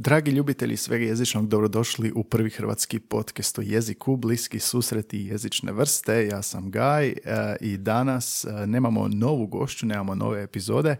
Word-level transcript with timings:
Dragi 0.00 0.30
ljubitelji 0.30 0.76
svega 0.76 1.04
jezičnog, 1.04 1.48
dobrodošli 1.48 2.12
u 2.14 2.24
prvi 2.24 2.50
hrvatski 2.50 2.98
podcast 2.98 3.58
o 3.58 3.62
jeziku, 3.62 4.16
bliski 4.16 4.58
susreti 4.58 5.18
jezične 5.18 5.72
vrste. 5.72 6.26
Ja 6.26 6.42
sam 6.42 6.70
Gaj 6.70 7.08
e, 7.08 7.14
i 7.60 7.76
danas 7.76 8.44
e, 8.44 8.66
nemamo 8.66 9.08
novu 9.08 9.46
gošću, 9.46 9.86
nemamo 9.86 10.14
nove 10.14 10.42
epizode, 10.42 10.96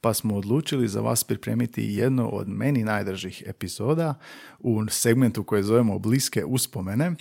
pa 0.00 0.14
smo 0.14 0.36
odlučili 0.36 0.88
za 0.88 1.00
vas 1.00 1.24
pripremiti 1.24 1.82
jednu 1.82 2.30
od 2.32 2.48
meni 2.48 2.84
najdržih 2.84 3.42
epizoda 3.46 4.14
u 4.58 4.88
segmentu 4.88 5.44
koje 5.44 5.62
zovemo 5.62 5.98
bliske 5.98 6.44
uspomene. 6.44 7.12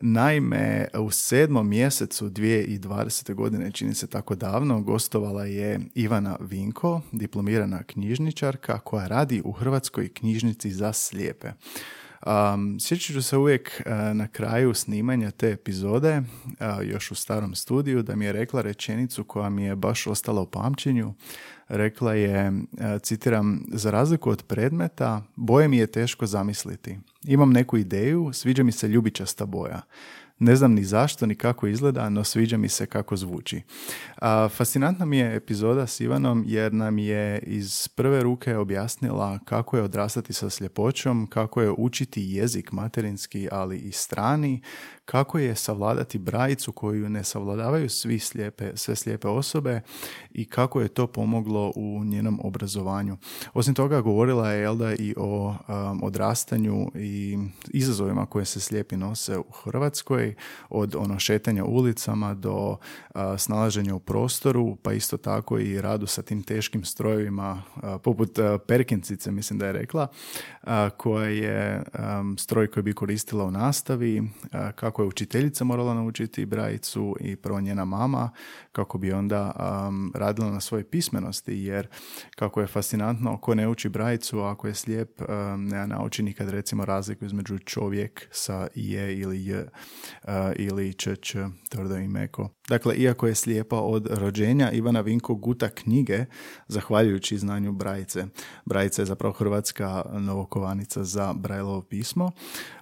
Naime, 0.00 0.88
u 0.98 1.10
sedmom 1.10 1.68
mjesecu 1.68 2.30
2020. 2.30 3.34
godine, 3.34 3.72
čini 3.72 3.94
se 3.94 4.06
tako 4.06 4.34
davno, 4.34 4.80
gostovala 4.80 5.44
je 5.44 5.80
Ivana 5.94 6.36
Vinko, 6.40 7.00
diplomirana 7.12 7.82
knjižničarka 7.82 8.78
koja 8.78 9.06
radi 9.06 9.42
u 9.44 9.52
Hrvatskoj 9.52 10.08
knjižnici 10.08 10.67
za 10.70 10.92
slijepe. 10.92 11.48
Um, 12.26 12.80
sjećat 12.80 13.12
ću 13.14 13.22
se 13.22 13.36
uvijek 13.36 13.82
na 14.14 14.28
kraju 14.28 14.74
snimanja 14.74 15.30
te 15.30 15.50
epizode, 15.50 16.22
još 16.82 17.10
u 17.10 17.14
starom 17.14 17.54
studiju, 17.54 18.02
da 18.02 18.16
mi 18.16 18.24
je 18.24 18.32
rekla 18.32 18.62
rečenicu 18.62 19.24
koja 19.24 19.48
mi 19.48 19.64
je 19.64 19.76
baš 19.76 20.06
ostala 20.06 20.40
u 20.40 20.46
pamćenju. 20.46 21.14
Rekla 21.68 22.14
je, 22.14 22.52
citiram, 23.02 23.64
za 23.72 23.90
razliku 23.90 24.30
od 24.30 24.42
predmeta, 24.42 25.22
boje 25.36 25.68
mi 25.68 25.78
je 25.78 25.86
teško 25.86 26.26
zamisliti. 26.26 26.98
Imam 27.24 27.50
neku 27.50 27.76
ideju, 27.76 28.30
sviđa 28.32 28.62
mi 28.62 28.72
se 28.72 28.88
ljubičasta 28.88 29.46
boja. 29.46 29.82
Ne 30.38 30.56
znam 30.56 30.72
ni 30.72 30.84
zašto, 30.84 31.26
ni 31.26 31.34
kako 31.34 31.66
izgleda, 31.66 32.08
no 32.08 32.24
sviđa 32.24 32.56
mi 32.56 32.68
se 32.68 32.86
kako 32.86 33.16
zvuči. 33.16 33.62
Fascinantna 34.50 35.04
mi 35.04 35.18
je 35.18 35.36
epizoda 35.36 35.86
s 35.86 36.00
Ivanom 36.00 36.44
jer 36.46 36.72
nam 36.72 36.98
je 36.98 37.38
iz 37.38 37.88
prve 37.88 38.22
ruke 38.22 38.56
objasnila 38.56 39.38
kako 39.44 39.76
je 39.76 39.82
odrastati 39.82 40.32
sa 40.32 40.50
sljepoćom, 40.50 41.26
kako 41.26 41.62
je 41.62 41.70
učiti 41.70 42.22
jezik 42.22 42.72
materinski, 42.72 43.48
ali 43.52 43.78
i 43.78 43.92
strani, 43.92 44.60
kako 45.10 45.38
je 45.38 45.54
savladati 45.54 46.18
brajicu 46.18 46.72
koju 46.72 47.08
ne 47.08 47.24
savladavaju 47.24 47.88
svi 47.88 48.18
slijepe, 48.18 48.72
sve 48.74 48.96
slijepe 48.96 49.28
osobe 49.28 49.80
i 50.30 50.44
kako 50.44 50.80
je 50.80 50.88
to 50.88 51.06
pomoglo 51.06 51.72
u 51.76 52.04
njenom 52.04 52.40
obrazovanju. 52.42 53.16
Osim 53.54 53.74
toga 53.74 54.00
govorila 54.00 54.50
je 54.50 54.64
Elda 54.64 54.94
i 54.94 55.14
o 55.16 55.48
um, 55.48 56.02
odrastanju 56.02 56.90
i 56.94 57.38
izazovima 57.68 58.26
koje 58.26 58.44
se 58.44 58.60
slijepi 58.60 58.96
nose 58.96 59.38
u 59.38 59.50
Hrvatskoj, 59.64 60.34
od 60.68 60.94
ono 60.94 61.18
šetanja 61.18 61.64
ulicama 61.64 62.34
do 62.34 62.76
uh, 63.14 63.20
snalaženja 63.38 63.94
u 63.94 64.00
prostoru, 64.00 64.76
pa 64.76 64.92
isto 64.92 65.16
tako 65.16 65.58
i 65.58 65.80
radu 65.80 66.06
sa 66.06 66.22
tim 66.22 66.42
teškim 66.42 66.84
strojevima, 66.84 67.62
uh, 67.76 67.82
poput 68.02 68.38
uh, 68.38 68.44
Perkincice, 68.66 69.30
mislim 69.30 69.58
da 69.58 69.66
je 69.66 69.72
rekla, 69.72 70.06
koja 70.96 71.28
je 71.28 71.82
um, 72.20 72.38
stroj 72.38 72.66
koji 72.66 72.82
bi 72.82 72.92
koristila 72.92 73.44
u 73.44 73.50
nastavi, 73.50 74.22
kako 74.74 74.97
kako 74.98 75.02
je 75.02 75.08
učiteljica 75.08 75.64
morala 75.64 75.94
naučiti 75.94 76.46
brajicu 76.46 77.16
i 77.20 77.36
prvo 77.36 77.60
njena 77.60 77.84
mama 77.84 78.30
kako 78.72 78.98
bi 78.98 79.12
onda 79.12 79.52
um, 79.88 80.12
radila 80.14 80.50
na 80.50 80.60
svojoj 80.60 80.84
pismenosti 80.84 81.54
jer 81.54 81.88
kako 82.36 82.60
je 82.60 82.66
fascinantno 82.66 83.36
ko 83.36 83.54
ne 83.54 83.68
uči 83.68 83.88
brajicu 83.88 84.40
ako 84.40 84.66
je 84.68 84.74
slijep 84.74 85.20
um, 85.20 85.64
ne 85.64 85.86
nauči 85.86 86.22
nikad 86.22 86.48
recimo 86.48 86.84
razliku 86.84 87.24
između 87.24 87.58
čovjek 87.58 88.28
sa 88.30 88.68
je 88.74 89.18
ili 89.18 89.46
j 89.46 89.58
uh, 89.58 90.32
ili 90.56 90.94
č, 90.94 91.16
č 91.16 91.38
tvrdo 91.68 91.96
i 91.96 92.08
meko. 92.08 92.48
Dakle, 92.68 92.96
iako 92.96 93.26
je 93.26 93.34
slijepa 93.34 93.80
od 93.80 94.06
rođenja, 94.10 94.70
Ivana 94.70 95.00
Vinko 95.00 95.34
guta 95.34 95.68
knjige 95.68 96.24
zahvaljujući 96.68 97.38
znanju 97.38 97.72
brajice. 97.72 98.26
Brajica 98.64 99.02
je 99.02 99.06
zapravo 99.06 99.32
hrvatska 99.32 100.04
novokovanica 100.12 101.04
za 101.04 101.32
Brajlovo 101.32 101.82
pismo. 101.82 102.32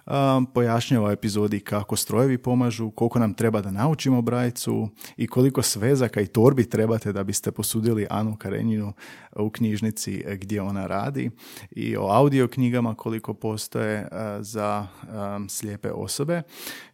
Um, 0.07 0.45
pojašnjava 0.45 1.11
epizodi 1.11 1.59
kako 1.59 1.95
strojevi 1.95 2.37
pomažu, 2.37 2.91
koliko 2.91 3.19
nam 3.19 3.33
treba 3.33 3.61
da 3.61 3.71
naučimo 3.71 4.21
brajicu 4.21 4.89
i 5.17 5.27
koliko 5.27 5.61
svezaka 5.61 6.21
i 6.21 6.27
torbi 6.27 6.69
trebate 6.69 7.13
da 7.13 7.23
biste 7.23 7.51
posudili 7.51 8.07
Anu 8.09 8.35
Karenjinu 8.35 8.93
u 9.35 9.49
knjižnici 9.49 10.23
gdje 10.35 10.61
ona 10.61 10.87
radi 10.87 11.29
i 11.71 11.97
o 11.97 12.07
audio 12.07 12.47
knjigama 12.47 12.95
koliko 12.95 13.33
postoje 13.33 14.01
uh, 14.01 14.07
za 14.39 14.87
um, 15.37 15.49
slijepe 15.49 15.91
osobe 15.91 16.41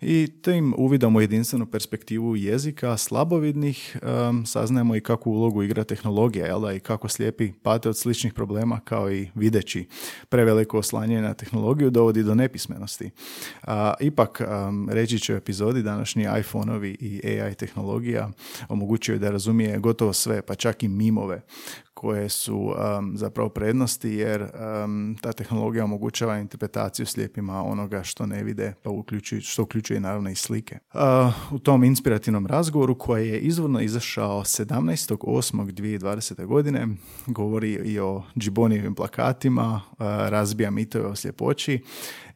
i 0.01 0.27
tim 0.41 0.73
uvidom 0.77 1.21
jedinstvenu 1.21 1.65
perspektivu 1.65 2.35
jezika 2.35 2.97
slabovidnih 2.97 3.97
um, 4.29 4.45
saznajemo 4.45 4.95
i 4.95 5.01
kakvu 5.01 5.31
ulogu 5.31 5.63
igra 5.63 5.83
tehnologija 5.83 6.45
jel 6.45 6.61
da, 6.61 6.73
i 6.73 6.79
kako 6.79 7.07
slijepi 7.07 7.51
pate 7.63 7.89
od 7.89 7.97
sličnih 7.97 8.33
problema 8.33 8.79
kao 8.79 9.11
i 9.11 9.29
videći 9.35 9.87
preveliko 10.29 10.77
oslanjanje 10.77 11.21
na 11.21 11.33
tehnologiju 11.33 11.89
dovodi 11.89 12.23
do 12.23 12.35
nepismenosti. 12.35 13.02
A, 13.63 13.93
ipak 13.99 14.41
um, 14.41 14.89
reći 14.89 15.19
ću 15.19 15.33
epizodi 15.33 15.83
današnji 15.83 16.27
iPhone-ovi 16.39 16.97
i 16.99 17.41
AI 17.41 17.55
tehnologija 17.55 18.29
omogućuju 18.69 19.19
da 19.19 19.31
razumije 19.31 19.79
gotovo 19.79 20.13
sve, 20.13 20.41
pa 20.41 20.55
čak 20.55 20.83
i 20.83 20.87
mimove 20.87 21.41
koje 22.03 22.29
su 22.29 22.57
um, 22.57 22.73
zapravo 23.17 23.49
prednosti 23.49 24.09
jer 24.09 24.41
um, 24.41 25.17
ta 25.21 25.33
tehnologija 25.33 25.83
omogućava 25.83 26.39
interpretaciju 26.39 27.05
slijepima 27.05 27.63
onoga 27.63 28.03
što 28.03 28.25
ne 28.25 28.43
vide, 28.43 28.73
pa 28.83 28.89
uključuje, 28.89 29.41
što 29.41 29.63
uključuje 29.63 29.99
naravno 29.99 30.29
i 30.29 30.35
slike. 30.35 30.77
Uh, 30.93 30.99
u 31.51 31.59
tom 31.59 31.83
inspirativnom 31.83 32.47
razgovoru 32.47 32.97
koji 32.97 33.29
je 33.29 33.39
izvorno 33.39 33.81
izašao 33.81 34.41
17.8.2020. 34.41 36.45
godine 36.45 36.87
govori 37.25 37.71
i 37.71 37.99
o 37.99 38.23
džibonijevim 38.37 38.95
plakatima, 38.95 39.81
uh, 39.91 39.97
razbija 40.05 40.71
mitove 40.71 41.05
o 41.05 41.15
sljepoći 41.15 41.79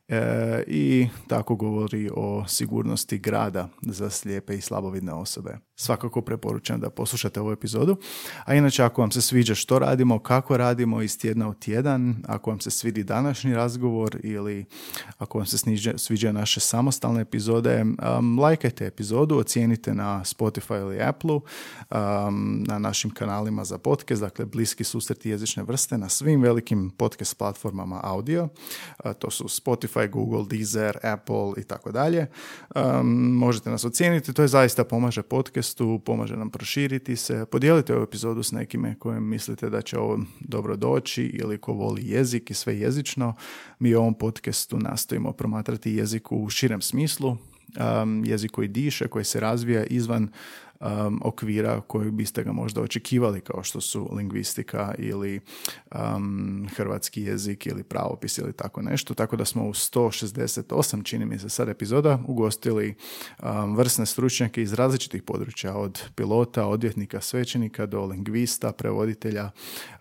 E, 0.08 0.64
i 0.68 1.08
tako 1.28 1.56
govori 1.56 2.10
o 2.14 2.48
sigurnosti 2.48 3.18
grada 3.18 3.70
za 3.82 4.10
slijepe 4.10 4.56
i 4.56 4.62
slabovidne 4.62 5.14
osobe. 5.14 5.58
Svakako 5.80 6.22
preporučam 6.22 6.80
da 6.80 6.90
poslušate 6.90 7.40
ovu 7.42 7.52
epizodu. 7.52 7.98
A 8.46 8.54
inače, 8.56 8.84
ako 8.84 9.02
vam 9.02 9.12
se 9.12 9.22
sviđa 9.22 9.56
što 9.56 9.80
radimo, 9.80 10.20
kako 10.20 10.58
radimo 10.58 11.02
iz 11.02 11.20
tjedna 11.20 11.50
u 11.50 11.54
tjedan, 11.54 12.16
ako 12.28 12.50
vam 12.50 12.60
se 12.60 12.72
svidi 12.72 13.04
današnji 13.04 13.54
razgovor 13.54 14.20
ili 14.24 14.66
ako 15.18 15.38
vam 15.38 15.46
se 15.46 15.58
sniđe, 15.58 15.94
sviđa 15.98 16.32
naše 16.32 16.60
samostalne 16.60 17.22
epizode, 17.22 17.86
um, 18.20 18.40
lajkajte 18.40 18.86
epizodu, 18.86 19.38
ocijenite 19.38 19.94
na 19.94 20.22
Spotify 20.24 20.82
ili 20.82 21.02
Apple, 21.02 21.36
um, 21.36 22.64
na 22.68 22.80
našim 22.80 23.12
kanalima 23.12 23.66
za 23.66 23.78
podcast, 23.78 24.22
dakle 24.22 24.46
bliski 24.46 24.84
susreti 24.84 25.30
jezične 25.30 25.64
vrste 25.64 25.98
na 25.98 26.10
svim 26.10 26.42
velikim 26.42 26.90
podcast 26.90 27.38
platformama 27.38 28.00
audio. 28.04 28.50
to 29.20 29.32
su 29.32 29.44
Spotify, 29.44 30.10
Google, 30.10 30.46
Deezer, 30.50 30.98
Apple 31.04 31.54
i 31.58 31.64
tako 31.64 31.92
dalje. 31.92 32.28
Možete 33.34 33.70
nas 33.70 33.86
ocijeniti, 33.86 34.34
to 34.34 34.42
je 34.42 34.48
zaista 34.48 34.84
pomaže 34.84 35.22
podcastu, 35.68 36.00
pomaže 36.06 36.38
nam 36.38 36.50
proširiti 36.50 37.16
se. 37.16 37.46
Podijelite 37.52 37.96
ovu 37.96 38.04
epizodu 38.04 38.44
s 38.44 38.52
nekime 38.52 38.96
kojem 39.00 39.30
mislite 39.30 39.70
da 39.70 39.82
će 39.82 39.98
ovo 39.98 40.20
dobro 40.40 40.76
doći 40.76 41.24
ili 41.24 41.58
ko 41.58 41.74
voli 41.74 42.02
jezik 42.06 42.52
i 42.52 42.54
sve 42.54 42.80
jezično. 42.80 43.34
Mi 43.80 43.96
u 43.96 44.00
ovom 44.00 44.14
podcastu 44.14 44.80
nastojimo 44.80 45.32
promatrati 45.32 45.92
jezik 45.92 46.32
u 46.32 46.50
širem 46.50 46.82
smislu, 46.82 47.30
um, 47.30 48.26
jezik 48.26 48.52
koji 48.52 48.68
diše, 48.68 49.08
koji 49.08 49.26
se 49.26 49.40
razvija 49.40 49.84
izvan 49.86 50.30
um, 50.80 51.22
okvira 51.24 51.82
koji 51.82 52.12
biste 52.12 52.44
ga 52.44 52.52
možda 52.52 52.82
očekivali 52.82 53.42
kao 53.42 53.64
što 53.64 53.82
su 53.82 54.10
lingvistika 54.16 54.94
ili 54.98 55.40
um, 55.96 56.68
hrvatski 56.76 57.22
jezik 57.22 57.66
ili 57.66 57.84
pravopis 57.84 58.38
ili 58.38 58.54
tako 58.54 58.82
nešto. 58.82 59.14
Tako 59.14 59.36
da 59.36 59.46
smo 59.46 59.64
u 59.64 59.74
168 59.74 61.04
čini 61.04 61.26
mi 61.26 61.40
se 61.40 61.50
sad 61.50 61.70
epizoda 61.70 62.20
ugostili 62.28 62.96
um, 63.44 63.78
vrsne 63.78 64.06
stručnjake 64.06 64.62
iz 64.62 64.74
različitih 64.74 65.24
područja 65.24 65.76
od 65.76 66.04
pilota, 66.16 66.68
odvjetnika, 66.68 67.22
svećenika 67.22 67.86
do 67.86 68.06
lingvista, 68.06 68.72
prevoditelja, 68.72 69.52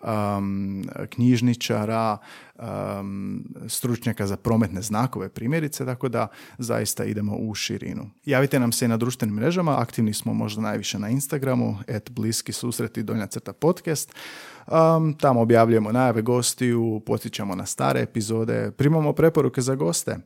um, 0.03 0.83
knjižničara, 1.09 2.17
um, 2.59 3.43
stručnjaka 3.67 4.27
za 4.27 4.37
prometne 4.37 4.81
znakove 4.81 5.29
primjerice, 5.29 5.85
tako 5.85 6.09
da 6.09 6.27
zaista 6.57 7.05
idemo 7.05 7.35
u 7.35 7.55
širinu. 7.55 8.09
Javite 8.25 8.59
nam 8.59 8.71
se 8.71 8.85
i 8.85 8.87
na 8.87 8.97
društvenim 8.97 9.35
mrežama, 9.35 9.81
aktivni 9.81 10.13
smo 10.13 10.33
možda 10.33 10.61
najviše 10.61 10.99
na 10.99 11.09
Instagramu, 11.09 11.77
et 11.87 12.11
bliski 12.11 12.53
susreti 12.53 13.03
donja 13.03 13.27
crta 13.27 13.53
podcast. 13.53 14.13
Um, 14.71 15.13
tamo 15.13 15.41
objavljujemo 15.41 15.91
najave 15.91 16.21
gostiju, 16.21 17.01
potičemo 17.05 17.55
na 17.55 17.65
stare 17.65 18.01
epizode, 18.01 18.71
primamo 18.71 19.13
preporuke 19.13 19.61
za 19.61 19.75
goste, 19.75 20.17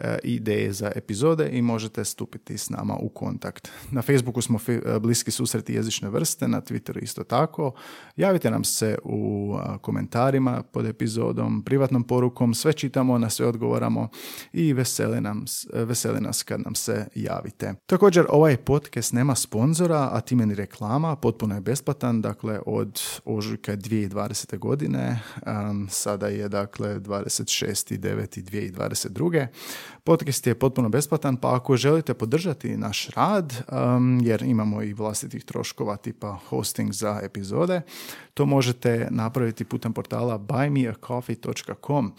e, 0.00 0.18
ideje 0.22 0.72
za 0.72 0.92
epizode 0.96 1.48
i 1.52 1.62
možete 1.62 2.04
stupiti 2.04 2.58
s 2.58 2.70
nama 2.70 2.96
u 2.96 3.08
kontakt. 3.08 3.68
Na 3.90 4.02
Facebooku 4.02 4.42
smo 4.42 4.58
e, 4.68 4.98
bliski 5.00 5.30
susreti 5.30 5.74
jezične 5.74 6.08
vrste, 6.08 6.48
na 6.48 6.60
Twitteru 6.60 7.02
isto 7.02 7.24
tako. 7.24 7.72
Javite 8.16 8.50
nam 8.50 8.64
se 8.64 8.98
u 9.04 9.54
komentarima 9.80 10.62
pod 10.62 10.86
epizodom, 10.86 11.62
privatnom 11.62 12.02
porukom, 12.02 12.54
sve 12.54 12.72
čitamo, 12.72 13.18
na 13.18 13.30
sve 13.30 13.46
odgovaramo 13.46 14.08
i 14.52 14.72
veseli, 14.72 15.20
nam, 15.20 15.44
veseli 15.72 16.20
nas 16.20 16.42
kad 16.42 16.60
nam 16.60 16.74
se 16.74 17.06
javite. 17.14 17.74
Također, 17.86 18.26
ovaj 18.28 18.56
podcast 18.56 19.12
nema 19.12 19.34
sponzora, 19.34 20.08
a 20.12 20.20
time 20.20 20.46
ni 20.46 20.54
reklama, 20.54 21.16
potpuno 21.16 21.54
je 21.54 21.60
besplatan, 21.60 22.20
dakle 22.20 22.60
od 22.66 23.00
ožujka 23.24 23.76
2020. 23.84 24.58
godine. 24.58 25.20
sada 25.90 26.28
je 26.28 26.48
dakle 26.48 27.00
26.9.2022. 27.00 29.46
Podcast 30.06 30.46
je 30.46 30.54
potpuno 30.54 30.88
besplatan, 30.88 31.36
pa 31.36 31.56
ako 31.56 31.76
želite 31.76 32.14
podržati 32.14 32.76
naš 32.76 33.08
rad, 33.08 33.54
jer 34.22 34.42
imamo 34.42 34.82
i 34.82 34.92
vlastitih 34.92 35.44
troškova 35.44 35.96
tipa 35.96 36.38
hosting 36.48 36.92
za 36.92 37.20
epizode, 37.22 37.80
to 38.34 38.46
možete 38.46 39.08
napraviti 39.10 39.64
putem 39.64 39.92
portala 39.92 40.38
buymeacoffee.com. 40.38 42.12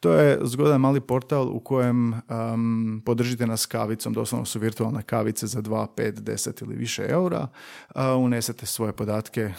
To 0.00 0.12
je 0.12 0.38
zgodan 0.42 0.80
mali 0.80 1.00
portal 1.00 1.48
u 1.48 1.60
kojem 1.60 2.12
um, 2.12 3.02
podržite 3.04 3.46
nas 3.46 3.66
kavicom, 3.66 4.12
doslovno 4.12 4.44
su 4.44 4.58
virtualne 4.58 5.02
kavice 5.02 5.46
za 5.46 5.62
2, 5.62 5.86
5, 5.96 6.12
10 6.12 6.62
ili 6.62 6.76
više 6.76 7.06
eura. 7.08 7.48
Uh, 7.94 8.00
unesete 8.18 8.66
svoje 8.66 8.92
podatke, 8.92 9.52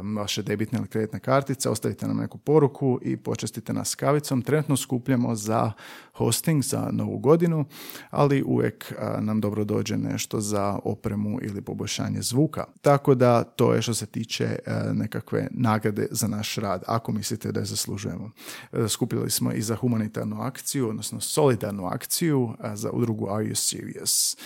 um, 0.00 0.16
vaše 0.16 0.42
debitne 0.42 0.78
ili 0.78 0.88
kreditne 0.88 1.20
kartice, 1.20 1.70
ostavite 1.70 2.06
nam 2.06 2.16
neku 2.16 2.38
poruku 2.38 2.98
i 3.02 3.16
počestite 3.16 3.72
nas 3.72 3.94
kavicom. 3.94 4.42
Trenutno 4.42 4.76
skupljamo 4.76 5.34
za 5.34 5.72
hosting 6.12 6.62
za 6.62 6.88
novu 6.92 7.23
godinu, 7.24 7.64
ali 8.10 8.42
uvijek 8.42 8.92
nam 9.20 9.40
dobro 9.40 9.64
dođe 9.64 9.96
nešto 9.96 10.40
za 10.40 10.78
opremu 10.84 11.38
ili 11.42 11.62
poboljšanje 11.62 12.22
zvuka. 12.22 12.64
Tako 12.80 13.14
da 13.14 13.44
to 13.44 13.74
je 13.74 13.82
što 13.82 13.94
se 13.94 14.06
tiče 14.06 14.58
nekakve 14.92 15.48
nagrade 15.50 16.06
za 16.10 16.28
naš 16.28 16.56
rad, 16.56 16.82
ako 16.86 17.12
mislite 17.12 17.52
da 17.52 17.60
je 17.60 17.66
zaslužujemo. 17.66 18.30
E, 18.72 18.88
skupili 18.88 19.30
smo 19.30 19.52
i 19.52 19.62
za 19.62 19.76
humanitarnu 19.76 20.42
akciju, 20.42 20.88
odnosno 20.88 21.20
solidarnu 21.20 21.86
akciju 21.86 22.54
za 22.74 22.90
udrugu 22.90 23.28
Are 23.30 23.44
You 23.44 23.54
Serious? 23.54 24.36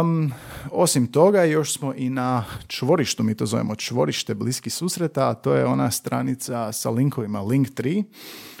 Um, 0.00 0.32
osim 0.72 1.06
toga, 1.06 1.44
još 1.44 1.78
smo 1.78 1.94
i 1.94 2.10
na 2.10 2.44
čvorištu, 2.66 3.22
mi 3.22 3.34
to 3.34 3.46
zovemo 3.46 3.74
čvorište 3.76 4.34
bliski 4.34 4.70
susreta, 4.70 5.28
a 5.28 5.34
to 5.34 5.54
je 5.54 5.64
ona 5.64 5.90
stranica 5.90 6.72
sa 6.72 6.90
linkovima 6.90 7.40
Link3 7.40 8.04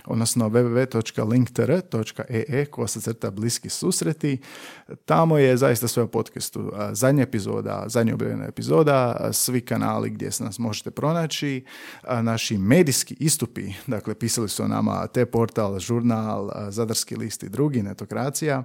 odnosno 0.08 0.48
www.linktr.ee 0.48 2.64
kosa 2.64 3.00
crta 3.00 3.30
bliski 3.30 3.68
susreti. 3.68 4.38
Tamo 5.04 5.38
je 5.38 5.56
zaista 5.56 5.88
sve 5.88 6.02
o 6.02 6.06
podcastu. 6.06 6.72
Zadnja 6.92 7.22
epizoda, 7.22 7.84
zadnja 7.86 8.14
objavljena 8.14 8.44
epizoda, 8.44 9.28
svi 9.32 9.60
kanali 9.60 10.10
gdje 10.10 10.30
se 10.30 10.44
nas 10.44 10.58
možete 10.58 10.90
pronaći, 10.90 11.64
naši 12.22 12.58
medijski 12.58 13.16
istupi, 13.20 13.72
dakle 13.86 14.14
pisali 14.14 14.48
su 14.48 14.62
o 14.62 14.68
nama 14.68 15.06
te 15.06 15.26
portal, 15.26 15.78
žurnal, 15.78 16.50
Zadarski 16.68 17.16
list 17.16 17.42
i 17.42 17.48
drugi, 17.48 17.82
netokracija 17.82 18.62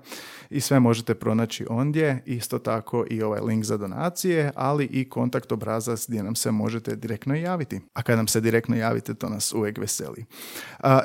i 0.50 0.62
sve 0.62 0.80
možete 0.80 1.16
pronaći 1.16 1.66
ondje. 1.70 2.24
Isto 2.26 2.60
tako 2.60 3.06
i 3.10 3.24
ovaj 3.24 3.42
link 3.42 3.64
za 3.64 3.78
donacije, 3.78 4.52
ali 4.56 4.86
i 4.86 5.10
kontakt 5.10 5.52
obrazac 5.52 6.06
gdje 6.08 6.24
nam 6.24 6.36
se 6.36 6.52
možete 6.52 6.96
direktno 6.96 7.36
javiti. 7.36 7.82
A 7.94 8.02
kad 8.02 8.18
nam 8.18 8.28
se 8.28 8.42
direktno 8.42 8.76
javite, 8.76 9.14
to 9.14 9.30
nas 9.30 9.54
uvijek 9.54 9.78
veseli. 9.78 10.26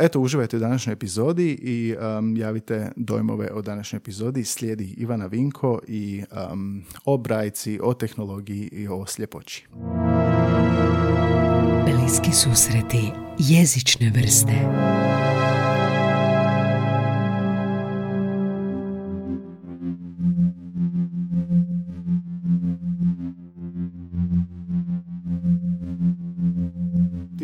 Eto, 0.01 0.21
uživajte 0.29 0.57
u 0.57 0.61
današnjoj 0.61 0.93
epizodi 0.93 1.59
i 1.63 1.95
um, 2.19 2.37
javite 2.37 2.93
dojmove 2.97 3.51
o 3.53 3.63
današnjoj 3.63 3.99
epizodi. 3.99 4.45
Slijedi 4.45 4.95
Ivana 4.97 5.27
Vinko 5.27 5.81
i 5.87 6.23
um, 6.53 6.85
o 7.05 7.17
brajci, 7.17 7.81
o 7.83 7.95
tehnologiji 7.95 8.69
i 8.73 8.89
o 8.89 9.07
sljepoći. 9.07 9.67
Bliski 11.85 12.33
susreti 12.33 13.11
jezične 13.39 14.11
vrste. 14.11 14.98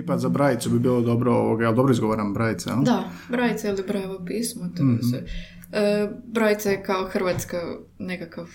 Tipa 0.04 0.18
za 0.18 0.28
brajicu 0.28 0.70
bi 0.70 0.78
bilo 0.78 1.00
dobro 1.00 1.32
ovoga, 1.32 1.72
dobro 1.72 1.92
izgovaram 1.92 2.34
brajice, 2.34 2.70
ali? 2.70 2.84
Da, 2.84 3.10
brajica 3.28 3.68
ili 3.68 3.82
brajevo 3.86 4.24
pismo, 4.26 4.70
to 4.76 4.84
mm-hmm. 4.84 5.02
se. 5.02 5.24
E, 5.72 6.08
brajica 6.26 6.70
je 6.70 6.82
kao 6.82 7.08
hrvatska 7.08 7.60
nekakav 7.98 8.48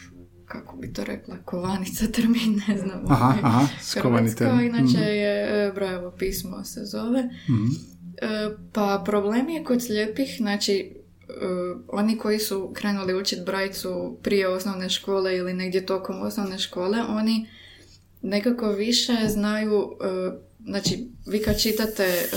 kako 0.45 0.77
bi 0.77 0.93
to 0.93 1.03
rekla, 1.03 1.35
kovanica 1.45 2.05
termin, 2.15 2.61
ne 2.67 2.77
znam. 2.77 3.03
Aha, 3.07 3.25
ovaj, 3.25 3.39
aha, 3.43 3.67
Hrvatska, 4.01 4.61
inače 4.61 4.83
mm-hmm. 4.83 5.03
je 5.03 5.67
e, 5.67 5.71
brajevo 5.75 6.11
pismo 6.11 6.63
se 6.63 6.81
zove. 6.85 7.23
Mm-hmm. 7.23 7.69
E, 8.21 8.49
pa 8.73 9.03
problem 9.05 9.49
je 9.49 9.63
kod 9.63 9.83
slijepih, 9.83 10.35
znači 10.37 10.95
Uh, 11.29 11.81
oni 11.87 12.17
koji 12.17 12.39
su 12.39 12.71
krenuli 12.73 13.13
učiti 13.13 13.41
brajicu 13.45 14.17
prije 14.23 14.47
osnovne 14.47 14.89
škole 14.89 15.37
ili 15.37 15.53
negdje 15.53 15.85
tokom 15.85 16.21
osnovne 16.21 16.59
škole, 16.59 16.97
oni 17.09 17.47
nekako 18.21 18.71
više 18.71 19.13
znaju 19.27 19.77
uh, 19.77 20.33
znači 20.65 21.07
vi 21.25 21.41
kad 21.41 21.61
čitate 21.61 22.03
e, 22.03 22.27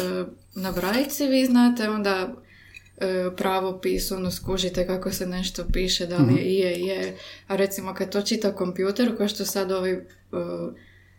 na 0.55 0.73
brajici 0.73 1.27
vi 1.27 1.47
znate 1.47 1.89
onda 1.89 2.35
uh, 2.35 3.35
pravopis, 3.37 4.13
ono 4.13 4.31
skužite 4.31 4.87
kako 4.87 5.11
se 5.11 5.27
nešto 5.27 5.65
piše, 5.73 6.07
da 6.07 6.17
li 6.17 6.25
mhm. 6.25 6.37
je, 6.37 6.81
je, 6.81 7.17
a 7.47 7.57
recimo 7.57 7.95
kad 7.95 8.13
to 8.13 8.23
čita 8.23 8.55
kompjuter, 8.55 9.17
kao 9.17 9.29
što 9.29 9.45
sad 9.45 9.73
ovi 9.73 10.01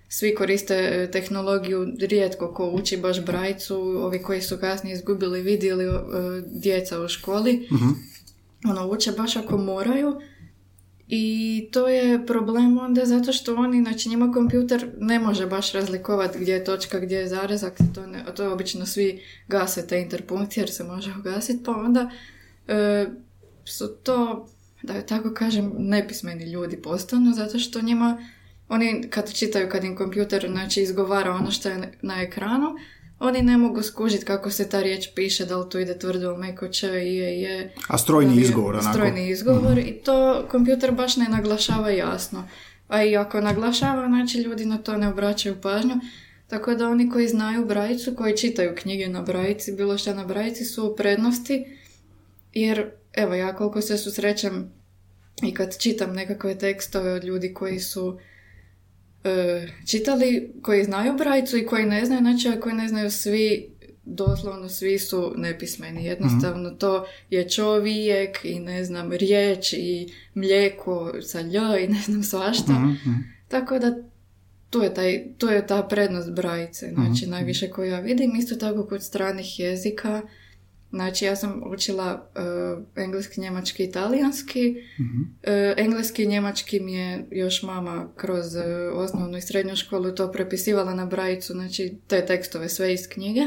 svi 0.09 0.35
koriste 0.35 1.09
tehnologiju, 1.11 1.87
rijetko 1.99 2.53
ko 2.53 2.69
uči 2.69 2.97
baš 2.97 3.25
brajicu, 3.25 3.75
ovi 3.79 4.21
koji 4.21 4.41
su 4.41 4.57
kasnije 4.57 4.93
izgubili 4.93 5.41
vidjeli 5.41 5.85
djeca 6.45 6.99
u 7.01 7.07
školi, 7.07 7.67
uh 7.71 8.13
ono 8.65 8.87
uče 8.87 9.11
baš 9.11 9.35
ako 9.35 9.57
moraju, 9.57 10.21
i 11.15 11.69
to 11.71 11.87
je 11.87 12.25
problem 12.25 12.77
onda 12.77 13.05
zato 13.05 13.33
što 13.33 13.55
oni, 13.55 13.81
znači 13.81 14.09
njima 14.09 14.31
kompjuter 14.31 14.87
ne 14.99 15.19
može 15.19 15.45
baš 15.47 15.71
razlikovati 15.71 16.39
gdje 16.39 16.53
je 16.53 16.63
točka, 16.63 16.99
gdje 16.99 17.15
je 17.15 17.27
zarezak, 17.27 17.77
to, 17.95 18.07
ne, 18.07 18.25
to 18.35 18.53
obično 18.53 18.85
svi 18.85 19.21
gase 19.47 19.87
te 19.87 20.01
interpunkcije 20.01 20.61
jer 20.61 20.71
se 20.71 20.83
može 20.83 21.13
ugasiti, 21.19 21.63
pa 21.63 21.71
onda 21.71 22.11
e, 22.67 23.05
su 23.65 23.87
to, 23.87 24.49
da 24.83 25.01
tako 25.01 25.33
kažem, 25.33 25.71
nepismeni 25.77 26.51
ljudi 26.51 26.81
postanu 26.81 27.33
zato 27.33 27.59
što 27.59 27.81
njima, 27.81 28.17
oni 28.69 29.07
kad 29.09 29.33
čitaju, 29.33 29.69
kad 29.69 29.83
im 29.83 29.95
kompjuter 29.95 30.47
znači, 30.51 30.81
izgovara 30.81 31.31
ono 31.31 31.51
što 31.51 31.69
je 31.69 31.91
na 32.01 32.21
ekranu, 32.21 32.75
oni 33.23 33.41
ne 33.41 33.57
mogu 33.57 33.81
skužiti 33.81 34.25
kako 34.25 34.51
se 34.51 34.69
ta 34.69 34.81
riječ 34.81 35.09
piše, 35.15 35.45
da 35.45 35.57
li 35.57 35.69
tu 35.69 35.79
ide 35.79 35.99
tvrdo, 35.99 36.37
meko, 36.37 36.67
če, 36.67 36.87
je, 36.87 37.41
je. 37.41 37.73
A 37.87 37.97
strojni 37.97 38.41
izgovor, 38.41 38.75
onako? 38.75 38.93
Strojni 38.93 39.29
izgovor 39.29 39.77
mhm. 39.77 39.87
i 39.87 39.91
to 39.91 40.47
kompjuter 40.51 40.91
baš 40.91 41.17
ne 41.17 41.29
naglašava 41.29 41.89
jasno. 41.89 42.47
A 42.87 43.03
i 43.03 43.17
ako 43.17 43.41
naglašava, 43.41 44.07
znači 44.07 44.37
ljudi 44.37 44.65
na 44.65 44.77
to 44.77 44.97
ne 44.97 45.07
obraćaju 45.07 45.61
pažnju. 45.61 45.95
Tako 46.47 46.75
da 46.75 46.89
oni 46.89 47.09
koji 47.09 47.27
znaju 47.27 47.65
brajicu, 47.65 48.15
koji 48.15 48.37
čitaju 48.37 48.75
knjige 48.75 49.07
na 49.07 49.21
brajici, 49.21 49.71
bilo 49.71 49.97
što 49.97 50.13
na 50.13 50.25
brajici 50.25 50.65
su 50.65 50.87
u 50.87 50.95
prednosti, 50.95 51.65
jer 52.53 52.91
evo 53.13 53.33
ja 53.33 53.55
koliko 53.55 53.81
se 53.81 53.97
susrećem 53.97 54.71
i 55.43 55.53
kad 55.53 55.77
čitam 55.77 56.13
nekakve 56.13 56.57
tekstove 56.57 57.13
od 57.13 57.23
ljudi 57.23 57.53
koji 57.53 57.79
su 57.79 58.19
čitali 59.87 60.53
koji 60.61 60.83
znaju 60.83 61.17
brajicu 61.17 61.57
i 61.57 61.65
koji 61.65 61.85
ne 61.85 62.05
znaju, 62.05 62.21
znači 62.21 62.47
a 62.49 62.59
koji 62.59 62.75
ne 62.75 62.87
znaju 62.87 63.11
svi, 63.11 63.69
doslovno 64.05 64.69
svi 64.69 64.99
su 64.99 65.33
nepismeni. 65.37 66.05
Jednostavno 66.05 66.69
mhm. 66.69 66.77
to 66.77 67.05
je 67.29 67.49
čovjek 67.49 68.39
i 68.43 68.59
ne 68.59 68.85
znam 68.85 69.11
riječ 69.11 69.73
i 69.73 70.13
mlijeko 70.33 71.13
sa 71.21 71.39
lj 71.39 71.83
i 71.83 71.87
ne 71.87 72.01
znam 72.05 72.23
svašta. 72.23 72.73
Mhm, 72.73 72.87
mhm. 72.87 73.11
Tako 73.47 73.79
da 73.79 73.95
tu 74.69 74.81
je, 74.81 74.93
taj, 74.93 75.23
tu 75.37 75.47
je 75.47 75.67
ta 75.67 75.83
prednost 75.83 76.31
brajice, 76.31 76.91
znači 76.93 77.27
najviše 77.27 77.69
koju 77.69 77.91
ja 77.91 77.99
vidim. 77.99 78.35
Isto 78.35 78.55
tako 78.55 78.85
kod 78.85 79.03
stranih 79.03 79.59
jezika 79.59 80.21
Znači, 80.93 81.25
ja 81.25 81.35
sam 81.35 81.61
učila 81.65 82.29
uh, 82.35 82.83
engleski, 82.95 83.41
njemački, 83.41 83.83
italijanski. 83.83 84.75
mm 84.99 85.33
engleski 85.77 86.23
i 86.23 86.27
njemački 86.27 86.79
mi 86.79 86.93
je 86.93 87.27
još 87.31 87.63
mama 87.63 88.07
kroz 88.15 88.55
uh, 88.55 88.61
osnovnu 88.93 89.37
i 89.37 89.41
srednju 89.41 89.75
školu 89.75 90.11
to 90.11 90.31
prepisivala 90.31 90.93
na 90.93 91.05
brajicu, 91.05 91.53
znači 91.53 91.97
te 92.07 92.25
tekstove 92.25 92.69
sve 92.69 92.93
iz 92.93 93.07
knjige. 93.09 93.41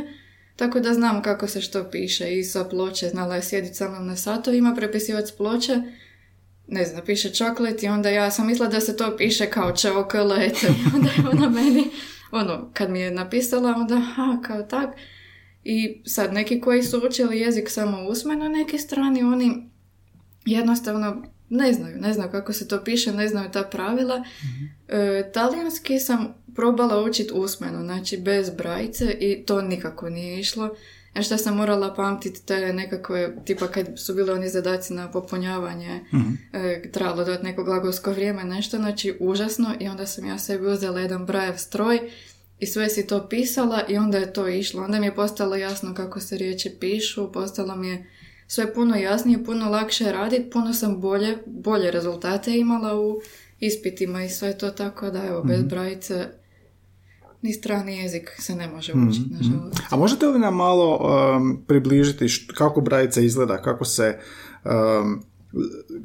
Tako 0.56 0.80
da 0.80 0.94
znam 0.94 1.22
kako 1.22 1.46
se 1.46 1.60
što 1.60 1.90
piše 1.90 2.38
i 2.38 2.44
sa 2.44 2.64
ploče. 2.64 3.08
Znala 3.08 3.36
je 3.36 3.42
sjediti 3.42 3.74
sa 3.74 3.88
mnom 3.88 4.06
na 4.06 4.16
satovima, 4.16 4.74
prepisivati 4.74 5.26
s 5.26 5.36
ploče. 5.36 5.82
Ne 6.68 6.84
znam, 6.84 7.04
piše 7.04 7.34
čoklet 7.34 7.82
i 7.82 7.88
onda 7.88 8.08
ja 8.08 8.30
sam 8.30 8.46
mislila 8.46 8.70
da 8.70 8.80
se 8.80 8.96
to 8.96 9.16
piše 9.16 9.46
kao 9.50 9.76
čokolet. 9.76 10.62
I 10.62 10.66
onda 10.94 11.08
je 11.08 11.28
ona 11.32 11.48
meni, 11.48 11.84
ono, 12.30 12.70
kad 12.74 12.90
mi 12.90 13.00
je 13.00 13.10
napisala, 13.10 13.74
onda, 13.76 14.00
ha, 14.00 14.38
kao 14.46 14.62
tak. 14.62 14.88
I 15.68 16.02
sad 16.04 16.32
neki 16.32 16.60
koji 16.60 16.82
su 16.82 17.02
učili 17.06 17.40
jezik 17.40 17.70
samo 17.70 18.02
usmeno 18.08 18.48
neki 18.48 18.78
strani, 18.78 19.22
oni 19.22 19.70
jednostavno 20.44 21.22
ne 21.48 21.72
znaju, 21.72 21.96
ne 22.00 22.12
znaju 22.12 22.30
kako 22.30 22.52
se 22.52 22.68
to 22.68 22.84
piše, 22.84 23.12
ne 23.12 23.28
znaju 23.28 23.50
ta 23.52 23.62
pravila. 23.62 24.18
mm 24.18 24.76
talijanski 25.34 25.98
sam 25.98 26.34
probala 26.54 27.02
učiti 27.02 27.32
usmeno, 27.34 27.82
znači 27.82 28.16
bez 28.16 28.50
brajice 28.50 29.16
i 29.20 29.44
to 29.46 29.62
nikako 29.62 30.10
nije 30.10 30.40
išlo. 30.40 30.76
Ja 31.14 31.22
što 31.22 31.38
sam 31.38 31.56
morala 31.56 31.94
pamtiti 31.94 32.46
te 32.46 32.72
nekakve, 32.72 33.36
tipa 33.44 33.68
kad 33.68 33.86
su 33.96 34.14
bili 34.14 34.30
oni 34.30 34.48
zadaci 34.48 34.94
na 34.94 35.10
popunjavanje, 35.10 36.00
mm 36.12 36.36
trebalo 36.92 37.24
dati 37.24 37.44
neko 37.44 37.64
glagolsko 37.64 38.12
vrijeme, 38.12 38.44
nešto, 38.44 38.76
znači 38.76 39.16
užasno 39.20 39.74
i 39.80 39.88
onda 39.88 40.06
sam 40.06 40.26
ja 40.26 40.38
sebi 40.38 40.66
uzela 40.66 41.00
jedan 41.00 41.26
brajev 41.26 41.56
stroj 41.56 42.10
i 42.58 42.66
sve 42.66 42.88
si 42.88 43.06
to 43.06 43.28
pisala 43.28 43.82
i 43.88 43.96
onda 43.96 44.18
je 44.18 44.32
to 44.32 44.48
išlo. 44.48 44.82
Onda 44.82 45.00
mi 45.00 45.06
je 45.06 45.14
postalo 45.14 45.56
jasno 45.56 45.94
kako 45.94 46.20
se 46.20 46.38
riječi 46.38 46.76
pišu, 46.80 47.32
postalo 47.32 47.76
mi 47.76 47.88
je 47.88 48.10
sve 48.46 48.74
puno 48.74 48.96
jasnije, 48.96 49.44
puno 49.44 49.70
lakše 49.70 50.12
raditi, 50.12 50.50
puno 50.50 50.72
sam 50.72 51.00
bolje, 51.00 51.38
bolje 51.46 51.90
rezultate 51.90 52.58
imala 52.58 53.00
u 53.00 53.20
ispitima 53.60 54.24
i 54.24 54.28
sve 54.28 54.58
to 54.58 54.70
tako 54.70 55.10
da 55.10 55.26
evo, 55.26 55.42
bez 55.42 55.58
mhm. 55.58 55.68
brajice 55.68 56.28
ni 57.42 57.52
strani 57.52 57.98
jezik 57.98 58.30
se 58.38 58.54
ne 58.54 58.68
može 58.68 58.92
učiti, 58.92 59.26
mm 59.30 59.36
nažalost. 59.36 59.80
A 59.90 59.96
možete 59.96 60.26
li 60.26 60.38
nam 60.38 60.56
malo 60.56 60.96
um, 60.96 61.64
približiti 61.66 62.26
kako 62.54 62.80
brajica 62.80 63.20
izgleda, 63.20 63.62
kako 63.62 63.84
se 63.84 64.18
um, 64.64 65.24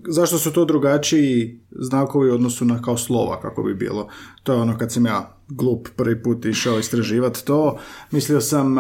zašto 0.08 0.38
su 0.38 0.54
to 0.54 0.66
drugačiji 0.66 1.60
znakovi 1.72 2.32
u 2.32 2.34
odnosu 2.34 2.66
na 2.66 2.82
kao 2.82 2.98
slova 2.98 3.42
kako 3.42 3.64
bi 3.64 3.74
bilo. 3.74 4.08
To 4.44 4.54
je 4.54 4.60
ono 4.60 4.78
kad 4.78 4.92
sam 4.92 5.06
ja 5.06 5.38
glup 5.48 5.88
prvi 5.96 6.24
put 6.24 6.46
išao 6.46 6.80
istraživati 6.80 7.46
to, 7.46 7.80
mislio 8.12 8.42
sam 8.42 8.76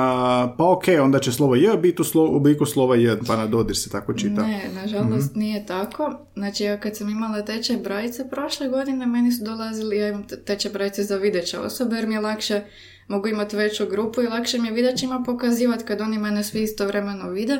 pa 0.57 0.71
ok, 0.71 0.83
onda 1.03 1.19
će 1.19 1.31
slovo 1.31 1.55
J 1.55 1.77
biti 1.77 2.01
u, 2.01 2.05
slo, 2.05 2.31
u 2.31 2.35
obliku 2.35 2.65
slova 2.65 2.95
J, 2.95 3.17
pa 3.27 3.37
na 3.37 3.47
dodir 3.47 3.77
se 3.77 3.89
tako 3.89 4.13
čita. 4.13 4.41
Ne, 4.41 4.69
nažalost 4.75 5.35
mm 5.35 5.39
nije 5.39 5.65
tako. 5.65 6.19
Znači 6.35 6.63
ja 6.63 6.79
kad 6.79 6.97
sam 6.97 7.09
imala 7.09 7.45
tečaj 7.45 7.77
brajice 7.77 8.29
prošle 8.29 8.67
godine, 8.67 9.05
meni 9.05 9.31
su 9.31 9.43
dolazili, 9.45 9.97
ja 9.97 10.09
imam 10.09 10.23
tečaj 10.45 10.71
brajice 10.71 11.03
za 11.03 11.15
videće 11.15 11.59
osobe 11.59 11.95
jer 11.95 12.07
mi 12.07 12.13
je 12.13 12.21
lakše 12.21 12.61
mogu 13.07 13.27
imati 13.27 13.55
veću 13.55 13.85
grupu 13.89 14.21
i 14.21 14.27
lakše 14.27 14.57
mi 14.57 14.67
je 14.67 14.73
videćima 14.73 15.23
pokazivati 15.25 15.83
kad 15.83 16.01
oni 16.01 16.17
mene 16.17 16.43
svi 16.43 16.63
istovremeno 16.63 17.29
vide 17.29 17.59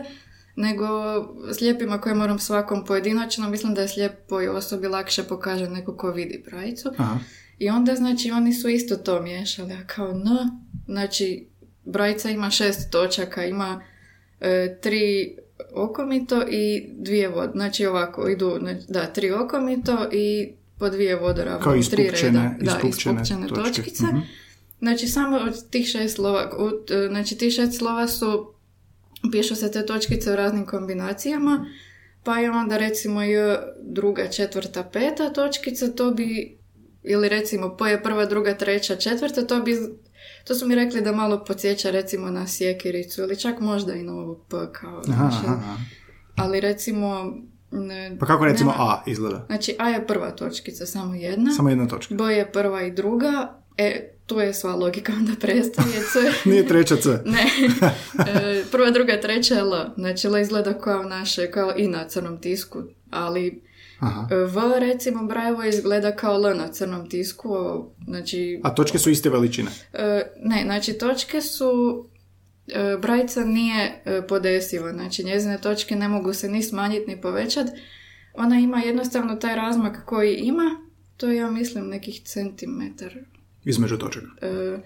nego 0.62 0.88
slijepima 1.58 2.02
koje 2.02 2.16
moram 2.16 2.40
svakom 2.40 2.86
pojedinačno, 2.86 3.50
mislim 3.50 3.74
da 3.74 3.82
je 3.82 3.88
slijepoj 3.88 4.48
osobi 4.48 4.88
lakše 4.88 5.24
pokaže 5.24 5.70
neko 5.70 5.98
ko 5.98 6.12
vidi 6.12 6.44
brajicu. 6.50 6.90
Aha. 6.98 7.20
I 7.60 7.70
onda, 7.70 7.96
znači, 7.96 8.32
oni 8.32 8.54
su 8.54 8.70
isto 8.70 8.96
to 8.96 9.22
miješali, 9.22 9.74
a 9.74 9.88
kao 9.88 10.12
n, 10.12 10.28
znači, 10.86 11.48
brajica 11.86 12.30
ima 12.30 12.50
šest 12.50 12.92
točaka, 12.92 13.46
ima 13.46 13.82
e, 14.40 14.78
tri 14.82 15.36
okomito 15.74 16.44
i 16.50 16.90
dvije 16.98 17.30
vod, 17.30 17.52
znači 17.54 17.86
ovako, 17.86 18.30
idu, 18.30 18.60
da, 18.88 19.06
tri 19.06 19.32
okomito 19.32 20.10
i 20.12 20.52
po 20.80 20.90
dvije 20.90 21.16
vodoravne, 21.16 21.64
kao 21.64 21.82
tri 21.92 22.10
reda. 22.10 22.56
Da, 22.62 22.80
ispupčene 22.90 23.48
točkice. 23.48 24.04
Mhm. 24.04 24.20
Znači, 24.80 25.08
samo 25.08 25.38
od 25.38 25.70
tih 25.70 25.88
šest 25.88 26.16
slova, 26.16 26.52
e, 26.90 27.08
znači, 27.08 27.38
tih 27.38 27.54
šest 27.54 27.78
slova 27.78 28.08
su 28.08 28.54
pišu 29.32 29.56
se 29.56 29.72
te 29.72 29.86
točkice 29.86 30.32
u 30.32 30.36
raznim 30.36 30.66
kombinacijama, 30.66 31.66
pa 32.24 32.40
je 32.40 32.52
onda 32.52 32.78
recimo 32.78 33.24
i 33.24 33.36
druga, 33.82 34.28
četvrta, 34.28 34.84
peta 34.84 35.34
točkica, 35.34 35.88
to 35.88 36.12
bi, 36.12 36.58
ili 37.04 37.30
recimo 37.30 37.78
po 37.78 37.86
je 37.86 38.04
prva, 38.04 38.26
druga, 38.26 38.58
treća, 38.58 38.96
četvrta, 38.96 39.48
to 39.48 39.62
bi, 39.62 39.78
to 40.48 40.56
su 40.56 40.68
mi 40.68 40.76
rekli 40.76 41.02
da 41.02 41.12
malo 41.12 41.44
podsjeća 41.48 41.92
recimo 41.92 42.32
na 42.32 42.48
sjekiricu 42.48 43.22
ili 43.22 43.40
čak 43.40 43.60
možda 43.60 43.94
i 43.94 44.04
na 44.04 44.14
ovo 44.14 44.36
P 44.50 44.58
kao, 44.72 45.04
znači, 45.04 45.46
ali 46.36 46.60
recimo 46.60 47.34
ne, 47.72 48.18
pa 48.20 48.26
kako 48.26 48.46
recimo 48.46 48.74
A 48.78 49.04
izgleda? 49.06 49.46
Znači 49.46 49.76
A 49.80 49.90
je 49.90 50.08
prva 50.08 50.32
točkica, 50.32 50.86
samo 50.86 51.16
jedna. 51.16 51.52
Samo 51.52 51.70
jedna 51.70 51.88
točka. 51.88 52.16
B 52.16 52.24
je 52.24 52.52
prva 52.52 52.82
i 52.82 52.92
druga, 52.92 53.61
E, 53.78 54.12
tu 54.26 54.40
je 54.40 54.54
sva 54.54 54.76
logika 54.76 55.14
onda 55.20 55.32
prestaje. 55.40 56.02
C. 56.14 56.20
Nije 56.50 56.68
treća 56.68 56.96
C. 56.96 57.10
ne. 57.26 57.46
E, 58.28 58.64
prva, 58.72 58.92
druga, 58.92 59.22
treća 59.22 59.56
je 59.56 59.60
L. 59.60 59.74
Znači 59.98 60.28
L 60.28 60.38
izgleda 60.38 60.74
kao 60.74 61.04
naše, 61.04 61.52
kao 61.52 61.74
i 61.78 61.88
na 61.88 62.08
crnom 62.08 62.42
tisku, 62.42 62.84
ali 63.10 63.64
Aha. 64.00 64.28
V 64.30 64.80
recimo 64.80 65.24
Brajevo 65.24 65.64
izgleda 65.64 66.16
kao 66.16 66.36
L 66.36 66.58
na 66.58 66.68
crnom 66.68 67.10
tisku. 67.10 67.50
Znači, 68.06 68.62
A 68.64 68.76
točke 68.76 69.00
su 69.00 69.10
iste 69.10 69.30
veličine? 69.30 69.72
E, 69.94 70.22
ne, 70.40 70.62
znači 70.64 70.94
točke 70.94 71.42
su 71.42 72.06
e, 72.68 72.98
Brajica 73.02 73.46
nije 73.46 74.04
podesiva, 74.28 74.92
znači 74.92 75.24
njezine 75.24 75.62
točke 75.62 75.96
ne 75.96 76.08
mogu 76.08 76.34
se 76.34 76.50
ni 76.50 76.64
smanjiti 76.64 77.16
ni 77.16 77.22
povećati. 77.22 77.72
Ona 78.34 78.60
ima 78.60 78.80
jednostavno 78.80 79.36
taj 79.36 79.56
razmak 79.56 80.06
koji 80.06 80.36
ima, 80.36 80.88
to 81.18 81.28
je 81.28 81.36
ja 81.36 81.52
mislim 81.52 81.88
nekih 81.88 82.22
centimetar 82.26 83.14
između 83.66 83.98
točaka? 83.98 84.28
E, 84.42 84.78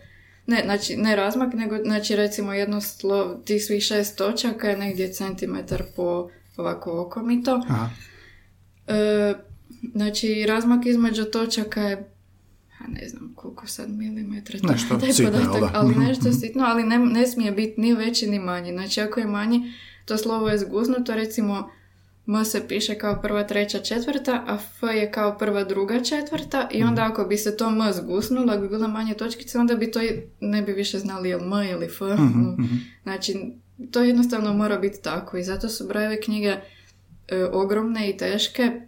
ne, 0.48 0.62
znači 0.65 0.98
ne 0.98 1.15
razmak, 1.15 1.53
nego 1.53 1.77
znači 1.77 2.15
recimo 2.15 2.53
jedno 2.53 2.82
slovo, 2.82 3.41
tih 3.46 3.65
svih 3.65 3.84
šest 3.84 4.17
točaka 4.17 4.70
je 4.70 4.77
negdje 4.77 5.13
centimetar 5.13 5.84
po 5.96 6.29
ovako 6.58 7.01
okomito. 7.01 7.62
Aha. 7.70 7.89
E, 8.88 9.34
znači 9.94 10.46
razmak 10.48 10.86
između 10.86 11.24
točaka 11.24 11.82
je 11.82 12.15
a 12.79 12.88
ne 12.88 13.10
znam 13.10 13.34
koliko 13.36 13.67
sad 13.67 13.89
milimetra 13.89 14.60
nešto 14.72 14.98
taj 14.98 15.13
sitno, 15.13 15.32
podatak, 15.32 15.72
ali 15.74 15.96
nešto 16.08 16.32
sitno, 16.32 16.63
ali 16.63 16.84
ne, 16.84 17.00
ne 17.00 17.27
smije 17.27 17.51
biti 17.51 17.82
ni 17.82 17.94
veći 17.94 18.27
ni 18.27 18.39
manji. 18.39 18.72
Znači 18.72 19.01
ako 19.01 19.20
je 19.20 19.27
manji, 19.27 19.74
to 20.05 20.17
slovo 20.17 20.50
je 20.50 20.58
zguznuto, 20.58 21.15
recimo 21.15 21.70
M 22.27 22.46
se 22.46 22.67
piše 22.67 22.96
kao 22.96 23.22
prva, 23.22 23.44
treća, 23.44 23.79
četvrta, 23.79 24.44
a 24.48 24.55
F 24.55 24.84
je 24.84 25.12
kao 25.12 25.38
prva, 25.38 25.63
druga, 25.63 26.03
četvrta 26.03 26.70
i 26.72 26.84
onda 26.84 27.03
mhm. 27.03 27.12
ako 27.12 27.24
bi 27.24 27.38
se 27.38 27.58
to 27.58 27.67
M 27.67 27.94
zgusnulo, 27.94 28.53
ako 28.53 28.62
bi 28.62 28.70
bila 28.70 28.88
manje 28.88 29.13
točkice, 29.13 29.60
onda 29.60 29.75
bi 29.75 29.91
to 29.91 30.00
ne 30.39 30.62
bi 30.62 30.72
više 30.72 31.00
znali 31.00 31.29
je 31.29 31.36
M 31.36 31.51
ili 31.72 31.86
F. 31.86 32.01
Mhm. 32.01 32.63
Znači, 33.03 33.53
to 33.91 34.03
jednostavno 34.03 34.53
mora 34.53 34.77
biti 34.77 35.01
tako 35.01 35.38
i 35.38 35.44
zato 35.44 35.70
su 35.70 35.88
brojeve 35.88 36.22
knjige 36.22 36.55
e, 37.27 37.44
ogromne 37.44 38.10
i 38.10 38.17
teške. 38.17 38.82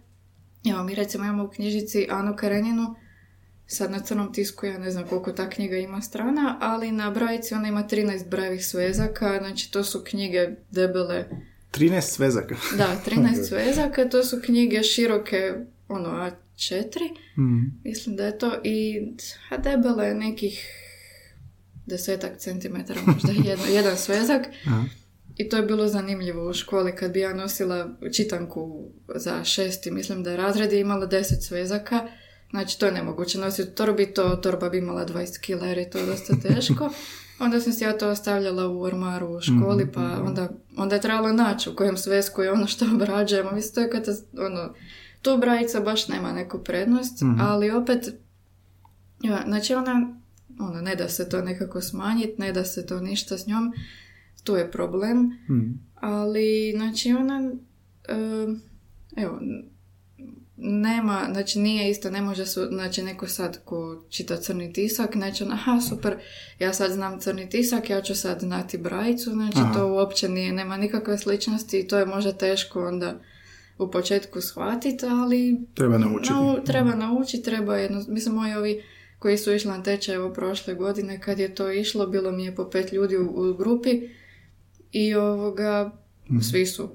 Evo, 0.70 0.84
mi 0.84 0.94
recimo 0.94 1.24
imamo 1.24 1.44
u 1.44 1.48
knjižici 1.48 2.06
Anu 2.10 2.36
Kareninu, 2.36 2.94
sad 3.66 3.90
na 3.90 4.00
crnom 4.00 4.32
tisku 4.32 4.66
ja 4.66 4.78
ne 4.78 4.90
znam 4.90 5.06
koliko 5.06 5.32
ta 5.32 5.50
knjiga 5.50 5.76
ima 5.76 6.00
strana, 6.00 6.58
ali 6.60 6.92
na 6.92 7.10
brojici 7.10 7.54
ona 7.54 7.68
ima 7.68 7.84
13 7.90 8.28
brojevih 8.28 8.66
svezaka, 8.66 9.38
znači 9.38 9.72
to 9.72 9.84
su 9.84 10.04
knjige 10.04 10.48
debele 10.70 11.24
13 11.72 12.00
svezaka. 12.00 12.56
Da, 12.76 13.00
13 13.06 13.44
svezaka, 13.48 14.08
to 14.08 14.24
su 14.24 14.40
knjige 14.44 14.82
široke, 14.82 15.54
ono, 15.88 16.08
A4, 16.08 16.98
mm. 17.36 17.80
mislim 17.84 18.16
da 18.16 18.26
je 18.26 18.38
to, 18.38 18.60
i 18.64 19.02
a 19.50 19.56
debele 19.56 20.14
nekih 20.14 20.66
desetak 21.86 22.38
centimetara, 22.38 23.00
možda 23.06 23.32
jedan, 23.50 23.72
jedan 23.72 23.96
svezak. 23.96 24.46
I 25.36 25.48
to 25.48 25.56
je 25.56 25.62
bilo 25.62 25.88
zanimljivo 25.88 26.50
u 26.50 26.52
školi 26.52 26.96
kad 26.96 27.12
bi 27.12 27.20
ja 27.20 27.34
nosila 27.34 27.96
čitanku 28.12 28.90
za 29.14 29.44
šesti, 29.44 29.90
mislim 29.90 30.22
da 30.22 30.30
je 30.30 30.36
razred 30.36 30.72
imala 30.72 31.06
deset 31.06 31.42
svezaka. 31.42 32.08
Znači 32.50 32.78
to 32.78 32.86
je 32.86 32.92
nemoguće 32.92 33.38
nositi 33.38 33.70
u 33.70 33.74
torbi, 33.74 34.14
to 34.14 34.28
torba 34.28 34.68
bi 34.68 34.78
imala 34.78 35.06
20 35.06 35.40
kila 35.40 35.66
jer 35.66 35.78
je 35.78 35.90
to 35.90 36.06
dosta 36.06 36.34
teško. 36.42 36.90
Onda 37.40 37.60
sam 37.60 37.72
si 37.72 37.84
ja 37.84 37.98
to 37.98 38.08
ostavljala 38.08 38.68
u 38.68 38.80
ormaru 38.80 39.36
u 39.36 39.40
školi, 39.40 39.84
mhm, 39.84 39.92
pa 39.94 40.00
mhm. 40.00 40.26
onda, 40.26 40.48
onda 40.76 40.94
je 40.94 41.00
trebalo 41.00 41.32
naći 41.32 41.70
u 41.70 41.76
kojem 41.76 41.96
svesku 41.96 42.42
je 42.42 42.52
ono 42.52 42.66
što 42.66 42.84
obrađujemo. 42.94 43.52
Mislim, 43.52 43.74
to 43.74 43.80
je 43.80 43.90
kada, 43.90 44.12
ono, 44.46 44.74
tu 45.22 45.38
brajica 45.38 45.80
baš 45.80 46.08
nema 46.08 46.32
neku 46.32 46.58
prednost, 46.58 47.22
mhm. 47.22 47.40
ali 47.40 47.70
opet, 47.70 48.14
ja, 49.22 49.42
znači 49.46 49.74
ona, 49.74 50.14
ono, 50.60 50.80
ne 50.80 50.94
da 50.94 51.08
se 51.08 51.28
to 51.28 51.42
nekako 51.42 51.80
smanjiti, 51.80 52.34
ne 52.38 52.52
da 52.52 52.64
se 52.64 52.86
to 52.86 53.00
ništa 53.00 53.38
s 53.38 53.46
njom, 53.46 53.72
tu 54.44 54.56
je 54.56 54.70
problem, 54.70 55.30
ali, 55.94 56.72
znači 56.76 57.12
ona, 57.12 57.52
evo, 59.16 59.40
nema, 60.60 61.28
znači 61.32 61.58
nije 61.58 61.90
isto, 61.90 62.10
ne 62.10 62.22
može 62.22 62.46
su, 62.46 62.66
znači 62.70 63.02
neko 63.02 63.26
sad 63.26 63.64
ko 63.64 64.04
čita 64.08 64.36
crni 64.36 64.72
tisak, 64.72 65.14
neće, 65.14 65.44
aha 65.44 65.80
super, 65.80 66.16
ja 66.58 66.72
sad 66.72 66.92
znam 66.92 67.20
crni 67.20 67.50
tisak, 67.50 67.90
ja 67.90 68.02
ću 68.02 68.14
sad 68.14 68.40
znati 68.40 68.78
brajicu, 68.78 69.30
znači 69.30 69.58
to 69.74 69.86
uopće 69.86 70.28
nije, 70.28 70.52
nema 70.52 70.76
nikakve 70.76 71.18
sličnosti 71.18 71.80
i 71.80 71.88
to 71.88 71.98
je 71.98 72.06
možda 72.06 72.32
teško 72.32 72.86
onda 72.86 73.20
u 73.78 73.90
početku 73.90 74.40
shvatiti, 74.40 75.06
ali 75.06 75.60
treba 75.74 75.98
naučiti. 75.98 76.34
treba 76.66 76.94
naučiti, 76.94 77.42
treba 77.42 77.76
jedno, 77.76 78.04
mislim 78.08 78.34
moji 78.34 78.54
ovi 78.54 78.82
koji 79.18 79.38
su 79.38 79.52
išli 79.52 79.70
na 79.70 79.82
tečaj 79.82 80.14
evo 80.14 80.32
prošle 80.32 80.74
godine, 80.74 81.20
kad 81.20 81.38
je 81.38 81.54
to 81.54 81.70
išlo, 81.72 82.06
bilo 82.06 82.32
mi 82.32 82.44
je 82.44 82.54
po 82.54 82.70
pet 82.70 82.92
ljudi 82.92 83.16
u, 83.16 83.50
u 83.50 83.54
grupi 83.54 84.08
i 84.92 85.14
ovoga. 85.14 85.90
Svi 86.42 86.66
su 86.66 86.88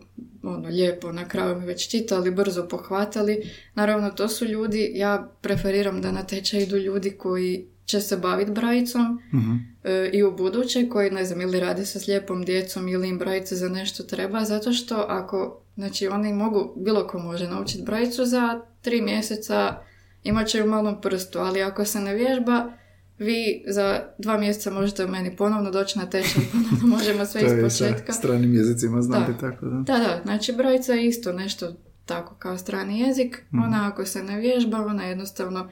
ono, 0.43 0.69
lijepo 0.69 1.11
na 1.11 1.27
kraju 1.27 1.59
mi 1.59 1.65
već 1.65 1.89
čitali, 1.89 2.31
brzo 2.31 2.67
pohvatali. 2.67 3.49
Naravno, 3.75 4.09
to 4.09 4.27
su 4.27 4.45
ljudi, 4.45 4.91
ja 4.95 5.31
preferiram 5.41 6.01
da 6.01 6.11
na 6.11 6.23
tečaj 6.23 6.63
idu 6.63 6.77
ljudi 6.77 7.11
koji 7.11 7.67
će 7.85 8.01
se 8.01 8.17
baviti 8.17 8.51
brajicom 8.51 9.19
mhm. 9.33 9.55
e, 9.83 10.09
i 10.13 10.23
u 10.23 10.35
buduće, 10.35 10.89
koji 10.89 11.11
ne 11.11 11.25
znam, 11.25 11.41
ili 11.41 11.59
rade 11.59 11.85
sa 11.85 11.99
slijepom 11.99 12.45
djecom 12.45 12.87
ili 12.87 13.09
im 13.09 13.19
brajice 13.19 13.55
za 13.55 13.69
nešto 13.69 14.03
treba, 14.03 14.45
zato 14.45 14.73
što 14.73 14.95
ako, 14.95 15.61
znači 15.75 16.07
oni 16.07 16.33
mogu, 16.33 16.73
bilo 16.77 17.07
ko 17.07 17.19
može 17.19 17.47
naučiti 17.47 17.83
brajicu 17.83 18.25
za 18.25 18.61
tri 18.81 19.01
mjeseca, 19.01 19.75
imat 20.23 20.47
će 20.47 20.63
u 20.63 20.67
malom 20.67 21.01
prstu, 21.01 21.39
ali 21.39 21.61
ako 21.61 21.85
se 21.85 21.99
ne 21.99 22.15
vježba, 22.15 22.73
vi 23.19 23.63
za 23.67 24.03
dva 24.17 24.37
mjeseca 24.37 24.71
možete 24.71 25.05
u 25.05 25.07
meni 25.07 25.35
ponovno 25.35 25.71
doći 25.71 25.99
na 25.99 26.09
tečaj, 26.09 26.41
ponovno 26.51 26.97
možemo 26.97 27.25
sve 27.25 27.41
iz 27.41 27.63
početka. 27.63 28.13
Sa 28.13 28.19
stranim 28.19 28.53
jezicima 28.53 29.01
znate 29.01 29.31
da. 29.31 29.37
tako, 29.37 29.65
da? 29.65 29.75
Da, 29.77 29.99
da, 29.99 30.21
znači 30.23 30.53
brojica 30.53 30.93
je 30.93 31.07
isto 31.07 31.33
nešto 31.33 31.73
tako 32.05 32.35
kao 32.39 32.57
strani 32.57 32.99
jezik. 32.99 33.43
mm 33.51 33.59
Ona 33.59 33.87
ako 33.87 34.05
se 34.05 34.23
ne 34.23 34.39
vježba, 34.39 34.85
ona 34.85 35.03
jednostavno 35.03 35.69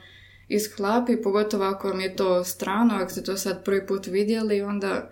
ishlapi, 0.48 1.22
pogotovo 1.22 1.64
ako 1.64 1.88
vam 1.88 2.00
je 2.00 2.16
to 2.16 2.44
strano, 2.44 2.94
ako 2.94 3.10
ste 3.10 3.22
to 3.22 3.36
sad 3.36 3.64
prvi 3.64 3.86
put 3.86 4.06
vidjeli, 4.06 4.62
onda 4.62 5.10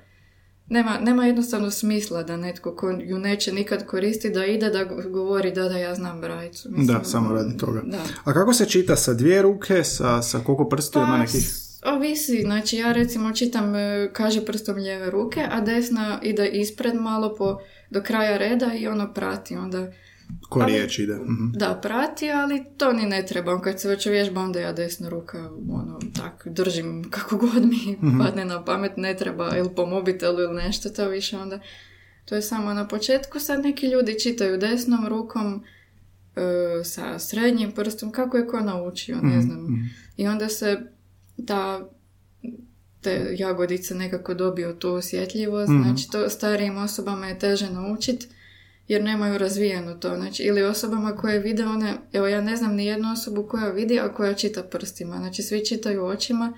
nema, 0.68 0.98
nema 1.00 1.26
jednostavno 1.26 1.70
smisla 1.70 2.22
da 2.22 2.36
netko 2.36 2.76
ko 2.76 2.90
ju 2.90 3.18
neće 3.18 3.52
nikad 3.52 3.86
koristiti, 3.86 4.34
da 4.34 4.46
ide 4.46 4.70
da 4.70 4.84
govori 4.84 5.52
da 5.52 5.68
da 5.68 5.78
ja 5.78 5.94
znam 5.94 6.20
brajicu. 6.20 6.68
da, 6.76 7.04
samo 7.04 7.34
radi 7.34 7.56
toga. 7.56 7.82
Da. 7.84 7.98
A 8.24 8.32
kako 8.32 8.52
se 8.52 8.66
čita 8.66 8.96
sa 8.96 9.14
dvije 9.14 9.42
ruke, 9.42 9.84
sa, 9.84 10.22
sa 10.22 10.38
koliko 10.38 10.68
prstiju 10.68 11.02
ima 11.02 11.12
Pa, 11.12 11.18
nekih? 11.18 11.69
Ovisi, 11.84 12.42
znači 12.42 12.76
ja 12.76 12.92
recimo 12.92 13.32
čitam 13.32 13.74
e, 13.74 14.10
kaže 14.12 14.44
prstom 14.44 14.76
lijeve 14.76 15.10
ruke, 15.10 15.46
a 15.50 15.60
desna 15.60 16.20
ide 16.22 16.48
ispred 16.48 16.94
malo 16.94 17.34
po, 17.38 17.58
do 17.90 18.02
kraja 18.02 18.36
reda 18.36 18.70
i 18.78 18.86
ono 18.88 19.14
prati 19.14 19.56
onda. 19.56 19.92
Ko 20.48 20.60
ali- 20.60 20.72
riječ 20.72 20.98
ide? 20.98 21.14
Mhm. 21.14 21.50
Da, 21.52 21.78
prati, 21.82 22.30
ali 22.30 22.64
to 22.76 22.92
ni 22.92 23.06
ne 23.06 23.26
treba. 23.26 23.60
Kad 23.60 23.80
se 23.80 23.88
već 23.88 24.06
vježba, 24.06 24.40
onda 24.40 24.60
ja 24.60 24.72
desna 24.72 25.08
ruka, 25.08 25.38
ono, 25.70 25.98
tak, 26.16 26.46
držim 26.48 27.10
kako 27.10 27.36
god 27.36 27.64
mi 27.64 27.98
padne 28.18 28.44
na 28.44 28.64
pamet, 28.64 28.92
ne 28.96 29.16
treba 29.16 29.56
ili 29.56 29.74
po 29.76 29.86
mobitelu 29.86 30.40
ili 30.40 30.54
nešto, 30.54 30.90
to 30.90 31.08
više 31.08 31.38
onda, 31.38 31.60
to 32.24 32.34
je 32.34 32.42
samo 32.42 32.74
na 32.74 32.88
početku. 32.88 33.38
Sad 33.38 33.60
neki 33.62 33.86
ljudi 33.86 34.20
čitaju 34.20 34.58
desnom 34.58 35.06
rukom, 35.08 35.64
e, 36.36 36.84
sa 36.84 37.18
srednjim 37.18 37.72
prstom, 37.72 38.12
kako 38.12 38.36
je 38.36 38.46
ko 38.46 38.60
naučio, 38.60 39.16
ne 39.22 39.42
znam. 39.42 39.90
I 40.16 40.28
onda 40.28 40.48
se 40.48 40.80
ta 41.40 41.88
te 43.00 43.26
jagodice 43.32 43.94
nekako 43.94 44.34
dobiju 44.34 44.74
tu 44.74 44.90
osjetljivost, 44.90 45.70
Mhm. 45.70 45.82
znači 45.82 46.10
to 46.10 46.28
starijim 46.30 46.78
osobama 46.78 47.26
je 47.26 47.38
teže 47.38 47.70
naučiti 47.70 48.26
jer 48.88 49.04
nemaju 49.04 49.38
razvijeno 49.38 49.94
to, 49.94 50.16
znači 50.16 50.42
ili 50.42 50.62
osobama 50.62 51.16
koje 51.16 51.38
vide 51.38 51.64
one, 51.64 51.94
evo 52.12 52.26
ja 52.26 52.40
ne 52.40 52.56
znam 52.56 52.74
ni 52.74 52.86
jednu 52.86 53.12
osobu 53.12 53.42
koja 53.42 53.68
vidi, 53.68 54.00
a 54.00 54.14
koja 54.14 54.34
čita 54.34 54.62
prstima, 54.62 55.16
znači 55.16 55.42
svi 55.42 55.64
čitaju 55.64 56.04
očima, 56.04 56.52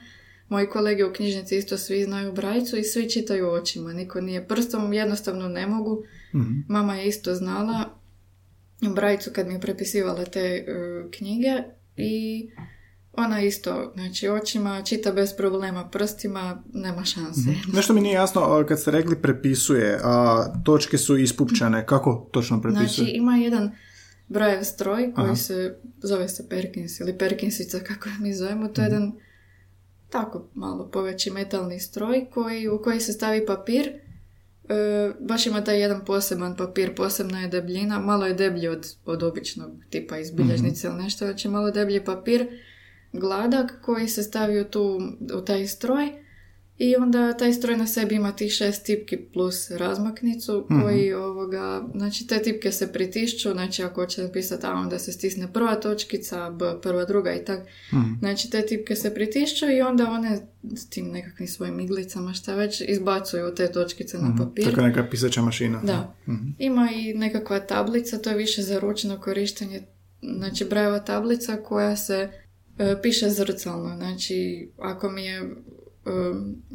moji 0.48 0.66
kolege 0.66 1.04
u 1.04 1.12
knjižnici 1.12 1.56
isto 1.56 1.78
svi 1.78 2.04
znaju 2.04 2.32
brajicu 2.32 2.76
i 2.76 2.84
svi 2.84 3.10
čitaju 3.10 3.50
očima, 3.50 3.92
niko 3.92 4.20
nije 4.20 4.48
prstom, 4.48 4.92
jednostavno 4.92 5.48
ne 5.48 5.66
mogu, 5.66 6.02
Mhm. 6.34 6.52
mama 6.68 6.96
je 6.96 7.08
isto 7.08 7.34
znala 7.34 7.84
brajicu 8.94 9.30
kad 9.32 9.46
mi 9.46 9.54
je 9.54 9.60
prepisivala 9.60 10.24
te 10.24 10.40
e, 10.40 10.64
knjige 11.10 11.62
i 11.96 12.48
ona 13.12 13.40
isto, 13.42 13.92
znači 13.94 14.28
očima 14.28 14.82
čita 14.82 15.12
bez 15.12 15.36
problema, 15.36 15.88
prstima 15.88 16.62
nema 16.72 17.04
šanse. 17.04 17.50
Nešto 17.72 17.92
mi 17.92 18.00
nije 18.00 18.14
jasno, 18.14 18.64
kad 18.68 18.80
ste 18.80 18.90
rekli 18.90 19.16
prepisuje, 19.16 19.98
a 20.02 20.44
točke 20.64 20.98
su 20.98 21.16
ispupčane, 21.16 21.86
kako 21.86 22.28
točno 22.32 22.60
prepisuje? 22.62 22.86
Znači 22.88 23.10
ima 23.10 23.36
jedan 23.36 23.70
brojev 24.28 24.62
stroj 24.62 25.12
koji 25.14 25.26
Aha. 25.26 25.36
se 25.36 25.76
zove 25.98 26.28
se 26.28 26.48
Perkins 26.48 27.00
ili 27.00 27.18
Perkinsica 27.18 27.78
kako 27.78 28.08
mi 28.20 28.34
zovemo, 28.34 28.68
to 28.68 28.80
je 28.82 28.88
Mhm. 28.88 28.94
jedan 28.94 29.12
tako 30.10 30.48
malo 30.54 30.88
poveći 30.88 31.30
metalni 31.30 31.80
stroj 31.80 32.26
koji, 32.30 32.68
u 32.68 32.82
koji 32.82 33.00
se 33.00 33.12
stavi 33.12 33.46
papir 33.46 33.92
E, 34.68 34.74
baš 35.20 35.46
ima 35.46 35.64
taj 35.64 35.80
jedan 35.80 36.04
poseban 36.04 36.56
papir, 36.56 36.94
posebna 36.94 37.40
je 37.40 37.48
debljina, 37.48 38.00
malo 38.00 38.26
je 38.26 38.34
deblji 38.34 38.68
od, 38.68 38.94
od 39.04 39.22
običnog 39.22 39.70
tipa 39.90 40.18
iz 40.18 40.30
bilježnice 40.30 40.86
ili 40.86 41.02
nešto, 41.02 41.24
znači 41.24 41.48
malo 41.48 41.70
deblji 41.70 42.04
papir, 42.04 42.46
gladak 43.12 43.80
koji 43.82 44.08
se 44.08 44.22
stavi 44.22 44.60
u, 44.60 44.64
tu, 44.64 45.00
u 45.34 45.40
taj 45.40 45.66
stroj 45.66 46.12
i 46.78 46.96
onda 46.96 47.36
taj 47.36 47.52
stroj 47.52 47.76
na 47.76 47.86
sebi 47.86 48.14
ima 48.14 48.32
tih 48.32 48.52
šest 48.52 48.86
tipki 48.86 49.16
plus 49.16 49.70
razmaknicu 49.70 50.66
koji 50.82 51.12
ovoga, 51.12 51.88
znači 51.94 52.26
te 52.26 52.42
tipke 52.42 52.72
se 52.72 52.92
pritišću, 52.92 53.50
znači 53.52 53.82
ako 53.82 54.00
hoće 54.00 54.22
napisati 54.22 54.66
A 54.66 54.70
onda 54.70 54.98
se 54.98 55.12
stisne 55.12 55.52
prva 55.52 55.74
točkica, 55.74 56.50
B 56.50 56.64
prva 56.82 57.04
druga 57.04 57.34
i 57.34 57.44
tak. 57.44 57.60
Mhm. 57.92 58.14
Znači 58.18 58.50
te 58.50 58.66
tipke 58.66 58.96
se 58.96 59.14
pritišću 59.14 59.70
i 59.70 59.80
onda 59.80 60.10
one 60.10 60.40
s 60.76 60.88
tim 60.88 61.08
nekakvim 61.08 61.48
svojim 61.48 61.80
iglicama 61.80 62.34
šta 62.34 62.54
već 62.54 62.82
izbacuju 62.88 63.54
te 63.54 63.72
točkice 63.72 64.18
na 64.18 64.34
papir. 64.38 64.64
Tako 64.64 64.80
neka 64.80 65.06
pisaća 65.10 65.42
mašina. 65.42 65.80
Da. 65.84 66.14
Mhm. 66.28 66.48
Ima 66.58 66.88
i 66.94 67.14
nekakva 67.14 67.60
tablica, 67.60 68.18
to 68.18 68.30
je 68.30 68.36
više 68.36 68.62
za 68.62 68.78
ručno 68.78 69.20
korištenje, 69.20 69.82
znači 70.22 70.64
brajeva 70.64 70.98
tablica 70.98 71.56
koja 71.56 71.96
se 71.96 72.28
piše 73.02 73.30
zrcalno. 73.30 73.96
Znači, 73.96 74.68
ako 74.78 75.10
mi 75.10 75.24
je, 75.24 75.38
e, 75.38 75.46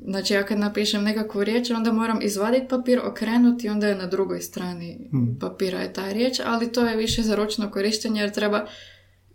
znači 0.06 0.34
ja 0.34 0.44
kad 0.44 0.60
napišem 0.60 1.04
nekakvu 1.04 1.44
riječ, 1.44 1.70
onda 1.70 1.92
moram 1.92 2.20
izvaditi 2.22 2.68
papir, 2.70 3.00
okrenuti 3.04 3.68
i 3.68 3.70
onda 3.70 3.88
je 3.88 3.96
na 3.96 4.08
drugoj 4.08 4.42
strani 4.42 5.10
papira 5.40 5.80
je 5.80 5.94
ta 5.94 6.12
riječ, 6.12 6.40
ali 6.46 6.72
to 6.72 6.88
je 6.88 6.98
više 6.98 7.22
za 7.22 7.36
ručno 7.36 7.72
korištenje 7.72 8.22
jer 8.22 8.34
treba, 8.34 8.68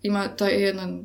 ima 0.03 0.29
taj 0.29 0.63
jedan 0.63 1.05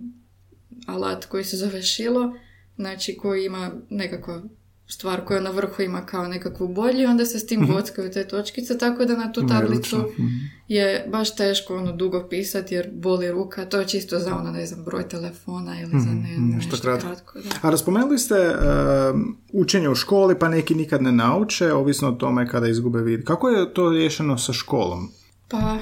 alat 0.88 1.26
koji 1.26 1.44
se 1.44 1.58
zove 1.58 1.82
šilo, 1.82 2.38
znači 2.76 3.18
koji 3.18 3.46
ima 3.46 3.72
nekakva 3.90 4.44
stvar 4.88 5.26
koja 5.26 5.42
na 5.42 5.50
vrhu 5.50 5.82
ima 5.82 6.06
kao 6.06 6.28
nekakvu 6.28 6.68
bolju 6.68 7.00
i 7.00 7.06
onda 7.06 7.26
se 7.26 7.40
s 7.40 7.46
tim 7.46 7.68
bockaju 7.68 8.12
te 8.12 8.28
točkice, 8.28 8.78
tako 8.78 9.06
da 9.06 9.18
na 9.18 9.32
tu 9.32 9.48
tablicu 9.48 9.98
mhm. 9.98 10.28
je 10.68 11.08
baš 11.12 11.36
teško 11.36 11.76
ono 11.76 11.92
dugo 11.92 12.28
pisati 12.30 12.76
jer 12.76 12.90
boli 12.94 13.32
ruka, 13.32 13.66
to 13.66 13.80
je 13.80 13.88
čisto 13.88 14.20
za 14.20 14.36
ono, 14.36 14.52
ne 14.52 14.66
znam, 14.66 14.84
broj 14.86 15.10
telefona 15.10 15.82
ili 15.82 16.00
za 16.00 16.10
ne, 16.10 16.38
Mhm, 16.38 16.56
nešto 16.56 16.72
nešto, 16.72 16.82
kratko. 16.82 17.08
kratko. 17.08 17.40
da. 17.40 17.50
A 17.62 17.70
raspomenuli 17.70 18.20
ste 18.20 18.36
um, 18.36 19.38
učenje 19.54 19.90
u 19.90 19.96
školi, 19.96 20.40
pa 20.40 20.50
neki 20.50 20.76
nikad 20.76 21.02
ne 21.02 21.12
nauče, 21.12 21.74
ovisno 21.74 22.10
o 22.10 22.12
tome 22.12 22.48
kada 22.48 22.68
izgube 22.68 23.02
vid. 23.02 23.24
Kako 23.24 23.50
je 23.50 23.74
to 23.74 23.90
riješeno 23.90 24.38
sa 24.38 24.54
školom? 24.54 25.10
Pa, 25.48 25.78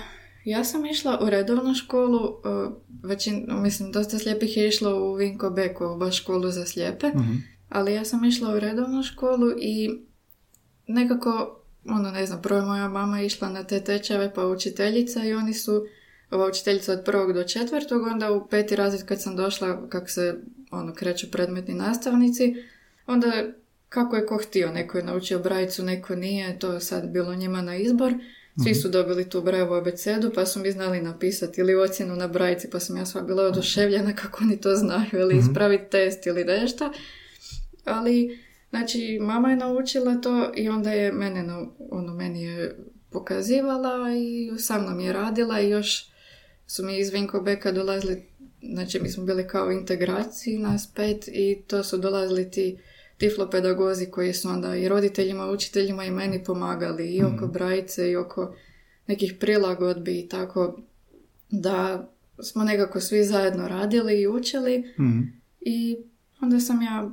ja 0.45 0.63
sam 0.63 0.85
išla 0.85 1.19
u 1.23 1.29
redovnu 1.29 1.73
školu, 1.73 2.19
uh, 2.19 2.73
većin, 3.03 3.45
mislim, 3.49 3.91
dosta 3.91 4.19
slijepih 4.19 4.57
je 4.57 4.67
išlo 4.67 4.95
u 4.95 5.13
Vinko 5.13 5.49
Beko, 5.49 5.95
baš 5.95 6.21
školu 6.21 6.51
za 6.51 6.65
slijepe, 6.65 7.07
ali 7.69 7.93
ja 7.93 8.05
sam 8.05 8.25
išla 8.25 8.55
u 8.55 8.59
redovnu 8.59 9.03
školu 9.03 9.51
i 9.59 10.01
nekako, 10.87 11.61
ono, 11.85 12.11
ne 12.11 12.25
znam, 12.25 12.41
prvo 12.41 12.59
je 12.59 12.65
moja 12.65 12.87
mama 12.87 13.21
išla 13.21 13.49
na 13.49 13.63
te 13.63 13.83
tečajeve 13.83 14.33
pa 14.33 14.47
učiteljica 14.47 15.25
i 15.25 15.33
oni 15.33 15.53
su, 15.53 15.85
ova 16.31 16.47
učiteljica 16.47 16.93
od 16.93 17.03
prvog 17.05 17.33
do 17.33 17.43
četvrtog, 17.43 18.01
onda 18.01 18.31
u 18.31 18.47
peti 18.47 18.75
razred 18.75 19.05
kad 19.05 19.21
sam 19.21 19.35
došla, 19.35 19.89
kako 19.89 20.07
se, 20.07 20.39
ono, 20.71 20.93
kreću 20.93 21.31
predmetni 21.31 21.73
nastavnici, 21.73 22.55
onda 23.07 23.31
kako 23.89 24.15
je 24.15 24.25
ko 24.25 24.37
htio, 24.37 24.71
neko 24.71 24.97
je 24.97 25.03
naučio 25.03 25.39
brajicu, 25.39 25.83
neko 25.83 26.15
nije, 26.15 26.59
to 26.59 26.73
je 26.73 26.81
sad 26.81 27.09
bilo 27.09 27.35
njima 27.35 27.61
na 27.61 27.75
izbor. 27.75 28.13
Svi 28.63 28.75
su 28.75 28.89
dobili 28.89 29.29
tu 29.29 29.41
brajevu 29.41 29.73
abecedu, 29.73 30.31
pa 30.35 30.45
su 30.45 30.59
mi 30.59 30.71
znali 30.71 31.01
napisati 31.01 31.61
ili 31.61 31.75
ocjenu 31.75 32.15
na 32.15 32.27
brajici, 32.27 32.69
pa 32.69 32.79
sam 32.79 32.97
ja 32.97 33.05
sva 33.05 33.21
bila 33.21 33.43
oduševljena 33.43 34.15
kako 34.15 34.43
oni 34.43 34.61
to 34.61 34.75
znaju, 34.75 35.09
ili 35.13 35.37
ispraviti 35.37 35.89
test 35.91 36.25
ili 36.25 36.43
nešto. 36.43 36.91
Ali, 37.85 38.39
znači, 38.69 39.19
mama 39.21 39.49
je 39.49 39.55
naučila 39.55 40.15
to 40.15 40.51
i 40.55 40.69
onda 40.69 40.91
je 40.91 41.11
mene, 41.11 41.45
ono, 41.89 42.13
meni 42.13 42.43
je 42.43 42.75
pokazivala 43.09 44.11
i 44.17 44.51
sa 44.59 44.81
mnom 44.81 44.99
je 44.99 45.13
radila 45.13 45.61
i 45.61 45.69
još 45.69 46.09
su 46.67 46.85
mi 46.85 46.99
iz 46.99 47.09
Vinkobeka 47.09 47.71
dolazili, 47.71 48.25
znači 48.73 48.99
mi 48.99 49.09
smo 49.09 49.23
bili 49.23 49.47
kao 49.47 49.71
integraciji 49.71 50.57
nas 50.57 50.93
pet 50.95 51.27
i 51.27 51.61
to 51.67 51.83
su 51.83 51.97
dolazili 51.97 52.51
ti 52.51 52.77
tiflopedagozi 53.17 54.05
koji 54.05 54.33
su 54.33 54.49
onda 54.49 54.75
i 54.75 54.89
roditeljima, 54.89 55.51
učiteljima 55.51 56.05
i 56.05 56.11
meni 56.11 56.43
pomagali 56.43 57.15
i 57.15 57.23
oko 57.23 57.47
brajice 57.47 58.11
i 58.11 58.15
oko 58.15 58.55
nekih 59.07 59.33
prilagodbi 59.39 60.19
i 60.19 60.27
tako 60.27 60.79
da 61.49 62.09
smo 62.43 62.63
nekako 62.63 62.99
svi 62.99 63.23
zajedno 63.23 63.67
radili 63.67 64.21
i 64.21 64.27
učili 64.27 64.93
Mhm. 64.99 65.21
i 65.61 65.97
onda 66.41 66.59
sam 66.59 66.81
ja 66.81 67.11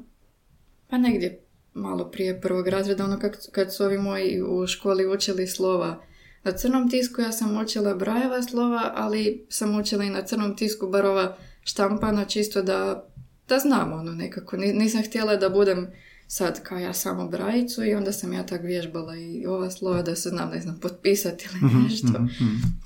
pa 0.92 0.98
negdje 0.98 1.40
malo 1.74 2.10
prije 2.10 2.40
prvog 2.40 2.68
razreda, 2.68 3.04
ono 3.04 3.18
kad, 3.18 3.50
kad 3.52 3.74
su 3.74 3.84
ovi 3.84 3.98
moji 3.98 4.42
u 4.42 4.66
školi 4.66 5.06
učili 5.06 5.46
slova 5.46 6.02
na 6.44 6.52
crnom 6.52 6.90
tisku, 6.90 7.20
ja 7.20 7.32
sam 7.32 7.56
učila 7.56 7.94
brajeva 7.94 8.42
slova, 8.42 8.92
ali 8.94 9.46
sam 9.48 9.80
učila 9.80 10.04
i 10.04 10.10
na 10.10 10.22
crnom 10.22 10.56
tisku 10.56 10.86
bar 10.88 11.06
ova 11.06 11.36
štampana 11.62 12.24
čisto 12.24 12.62
da, 12.62 13.08
da 13.48 13.58
znam 13.58 13.92
ono 13.92 14.12
nekako. 14.12 14.56
Ni- 14.56 14.72
Nisam 14.72 15.02
htjela 15.02 15.36
da 15.36 15.48
budem 15.48 15.90
sad 16.34 16.62
kao 16.62 16.78
ja 16.78 16.92
samo 16.92 17.28
brajicu 17.28 17.84
i 17.84 17.94
onda 17.94 18.12
sam 18.12 18.32
ja 18.32 18.46
tak 18.46 18.62
vježbala 18.62 19.16
i 19.16 19.46
ova 19.46 19.70
slova 19.70 20.02
da 20.02 20.16
se 20.16 20.28
znam, 20.28 20.50
ne 20.50 20.60
znam, 20.60 20.78
potpisati 20.80 21.48
ili 21.52 21.82
nešto. 21.82 22.06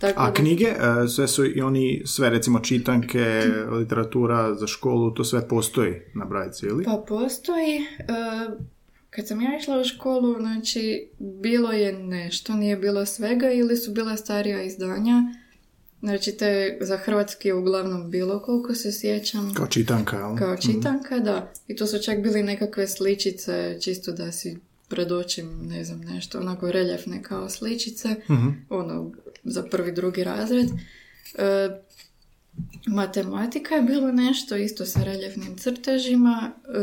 Tako 0.00 0.20
A 0.22 0.26
da- 0.26 0.32
knjige, 0.34 0.64
e, 0.64 1.08
sve 1.08 1.28
su 1.28 1.46
i 1.46 1.60
oni, 1.60 2.02
sve 2.04 2.30
recimo 2.30 2.60
čitanke, 2.60 3.42
literatura 3.70 4.54
za 4.54 4.66
školu, 4.66 5.10
to 5.14 5.24
sve 5.24 5.48
postoji 5.48 5.94
na 6.14 6.24
brajici, 6.24 6.66
ili? 6.66 6.84
Pa 6.84 7.04
postoji. 7.08 7.76
e, 7.76 8.06
kad 9.10 9.28
sam 9.28 9.40
ja 9.40 9.58
išla 9.60 9.80
u 9.80 9.84
školu, 9.84 10.34
znači, 10.40 11.08
bilo 11.18 11.72
je 11.72 11.92
nešto, 11.92 12.54
nije 12.54 12.76
bilo 12.76 13.06
svega 13.06 13.50
ili 13.50 13.76
su 13.76 13.92
bila 13.92 14.16
starija 14.16 14.62
izdanja. 14.62 15.22
Znači, 16.00 16.32
te 16.32 16.78
za 16.80 16.96
hrvatski 16.96 17.48
je 17.48 17.54
uglavnom 17.54 18.10
bilo 18.10 18.40
koliko 18.40 18.74
se 18.74 18.92
sjećam. 18.92 19.54
Kao 19.54 19.66
čitanka, 19.66 20.16
jel? 20.16 20.36
Kao 20.36 20.56
čitanka, 20.56 21.18
da. 21.18 21.52
I 21.68 21.76
to 21.76 21.86
su 21.86 21.98
čak 21.98 22.22
bili 22.22 22.42
nekakve 22.42 22.86
sličice, 22.88 23.78
čisto 23.80 24.12
da 24.12 24.32
si 24.32 24.56
predočim, 24.88 25.58
ne 25.62 25.84
znam, 25.84 26.00
nešto, 26.00 26.38
onako 26.38 26.72
reljefne 26.72 27.22
kao 27.22 27.48
sličice, 27.48 28.08
Mhm. 28.08 28.48
ono, 28.68 29.12
za 29.44 29.62
prvi, 29.62 29.92
drugi 29.92 30.24
razred. 30.24 30.66
E, 31.34 31.68
Matematika 32.86 33.74
je 33.74 33.82
bilo 33.82 34.12
nešto 34.12 34.56
isto 34.56 34.86
sa 34.86 35.04
reljefnim 35.04 35.56
crtežima. 35.56 36.52
E, 36.66 36.78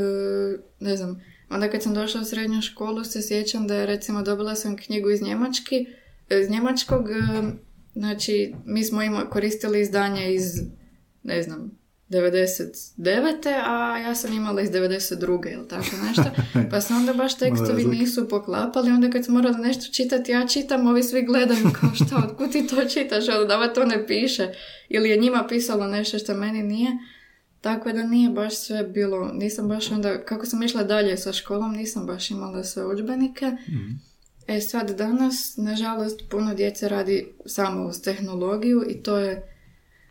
ne 0.80 0.98
znam, 0.98 1.22
onda 1.50 1.70
kad 1.70 1.84
sam 1.84 1.94
došla 1.94 2.22
u 2.22 2.26
srednju 2.26 2.62
školu 2.62 3.04
se 3.04 3.22
sjećam 3.22 3.68
da 3.68 3.76
je 3.76 3.86
recimo 3.86 4.22
dobila 4.22 4.56
sam 4.56 4.78
knjigu 4.78 5.10
iz 5.10 5.22
Njemački, 5.22 5.86
iz 6.42 6.50
Njemačkog, 6.50 7.10
e, 7.10 7.14
znači 7.96 8.54
mi 8.66 8.84
smo 8.84 9.02
ima, 9.02 9.30
koristili 9.30 9.82
izdanje 9.82 10.34
iz, 10.34 10.62
ne 11.24 11.44
znam, 11.44 11.84
99. 12.10 13.48
a 13.66 13.98
ja 13.98 14.16
sam 14.16 14.34
imala 14.34 14.62
iz 14.62 14.70
92. 14.70 15.54
ili 15.54 15.68
tako 15.68 15.86
nešto. 16.08 16.24
Pa 16.72 16.82
se 16.82 16.94
onda 16.94 17.14
baš 17.14 17.38
tekstovi 17.38 17.86
nisu 17.86 18.30
poklapali. 18.30 18.92
Onda 18.92 19.10
kad 19.10 19.26
sam 19.26 19.34
morala 19.34 19.58
nešto 19.58 19.94
čitati, 19.94 20.32
ja 20.32 20.48
čitam, 20.48 20.88
ovi 20.88 21.04
svi 21.04 21.26
gledaju 21.26 21.70
kao 21.82 21.90
šta, 22.06 22.24
otkud 22.28 22.52
ti 22.52 22.68
to 22.68 22.86
čitaš, 22.86 23.30
ali 23.30 23.48
da 23.48 23.74
to 23.74 23.86
ne 23.86 24.08
piše. 24.08 24.54
Ili 24.90 25.10
je 25.10 25.18
njima 25.18 25.46
pisalo 25.50 25.88
nešto 25.88 26.20
što 26.20 26.34
meni 26.34 26.64
nije. 26.64 26.92
Tako 27.62 27.92
da 27.92 28.04
nije 28.04 28.30
baš 28.30 28.56
sve 28.56 28.84
bilo, 28.84 29.32
nisam 29.34 29.68
baš 29.68 29.92
onda, 29.92 30.26
kako 30.26 30.46
sam 30.46 30.64
išla 30.64 30.84
dalje 30.84 31.18
sa 31.18 31.34
školom, 31.34 31.72
nisam 31.72 32.06
baš 32.06 32.32
imala 32.32 32.64
sve 32.64 32.86
udžbenike. 32.86 33.46
mm 33.46 34.13
E 34.48 34.62
sad 34.62 34.98
danas, 34.98 35.58
nažalost, 35.58 36.22
puno 36.30 36.54
djece 36.54 36.90
radi 36.90 37.28
samo 37.46 37.86
uz 37.86 38.02
tehnologiju 38.02 38.84
i 38.90 39.04
to 39.04 39.18
je 39.18 39.54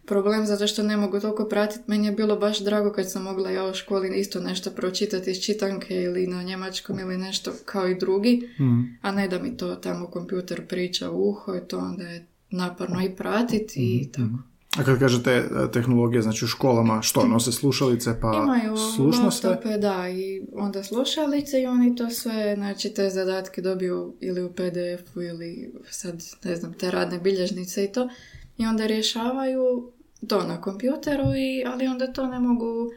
problem 0.07 0.47
zato 0.47 0.67
što 0.67 0.83
ne 0.83 0.97
mogu 0.97 1.21
toliko 1.21 1.45
pratiti. 1.45 1.85
Meni 1.87 2.07
je 2.07 2.13
bilo 2.13 2.37
baš 2.37 2.61
drago 2.61 2.93
kad 2.93 3.11
sam 3.11 3.23
mogla 3.23 3.51
ja 3.51 3.65
u 3.65 3.75
školi 3.75 4.21
isto 4.21 4.41
nešto 4.41 4.71
pročitati 4.71 5.31
iz 5.31 5.41
čitanke 5.41 5.95
ili 5.95 6.27
na 6.27 6.43
njemačkom 6.43 6.99
ili 6.99 7.19
nešto 7.19 7.53
kao 7.65 7.89
i 7.89 7.99
drugi, 7.99 8.49
mm. 8.61 8.99
a 9.03 9.13
ne 9.13 9.29
da 9.29 9.39
mi 9.39 9.57
to 9.57 9.75
tamo 9.75 10.07
kompjuter 10.07 10.67
priča 10.67 11.11
u 11.11 11.29
uho 11.29 11.57
i 11.57 11.69
to 11.69 11.79
onda 11.79 12.05
je 12.05 12.27
naporno 12.51 13.05
i 13.05 13.17
pratiti 13.17 13.81
i 13.81 14.01
mhm, 14.01 14.11
tako. 14.11 14.52
A 14.79 14.85
kad 14.85 14.99
kažete 14.99 15.31
e, 15.31 15.71
tehnologije, 15.73 16.23
znači 16.23 16.45
u 16.45 16.49
školama, 16.49 17.03
što, 17.03 17.27
nose 17.27 17.53
slušalice 17.53 18.21
pa 18.21 18.43
Imaju 18.45 18.77
slušno 18.97 19.25
laptope, 19.25 19.79
da, 19.79 20.09
i 20.09 20.43
onda 20.53 20.85
slušalice 20.85 21.63
i 21.63 21.67
oni 21.67 21.97
to 21.97 22.11
sve, 22.11 22.55
znači 22.57 22.95
te 22.95 23.11
zadatke 23.11 23.63
dobiju 23.63 24.17
ili 24.21 24.43
u 24.43 24.53
PDF-u 24.53 25.23
ili 25.23 25.75
sad, 25.91 26.23
ne 26.45 26.57
znam, 26.57 26.73
te 26.73 26.91
radne 26.91 27.19
bilježnice 27.19 27.85
i 27.85 27.93
to. 27.93 28.09
I 28.59 28.67
onda 28.67 28.87
rješavaju 28.87 29.93
to 30.29 30.47
na 30.47 30.61
kompjuteru, 30.61 31.35
i, 31.35 31.65
ali 31.67 31.87
onda 31.87 32.13
to 32.13 32.27
ne 32.27 32.41
mogu 32.41 32.91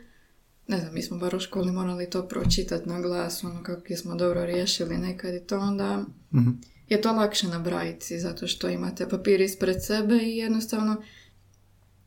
ne 0.68 0.80
znam, 0.80 0.94
mi 0.94 1.02
smo 1.02 1.18
bar 1.18 1.36
u 1.36 1.40
školi 1.40 1.72
morali 1.72 2.10
to 2.10 2.28
pročitati 2.28 2.90
na 2.90 3.02
glas, 3.02 3.44
ono 3.44 3.64
kako 3.64 3.96
smo 3.96 4.16
dobro 4.16 4.46
riješili 4.46 4.98
nekad 4.98 5.34
i 5.34 5.40
to 5.40 5.60
onda 5.60 6.06
mm 6.34 6.76
je 6.90 7.02
to 7.02 7.12
lakše 7.12 7.48
na 7.48 7.60
brajici, 7.60 8.20
zato 8.20 8.48
što 8.48 8.70
imate 8.70 9.10
papir 9.10 9.42
ispred 9.42 9.86
sebe 9.86 10.16
i 10.16 10.38
jednostavno, 10.38 11.02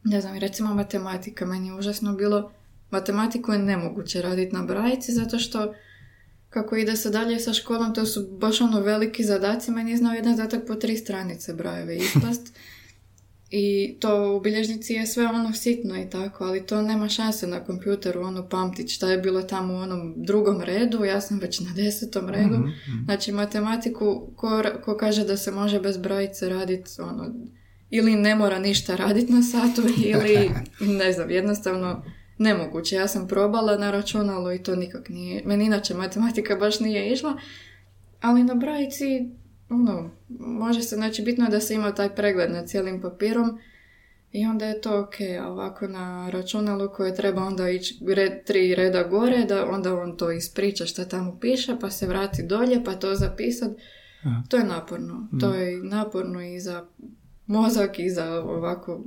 ne 0.05 0.21
znam, 0.21 0.39
recimo 0.39 0.75
matematika, 0.75 1.47
meni 1.47 1.69
je 1.69 1.75
užasno 1.75 2.13
bilo, 2.13 2.53
matematiku 2.91 3.53
je 3.53 3.59
nemoguće 3.59 4.23
raditi 4.23 4.55
na 4.55 4.63
brajici, 4.63 5.13
zato 5.13 5.39
što 5.39 5.75
kako 6.51 6.77
ide 6.77 6.97
se 6.97 7.11
dalje 7.11 7.39
sa 7.39 7.53
školom, 7.53 7.95
to 7.95 8.07
su 8.07 8.29
baš 8.41 8.61
ono 8.61 8.81
veliki 8.81 9.25
zadaci, 9.25 9.71
meni 9.71 9.91
je 9.91 9.97
znao 9.97 10.15
jedan 10.15 10.37
zadatak 10.37 10.67
po 10.67 10.75
tri 10.75 10.97
stranice 10.97 11.55
brajeve 11.55 11.97
ispast. 11.97 12.53
I 13.51 13.97
to 14.01 14.37
u 14.37 14.41
bilježnici 14.41 14.93
je 14.93 15.07
sve 15.07 15.27
ono 15.27 15.53
sitno 15.53 15.97
i 15.97 16.11
tako, 16.11 16.45
ali 16.45 16.67
to 16.67 16.83
nema 16.83 17.09
šanse 17.09 17.47
na 17.47 17.65
kompjuteru 17.65 18.23
ono 18.23 18.49
pamtit 18.49 18.91
šta 18.91 19.11
je 19.11 19.19
bilo 19.19 19.43
tamo 19.43 19.75
u 19.75 19.77
onom 19.77 20.15
drugom 20.17 20.61
redu, 20.61 21.05
ja 21.05 21.21
sam 21.21 21.39
već 21.39 21.61
na 21.61 21.73
desetom 21.75 22.29
redu. 22.29 22.59
Mhm, 22.59 22.69
mhm. 22.69 23.05
Znači 23.05 23.33
matematiku, 23.33 24.33
ko, 24.37 24.63
ko 24.85 24.97
kaže 24.97 25.25
da 25.25 25.37
se 25.37 25.51
može 25.51 25.81
bez 25.81 25.97
brojice 25.97 26.49
raditi, 26.49 26.91
ono, 27.01 27.35
ili 27.91 28.17
ne 28.17 28.35
mora 28.35 28.59
ništa 28.59 28.97
raditi 28.97 29.33
na 29.33 29.43
satu, 29.43 29.83
ili 30.13 30.51
ne 30.81 31.13
znam, 31.13 31.31
jednostavno 31.31 32.05
nemoguće. 32.39 32.97
Ja 32.97 33.09
sam 33.09 33.29
probala 33.29 33.77
na 33.77 33.91
računalu 33.91 34.53
i 34.53 34.63
to 34.63 34.77
nikak 34.77 35.09
nije, 35.09 35.43
meni 35.45 35.65
inače 35.65 35.95
matematika 35.95 36.57
baš 36.57 36.81
nije 36.81 37.13
išla, 37.13 37.37
ali 38.21 38.45
na 38.45 38.55
brojici 38.55 39.29
ono, 39.71 40.11
može 40.39 40.83
se, 40.83 40.97
znači 40.97 41.23
bitno 41.23 41.45
je 41.45 41.51
da 41.51 41.61
se 41.61 41.75
ima 41.75 41.95
taj 41.95 42.15
pregled 42.15 42.51
nad 42.51 42.69
cijelim 42.69 43.01
papirom 43.01 43.59
i 44.33 44.47
onda 44.47 44.67
je 44.67 44.81
to 44.81 45.01
ok, 45.01 45.15
a 45.41 45.49
ovako 45.49 45.87
na 45.87 46.31
računalu 46.31 46.89
koje 46.89 47.15
treba 47.15 47.43
onda 47.43 47.71
ići 47.71 47.99
red, 48.15 48.45
tri 48.45 48.75
reda 48.75 49.03
gore, 49.03 49.45
da 49.45 49.67
onda 49.67 49.95
on 49.95 50.17
to 50.17 50.33
ispriča 50.33 50.87
šta 50.87 51.05
tamo 51.05 51.39
piše, 51.41 51.77
pa 51.81 51.91
se 51.91 52.07
vrati 52.07 52.43
dolje, 52.43 52.85
pa 52.85 52.95
to 52.95 53.15
zapisat. 53.15 53.71
To 54.49 54.57
je 54.57 54.65
naporno. 54.65 55.29
To 55.41 55.49
mhm. 55.49 55.59
je 55.59 55.77
naporno 55.83 56.43
i 56.43 56.61
za 56.61 56.87
mozak 57.49 57.99
i 57.99 58.11
za 58.11 58.41
ovako 58.41 59.05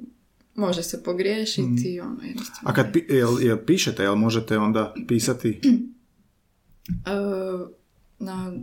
može 0.55 0.83
se 0.83 1.03
pogriješiti 1.03 1.99
mm. 2.01 2.05
ono 2.05 2.23
jednostavno. 2.23 2.69
A 2.69 2.73
kad 2.73 2.93
pi, 2.93 3.05
jel, 3.09 3.41
jel 3.41 3.57
pišete, 3.65 4.03
jel 4.03 4.15
možete 4.15 4.57
onda 4.57 4.93
pisati? 5.07 5.61
uh, 6.87 7.69
na 8.27 8.53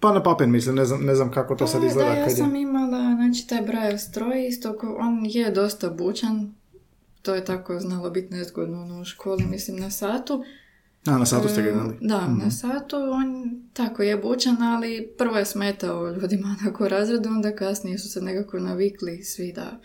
pa 0.00 0.12
na 0.12 0.22
papir 0.22 0.46
mislim, 0.46 0.74
ne 0.74 0.84
znam, 0.84 1.04
ne 1.04 1.14
znam 1.14 1.30
kako 1.30 1.54
to 1.54 1.66
sad 1.66 1.84
izgleda. 1.84 2.10
Da, 2.10 2.16
ja 2.16 2.30
sam 2.30 2.56
imala, 2.56 3.14
znači 3.14 3.46
taj 3.46 3.62
Braille 3.62 3.98
stroj, 3.98 4.46
isto 4.48 4.76
on 4.98 5.26
je 5.26 5.50
dosta 5.50 5.90
bučan, 5.90 6.54
to 7.22 7.34
je 7.34 7.44
tako 7.44 7.80
znalo 7.80 8.10
biti 8.10 8.34
nezgodno 8.34 8.82
ono, 8.82 9.00
u 9.00 9.04
školi, 9.04 9.44
mislim 9.44 9.76
na 9.76 9.90
satu. 9.90 10.44
A, 11.06 11.18
na 11.18 11.26
satu 11.26 11.48
ste 11.48 11.62
ga 11.62 11.70
imali? 11.70 11.96
Da, 12.00 12.20
na 12.20 12.28
mhm. 12.28 12.50
satu, 12.50 12.96
on 12.96 13.60
tako 13.72 14.02
je 14.02 14.16
bučan, 14.16 14.62
ali 14.62 15.14
prvo 15.18 15.36
je 15.36 15.44
smetao 15.44 16.10
ljudima 16.10 16.56
na 16.80 16.88
razredu, 16.88 17.28
onda 17.28 17.56
kasnije 17.56 17.98
su 17.98 18.08
se 18.08 18.20
nekako 18.20 18.58
navikli 18.58 19.22
svi 19.22 19.52
da, 19.52 19.80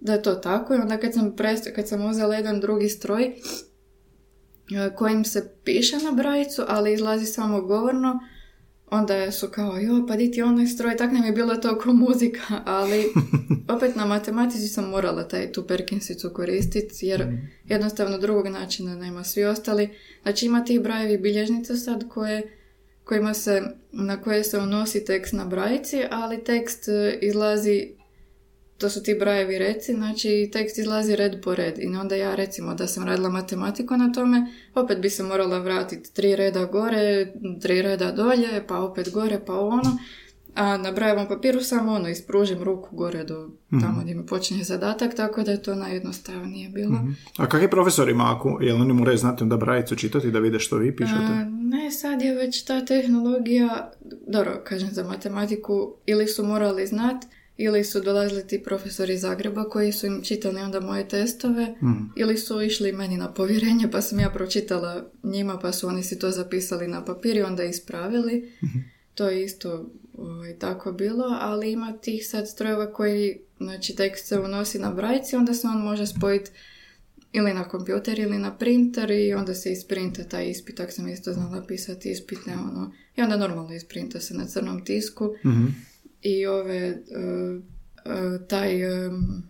da 0.00 0.12
je 0.12 0.22
to 0.22 0.34
tako. 0.34 0.74
I 0.74 0.78
onda 0.78 0.96
kad 0.96 1.14
sam, 1.14 1.36
prest, 1.36 1.68
kad 1.74 1.88
sam 1.88 2.06
uzela 2.06 2.34
jedan 2.34 2.60
drugi 2.60 2.88
stroj, 2.88 3.24
e, 3.24 3.34
kojim 4.96 5.24
se 5.24 5.50
piše 5.64 5.96
na 5.96 6.12
brajicu, 6.12 6.62
ali 6.68 6.92
izlazi 6.92 7.26
samo 7.26 7.60
govorno, 7.60 8.20
onda 8.90 9.32
su 9.32 9.48
kao, 9.48 9.76
jo, 9.76 10.06
pa 10.08 10.16
di 10.16 10.30
ti 10.30 10.42
onaj 10.42 10.66
stroj, 10.66 10.96
tak 10.96 11.12
nam 11.12 11.24
je 11.24 11.32
bilo 11.32 11.56
to 11.56 11.78
ko 11.78 11.92
muzika, 11.92 12.62
ali 12.64 13.04
opet 13.76 13.96
na 13.96 14.06
matematici 14.06 14.68
sam 14.68 14.88
morala 14.88 15.28
taj, 15.28 15.52
tu 15.52 15.66
Perkinsicu 15.66 16.30
koristiti, 16.34 17.06
jer 17.06 17.26
mm. 17.26 17.48
jednostavno 17.64 18.18
drugog 18.18 18.46
načina 18.46 18.96
nema 18.96 19.24
svi 19.24 19.44
ostali. 19.44 19.88
Znači 20.22 20.46
ima 20.46 20.64
tih 20.64 20.80
brajevi 20.80 21.18
bilježnica 21.18 21.76
sad 21.76 22.08
koje, 22.08 22.58
kojima 23.04 23.34
se, 23.34 23.62
na 23.92 24.22
koje 24.22 24.44
se 24.44 24.58
unosi 24.58 25.04
tekst 25.04 25.32
na 25.32 25.44
brajici, 25.44 26.02
ali 26.10 26.44
tekst 26.44 26.88
e, 26.88 27.18
izlazi 27.22 27.97
to 28.78 28.90
su 28.90 29.02
ti 29.02 29.16
brajevi 29.20 29.58
reci, 29.58 29.94
znači 29.94 30.50
tekst 30.52 30.78
izlazi 30.78 31.16
red 31.16 31.42
po 31.42 31.54
red. 31.54 31.78
I 31.78 31.86
onda 31.86 32.14
ja 32.16 32.34
recimo 32.34 32.74
da 32.74 32.86
sam 32.86 33.04
radila 33.04 33.28
matematiku 33.28 33.96
na 33.96 34.12
tome, 34.12 34.46
opet 34.74 34.98
bi 34.98 35.10
se 35.10 35.22
morala 35.22 35.58
vratiti 35.58 36.14
tri 36.14 36.36
reda 36.36 36.64
gore, 36.64 37.32
tri 37.62 37.82
reda 37.82 38.12
dolje, 38.12 38.64
pa 38.68 38.78
opet 38.78 39.12
gore, 39.12 39.40
pa 39.46 39.60
ono. 39.60 39.98
A 40.54 40.76
na 40.76 40.92
brajevom 40.92 41.28
papiru 41.28 41.60
samo 41.60 41.92
ono, 41.92 42.08
ispružim 42.08 42.62
ruku 42.62 42.96
gore 42.96 43.24
do 43.24 43.48
mm 43.72 43.80
tamo 43.80 44.00
gdje 44.02 44.14
mi 44.14 44.26
počinje 44.26 44.64
zadatak, 44.64 45.14
tako 45.14 45.42
da 45.42 45.50
je 45.50 45.62
to 45.62 45.74
najjednostavnije 45.74 46.68
bilo. 46.68 46.90
mm 46.90 47.16
A 47.36 47.48
kak 47.48 47.62
je 47.62 47.70
profesorima, 47.70 48.34
ako, 48.36 48.58
jel 48.60 48.80
oni 48.80 48.92
moraju 48.92 49.18
znati 49.18 49.44
da 49.44 49.56
brajicu 49.56 49.96
čitati 49.96 50.30
da 50.30 50.38
vide 50.38 50.58
što 50.58 50.76
vi 50.76 50.96
pišete? 50.96 51.16
A, 51.16 51.44
ne, 51.50 51.90
sad 51.90 52.22
je 52.22 52.34
već 52.34 52.64
ta 52.64 52.84
tehnologija, 52.84 53.92
dobro, 54.26 54.62
kažem 54.64 54.90
za 54.92 55.04
matematiku, 55.04 55.94
ili 56.06 56.26
su 56.26 56.44
morali 56.44 56.86
znati, 56.86 57.26
ili 57.60 57.84
su 57.84 58.00
dolazili 58.00 58.46
ti 58.46 58.62
profesori 58.62 59.14
iz 59.14 59.20
Zagreba 59.20 59.68
koji 59.68 59.92
su 59.92 60.06
im 60.06 60.22
čitali 60.22 60.60
onda 60.60 60.80
moje 60.80 61.08
testove 61.08 61.66
mm. 61.82 62.12
ili 62.16 62.38
su 62.38 62.62
išli 62.62 62.92
meni 62.92 63.16
na 63.16 63.32
povjerenje 63.32 63.90
pa 63.90 64.00
sam 64.00 64.20
ja 64.20 64.30
pročitala 64.30 65.10
njima 65.22 65.58
pa 65.58 65.72
su 65.72 65.88
oni 65.88 66.02
si 66.02 66.18
to 66.18 66.30
zapisali 66.30 66.88
na 66.88 67.04
papir 67.04 67.36
i 67.36 67.42
onda 67.42 67.64
ispravili. 67.64 68.52
Mhm. 68.64 68.78
To 69.14 69.28
je 69.28 69.44
isto 69.44 69.90
ovaj, 70.18 70.58
tako 70.58 70.92
bilo, 70.92 71.24
ali 71.40 71.72
ima 71.72 71.92
tih 72.02 72.28
sad 72.28 72.48
strojeva 72.48 72.92
koji, 72.92 73.38
znači 73.60 73.96
tekst 73.96 74.26
se 74.26 74.38
unosi 74.38 74.78
na 74.78 74.90
brajci, 74.90 75.36
onda 75.36 75.54
se 75.54 75.66
on 75.66 75.82
može 75.82 76.06
spojiti 76.06 76.50
ili 77.32 77.54
na 77.54 77.68
kompjuter 77.68 78.18
ili 78.18 78.38
na 78.38 78.56
printer 78.56 79.10
i 79.10 79.34
onda 79.34 79.54
se 79.54 79.72
isprinta 79.72 80.24
taj 80.24 80.50
ispit, 80.50 80.76
tako 80.76 80.92
sam 80.92 81.08
isto 81.08 81.32
znala 81.32 81.64
pisati 81.66 82.10
ispitne, 82.10 82.52
ono, 82.52 82.92
i 83.16 83.22
onda 83.22 83.36
normalno 83.36 83.74
isprinta 83.74 84.20
se 84.20 84.34
na 84.34 84.46
crnom 84.46 84.84
tisku. 84.84 85.34
mm 85.44 85.87
i 86.22 86.46
ove, 86.46 86.90
uh, 86.90 87.62
uh, 88.04 88.46
taj, 88.48 89.06
um, 89.06 89.42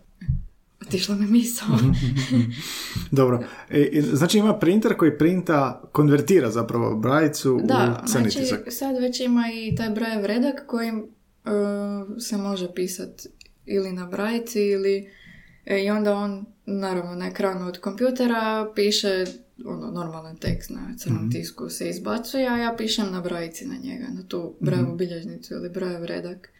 otišla 0.86 1.14
mi 1.14 1.26
misao. 1.26 1.68
Dobro, 3.10 3.44
e, 3.70 4.02
znači 4.12 4.38
ima 4.38 4.58
printer 4.58 4.96
koji 4.96 5.18
printa, 5.18 5.82
konvertira 5.92 6.50
zapravo 6.50 6.96
brajicu 6.96 7.60
da, 7.64 8.02
u 8.04 8.08
crni 8.08 8.30
znači, 8.30 8.70
sad 8.70 8.96
već 9.00 9.20
ima 9.20 9.44
i 9.54 9.74
taj 9.74 9.90
brajev 9.90 10.24
redak 10.24 10.66
kojim 10.66 10.98
uh, 10.98 12.20
se 12.20 12.36
može 12.36 12.74
pisati 12.74 13.28
ili 13.66 13.92
na 13.92 14.06
brajici 14.06 14.62
ili 14.62 15.10
i 15.84 15.90
onda 15.90 16.14
on 16.14 16.46
naravno 16.66 17.14
na 17.14 17.26
ekranu 17.26 17.66
od 17.66 17.80
kompjutera 17.80 18.72
piše 18.74 19.24
ono, 19.64 19.90
normalan 19.90 20.36
tekst 20.36 20.70
na 20.70 20.94
crnom 20.98 21.26
mm 21.26 21.30
tisku 21.30 21.68
se 21.68 21.88
izbacuje, 21.88 22.48
a 22.48 22.56
ja 22.56 22.74
pišem 22.78 23.12
na 23.12 23.20
brajici 23.20 23.66
na 23.66 23.74
njega, 23.82 24.06
na 24.08 24.22
tu 24.28 24.56
brajevu 24.60 24.94
mm 24.94 24.96
bilježnicu 24.96 25.54
ili 25.54 25.70
brajev 25.70 26.04
redak. 26.04 26.52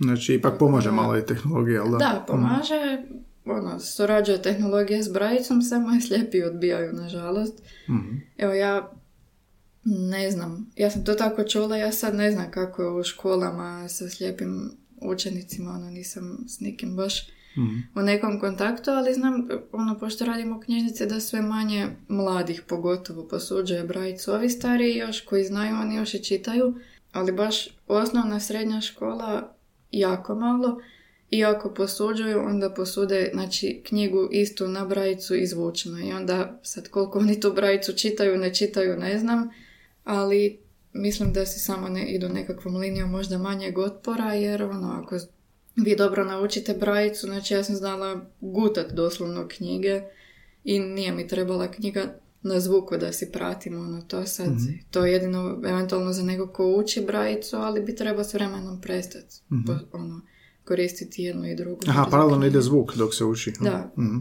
Znači, 0.00 0.34
ipak 0.34 0.58
pomaže 0.58 0.90
malo 0.90 1.18
i 1.18 1.26
tehnologija, 1.26 1.82
ali 1.82 1.90
da? 1.90 1.98
Da, 1.98 2.24
pomaže. 2.28 3.02
ono, 3.44 3.80
surađuje 3.80 4.42
tehnologija 4.42 5.02
s 5.02 5.12
brajicom, 5.12 5.62
samo 5.62 5.90
je 5.92 6.00
slijepi 6.00 6.42
odbijaju, 6.42 6.92
nažalost. 6.92 7.62
Mhm. 7.88 8.16
Evo 8.38 8.52
ja 8.52 8.92
ne 9.84 10.30
znam, 10.30 10.70
ja 10.76 10.90
sam 10.90 11.04
to 11.04 11.14
tako 11.14 11.44
čula, 11.44 11.76
ja 11.76 11.92
sad 11.92 12.14
ne 12.14 12.30
znam 12.30 12.50
kako 12.50 12.82
je 12.82 12.90
u 12.90 13.02
školama 13.02 13.88
sa 13.88 14.08
slijepim 14.08 14.70
učenicima, 15.00 15.70
ono 15.70 15.90
nisam 15.90 16.44
s 16.48 16.60
nikim 16.60 16.96
baš 16.96 17.28
Mhm. 17.56 17.78
u 17.94 18.02
nekom 18.02 18.40
kontaktu, 18.40 18.90
ali 18.90 19.14
znam, 19.14 19.48
ono, 19.72 19.98
pošto 19.98 20.24
radimo 20.24 20.56
u 20.56 20.60
knjižnici, 20.60 21.06
da 21.06 21.20
sve 21.20 21.42
manje 21.42 21.86
mladih 22.08 22.62
pogotovo 22.68 23.28
posuđuje 23.28 23.84
brajicu. 23.84 24.32
Ovi 24.32 24.50
stariji 24.50 24.96
još 24.96 25.20
koji 25.20 25.44
znaju, 25.44 25.76
oni 25.76 25.96
još 25.96 26.14
i 26.14 26.24
čitaju, 26.24 26.74
ali 27.12 27.32
baš 27.32 27.68
osnovna 27.88 28.40
srednja 28.40 28.80
škola 28.80 29.54
jako 29.90 30.34
malo 30.34 30.80
i 31.30 31.44
ako 31.44 31.74
posuđuju, 31.74 32.40
onda 32.40 32.70
posude 32.70 33.30
znači, 33.32 33.82
knjigu 33.86 34.28
istu 34.32 34.68
na 34.68 34.84
brajicu 34.84 35.36
izvučeno. 35.36 35.98
I 36.00 36.12
onda 36.12 36.60
sad 36.62 36.88
koliko 36.88 37.18
oni 37.18 37.40
tu 37.40 37.52
brajicu 37.52 37.92
čitaju, 37.92 38.38
ne 38.38 38.54
čitaju, 38.54 38.96
ne 38.96 39.18
znam, 39.18 39.50
ali 40.04 40.58
mislim 40.92 41.32
da 41.32 41.46
si 41.46 41.60
samo 41.60 41.88
ne 41.88 42.06
idu 42.06 42.28
nekakvom 42.28 42.76
linijom 42.76 43.10
možda 43.10 43.38
manjeg 43.38 43.78
otpora, 43.78 44.34
jer 44.34 44.62
ono, 44.62 45.02
ako 45.02 45.16
vi 45.76 45.96
dobro 45.96 46.24
naučite 46.24 46.74
brajicu, 46.74 47.26
znači 47.26 47.54
ja 47.54 47.64
sam 47.64 47.76
znala 47.76 48.20
gutat 48.40 48.92
doslovno 48.92 49.48
knjige 49.48 50.02
i 50.64 50.78
nije 50.78 51.12
mi 51.12 51.28
trebala 51.28 51.70
knjiga 51.70 52.14
na 52.42 52.60
zvuku 52.60 52.96
da 52.96 53.12
si 53.12 53.32
pratim 53.32 53.76
ono 53.76 54.02
to 54.02 54.26
sad. 54.26 54.46
Mhm. 54.48 54.64
To 54.90 55.06
je 55.06 55.12
jedino 55.12 55.60
eventualno 55.64 56.12
za 56.12 56.22
nekog 56.22 56.52
ko 56.52 56.66
uči 56.68 57.00
brajicu, 57.02 57.56
ali 57.56 57.80
bi 57.82 57.94
trebao 57.94 58.24
s 58.24 58.34
vremenom 58.34 58.80
prestati 58.80 59.34
Mhm. 59.50 59.72
ono, 59.92 60.20
koristiti 60.64 61.22
jednu 61.22 61.46
i 61.46 61.56
drugu. 61.56 61.80
Aha, 61.88 62.06
paralelno 62.10 62.46
ide 62.46 62.60
zvuk 62.60 62.96
dok 62.96 63.14
se 63.14 63.24
uči. 63.24 63.52
Da. 63.60 63.92
Mhm. 63.98 64.16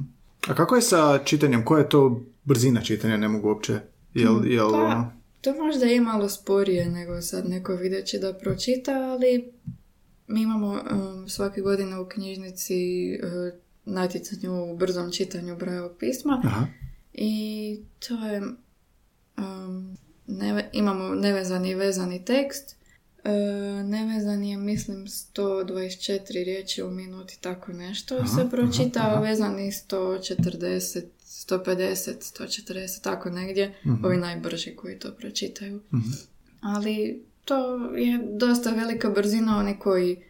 A 0.48 0.56
kako 0.56 0.76
je 0.76 0.82
sa 0.82 1.20
čitanjem? 1.20 1.66
Koja 1.66 1.80
je 1.80 1.90
to 1.90 2.22
brzina 2.44 2.82
čitanja? 2.82 3.18
Ne 3.18 3.28
mogu 3.28 3.48
uopće. 3.48 3.80
Jel, 4.14 4.46
jel, 4.46 4.72
Pa, 4.72 4.78
ono- 4.78 5.12
to 5.42 5.54
možda 5.56 5.86
je 5.86 6.02
malo 6.02 6.30
sporije 6.30 6.86
nego 6.88 7.22
sad 7.22 7.50
neko 7.50 7.74
videći 7.74 8.20
da 8.20 8.34
pročita, 8.34 8.92
ali 8.94 9.52
mi 10.28 10.42
imamo 10.42 10.68
um, 10.72 11.30
svake 11.30 11.62
godine 11.62 12.00
u 12.00 12.08
knjižnici 12.08 12.76
uh, 13.16 13.60
natjecanje 13.86 14.50
u 14.52 14.78
brzom 14.78 15.12
čitanju 15.12 15.56
brojevog 15.58 15.92
pisma 16.00 16.42
Aha. 16.46 16.66
I 17.14 17.78
to 18.00 18.14
je 18.16 18.42
um, 19.38 19.98
neve- 20.28 20.70
imamo 20.74 21.06
nevezani 21.06 21.70
i 21.70 21.76
vezani 21.76 22.26
tekst 22.26 22.80
E, 23.24 23.32
nevezani 23.84 24.52
je 24.52 24.58
mislim 24.58 25.06
124 25.08 25.94
riječi 26.36 26.84
u 26.84 26.90
minuti 26.90 27.38
tako 27.42 27.74
nešto 27.74 28.16
Aha, 28.16 28.28
se 28.28 28.50
pročita, 28.50 29.00
aha, 29.00 29.10
aha. 29.10 29.22
vezani 29.22 29.72
140 29.72 31.02
150, 31.20 32.14
140, 32.34 33.02
tako 33.02 33.30
negdje, 33.32 33.76
Mhm. 33.86 34.06
ovi 34.06 34.18
najbrži 34.18 34.76
koji 34.76 35.00
to 35.00 35.12
pročitaju. 35.12 35.82
Mhm. 35.94 36.10
Ali 36.62 37.24
to 37.46 37.66
je 37.88 38.20
dosta 38.30 38.70
velika 38.72 39.10
brzina 39.10 39.58
oni 39.58 39.80
koji 39.80 40.24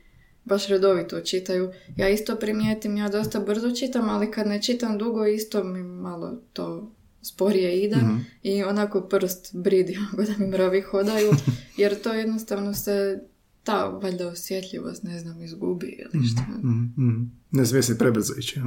baš 0.49 0.67
redovito 0.67 1.21
čitaju. 1.21 1.71
Ja 1.97 2.09
isto 2.09 2.35
primijetim, 2.35 2.97
ja 2.97 3.09
dosta 3.09 3.39
brzo 3.39 3.71
čitam, 3.71 4.09
ali 4.09 4.31
kad 4.31 4.47
ne 4.47 4.61
čitam 4.61 4.97
dugo 4.97 5.25
isto 5.25 5.63
mi 5.63 5.83
malo 5.83 6.41
to 6.53 6.91
sporije 7.21 7.81
ide 7.81 7.95
Mhm. 7.95 8.17
i 8.43 8.63
onako 8.63 9.01
prst 9.01 9.55
bridi 9.55 9.97
ako 10.13 10.23
da 10.23 10.31
mi 10.37 10.47
mravi 10.47 10.81
hodaju, 10.81 11.31
jer 11.77 12.01
to 12.01 12.13
jednostavno 12.13 12.73
se 12.73 13.19
ta 13.63 13.85
valjda 13.85 14.27
osjetljivost, 14.27 15.03
ne 15.03 15.19
znam, 15.19 15.41
izgubi 15.43 15.87
ili 15.87 16.25
što. 16.27 16.41
Mhm, 16.41 16.83
mhm. 16.97 17.23
Ne 17.51 17.65
smije 17.65 17.83
se 17.83 17.97
prebrzo 17.97 18.33
ići. 18.39 18.59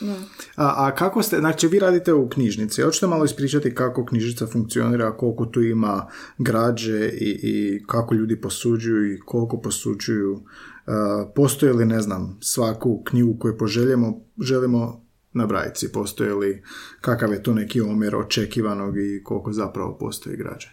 Da. 0.00 0.14
A, 0.56 0.86
a 0.86 0.94
kako 0.94 1.22
ste, 1.22 1.38
znači 1.38 1.68
vi 1.68 1.78
radite 1.78 2.12
u 2.12 2.28
knjižnici, 2.28 2.82
hoćete 2.82 3.06
malo 3.06 3.24
ispričati 3.24 3.74
kako 3.74 4.04
knjižnica 4.06 4.46
funkcionira, 4.46 5.16
koliko 5.16 5.46
tu 5.46 5.62
ima 5.62 6.06
građe 6.38 7.08
i, 7.08 7.40
i 7.42 7.82
kako 7.86 8.14
ljudi 8.14 8.40
posuđuju 8.40 9.14
i 9.14 9.20
koliko 9.20 9.60
posuđuju, 9.60 10.42
A, 10.86 11.26
postoji 11.34 11.72
li, 11.72 11.84
ne 11.84 12.00
znam, 12.00 12.38
svaku 12.42 13.02
knjigu 13.04 13.38
koju 13.38 13.58
poželjemo, 13.58 14.20
želimo 14.42 15.06
na 15.32 15.46
brajici, 15.46 15.92
postoji 15.92 16.30
li, 16.30 16.62
kakav 17.00 17.32
je 17.32 17.42
tu 17.42 17.54
neki 17.54 17.80
omjer 17.80 18.16
očekivanog 18.16 18.96
i 18.98 19.22
koliko 19.24 19.52
zapravo 19.52 19.98
postoji 19.98 20.36
građe. 20.36 20.68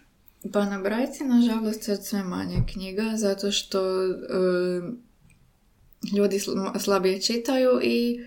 Pa 0.53 0.65
na 0.65 0.81
brajci, 0.81 1.23
nažalost, 1.23 1.83
sad 1.83 2.05
sve 2.05 2.23
manje 2.23 2.63
knjiga, 2.73 3.03
zato 3.15 3.51
što 3.51 3.79
e, 4.05 4.11
ljudi 6.17 6.39
sl- 6.39 6.79
slabije 6.79 7.21
čitaju 7.21 7.79
i 7.83 8.19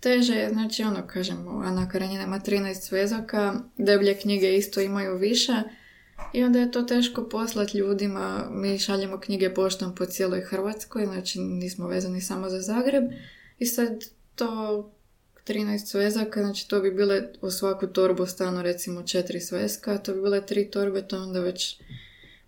teže 0.00 0.34
je, 0.34 0.50
znači 0.50 0.82
ono, 0.82 1.06
kažemo, 1.06 1.50
Ana 1.50 1.88
Karenjina 1.88 2.24
ima 2.24 2.40
13 2.40 2.74
svezaka, 2.74 3.60
deblje 3.78 4.14
knjige 4.14 4.56
isto 4.56 4.80
imaju 4.80 5.16
više 5.16 5.52
i 6.32 6.44
onda 6.44 6.58
je 6.58 6.70
to 6.70 6.82
teško 6.82 7.28
poslati 7.28 7.78
ljudima. 7.78 8.48
Mi 8.50 8.78
šaljemo 8.78 9.20
knjige 9.20 9.54
poštom 9.54 9.94
po 9.94 10.06
cijeloj 10.06 10.40
Hrvatskoj, 10.40 11.06
znači 11.06 11.40
nismo 11.40 11.88
vezani 11.88 12.20
samo 12.20 12.48
za 12.48 12.60
Zagreb 12.60 13.04
i 13.58 13.66
sad 13.66 14.04
to 14.34 14.92
13 15.46 15.86
svezaka, 15.86 16.42
znači 16.42 16.68
to 16.68 16.80
bi 16.80 16.90
bile 16.90 17.22
u 17.40 17.50
svaku 17.50 17.86
torbu 17.86 18.26
stano 18.26 18.62
recimo 18.62 19.02
četiri 19.02 19.40
sveska, 19.40 19.98
to 19.98 20.14
bi 20.14 20.20
bile 20.20 20.46
tri 20.46 20.70
torbe, 20.70 21.02
to 21.02 21.22
onda 21.22 21.40
već 21.40 21.80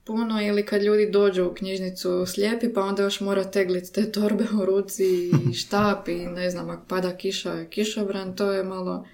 puno 0.04 0.42
ili 0.42 0.66
kad 0.66 0.82
ljudi 0.82 1.10
dođu 1.10 1.46
u 1.46 1.54
knjižnicu 1.54 2.26
slijepi 2.26 2.72
pa 2.72 2.82
onda 2.82 3.02
još 3.02 3.20
mora 3.20 3.44
tegliti 3.44 3.92
te 3.92 4.12
torbe 4.12 4.44
u 4.62 4.64
ruci 4.64 5.04
i 5.50 5.54
štap 5.60 6.08
i 6.08 6.26
ne 6.26 6.50
znam, 6.50 6.70
ako 6.70 6.86
pada 6.88 7.16
kiša, 7.16 7.64
kišobran, 7.64 8.36
to 8.36 8.52
je 8.52 8.64
malo 8.64 9.06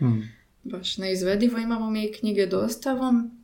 baš 0.63 0.97
neizvedivo. 0.97 1.59
Imamo 1.59 1.91
mi 1.91 2.13
knjige 2.13 2.47
dostavom, 2.47 3.44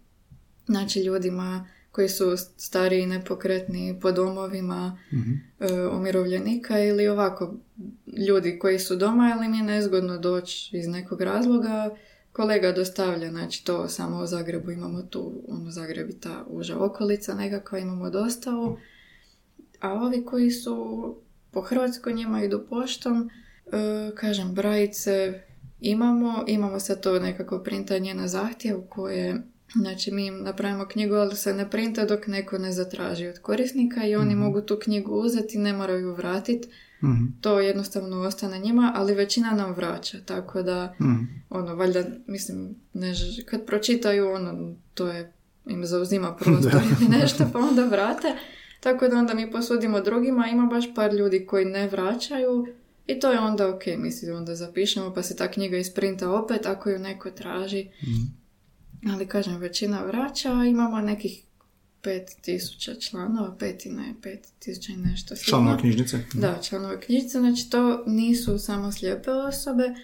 znači 0.71 1.01
ljudima 1.01 1.67
koji 1.93 2.09
su 2.09 2.37
stariji, 2.57 3.07
nepokretni 3.07 3.99
po 4.03 4.13
domovima 4.13 4.99
Mhm. 5.13 5.33
e, 5.61 5.87
umirovljenika 5.87 6.79
ili 6.85 7.09
ovako 7.09 7.55
ljudi 8.29 8.59
koji 8.59 8.79
su 8.79 8.97
doma 8.97 9.35
ili 9.37 9.49
mi 9.49 9.57
je 9.57 9.65
nezgodno 9.65 10.19
doći 10.19 10.77
iz 10.77 10.89
nekog 10.89 11.21
razloga 11.21 11.91
kolega 12.33 12.73
dostavlja, 12.73 13.31
znači 13.31 13.65
to 13.65 13.89
samo 13.89 14.19
u 14.19 14.27
Zagrebu 14.27 14.71
imamo 14.71 15.03
tu, 15.03 15.33
ono 15.49 15.71
Zagreb 15.71 16.11
i 16.11 16.21
ta 16.21 16.45
uža 16.49 16.79
okolica 16.79 17.35
nekakva, 17.35 17.79
imamo 17.79 18.11
dostavu, 18.11 18.79
a 19.81 19.93
ovi 19.93 20.25
koji 20.25 20.51
su 20.51 21.17
po 21.51 21.61
Hrvatskoj 21.61 22.13
njima 22.13 22.45
idu 22.45 22.67
poštom, 22.69 23.31
e, 23.67 24.11
kažem, 24.15 24.55
brajice 24.55 25.43
imamo, 25.81 26.45
imamo 26.47 26.81
sad 26.81 27.03
to 27.03 27.19
nekako 27.19 27.59
printanje 27.59 28.15
na 28.15 28.29
zahtjev 28.29 28.81
koje 28.89 29.43
Znači 29.75 30.11
mi 30.11 30.27
im 30.27 30.43
napravimo 30.43 30.87
knjigu, 30.87 31.15
ali 31.15 31.37
se 31.37 31.55
ne 31.55 31.71
printa 31.71 32.05
dok 32.05 32.27
neko 32.27 32.59
ne 32.59 32.73
zatraži 32.73 33.27
od 33.27 33.39
korisnika 33.39 34.05
i 34.05 34.17
oni 34.17 34.35
mogu 34.35 34.61
tu 34.61 34.79
knjigu 34.83 35.13
uzeti, 35.15 35.59
ne 35.59 35.73
moraju 35.73 36.01
ju 36.01 36.15
vratiti. 36.15 36.69
Mhm. 37.03 37.25
To 37.41 37.61
jednostavno 37.61 38.21
ostane 38.21 38.59
njima, 38.59 38.93
ali 38.97 39.15
većina 39.15 39.51
nam 39.51 39.73
vraća, 39.75 40.19
tako 40.27 40.63
da 40.63 40.95
Mhm. 41.01 41.15
ono, 41.51 41.75
valjda, 41.75 42.05
mislim, 42.27 42.75
ne, 42.93 43.15
kad 43.47 43.67
pročitaju, 43.67 44.31
ono, 44.31 44.75
to 44.95 45.09
je, 45.09 45.33
im 45.67 45.87
zauzima 45.87 46.37
prostor 46.41 46.73
ili 47.01 47.09
nešto, 47.19 47.45
pa 47.53 47.59
onda 47.59 47.85
vrate. 47.85 48.29
Tako 48.81 49.09
da 49.09 49.17
onda 49.19 49.35
mi 49.35 49.51
posudimo 49.51 50.01
drugima, 50.01 50.47
ima 50.47 50.67
baš 50.67 50.95
par 50.95 51.15
ljudi 51.15 51.47
koji 51.47 51.65
ne 51.65 51.89
vraćaju 51.89 52.67
i 53.07 53.21
to 53.21 53.33
je 53.33 53.39
onda 53.41 53.69
ok, 53.69 53.83
mislim, 53.99 54.37
onda 54.37 54.55
zapišemo 54.55 55.15
pa 55.15 55.23
se 55.23 55.37
ta 55.37 55.51
knjiga 55.51 55.77
isprinta 55.77 56.31
opet 56.31 56.67
ako 56.67 56.91
ju 56.91 56.99
neko 56.99 57.31
traži. 57.31 57.89
Mhm. 58.03 58.40
Ali 59.07 59.27
kažem, 59.27 59.57
većina 59.57 60.03
vraća, 60.03 60.65
imamo 60.65 61.01
nekih 61.01 61.43
5000 62.03 62.71
članova, 63.01 63.57
pet 63.57 63.87
i 63.87 63.91
ne, 63.91 64.15
5000 64.23 64.93
i 64.93 64.97
nešto. 64.99 65.37
Članova 65.37 65.79
knjižnice? 65.79 66.19
Da, 66.35 66.59
članove 66.61 67.01
knjižnice, 67.01 67.39
znači 67.39 67.71
to 67.71 68.05
nisu 68.07 68.59
samo 68.59 68.93
slijepe 68.93 69.31
osobe, 69.31 69.95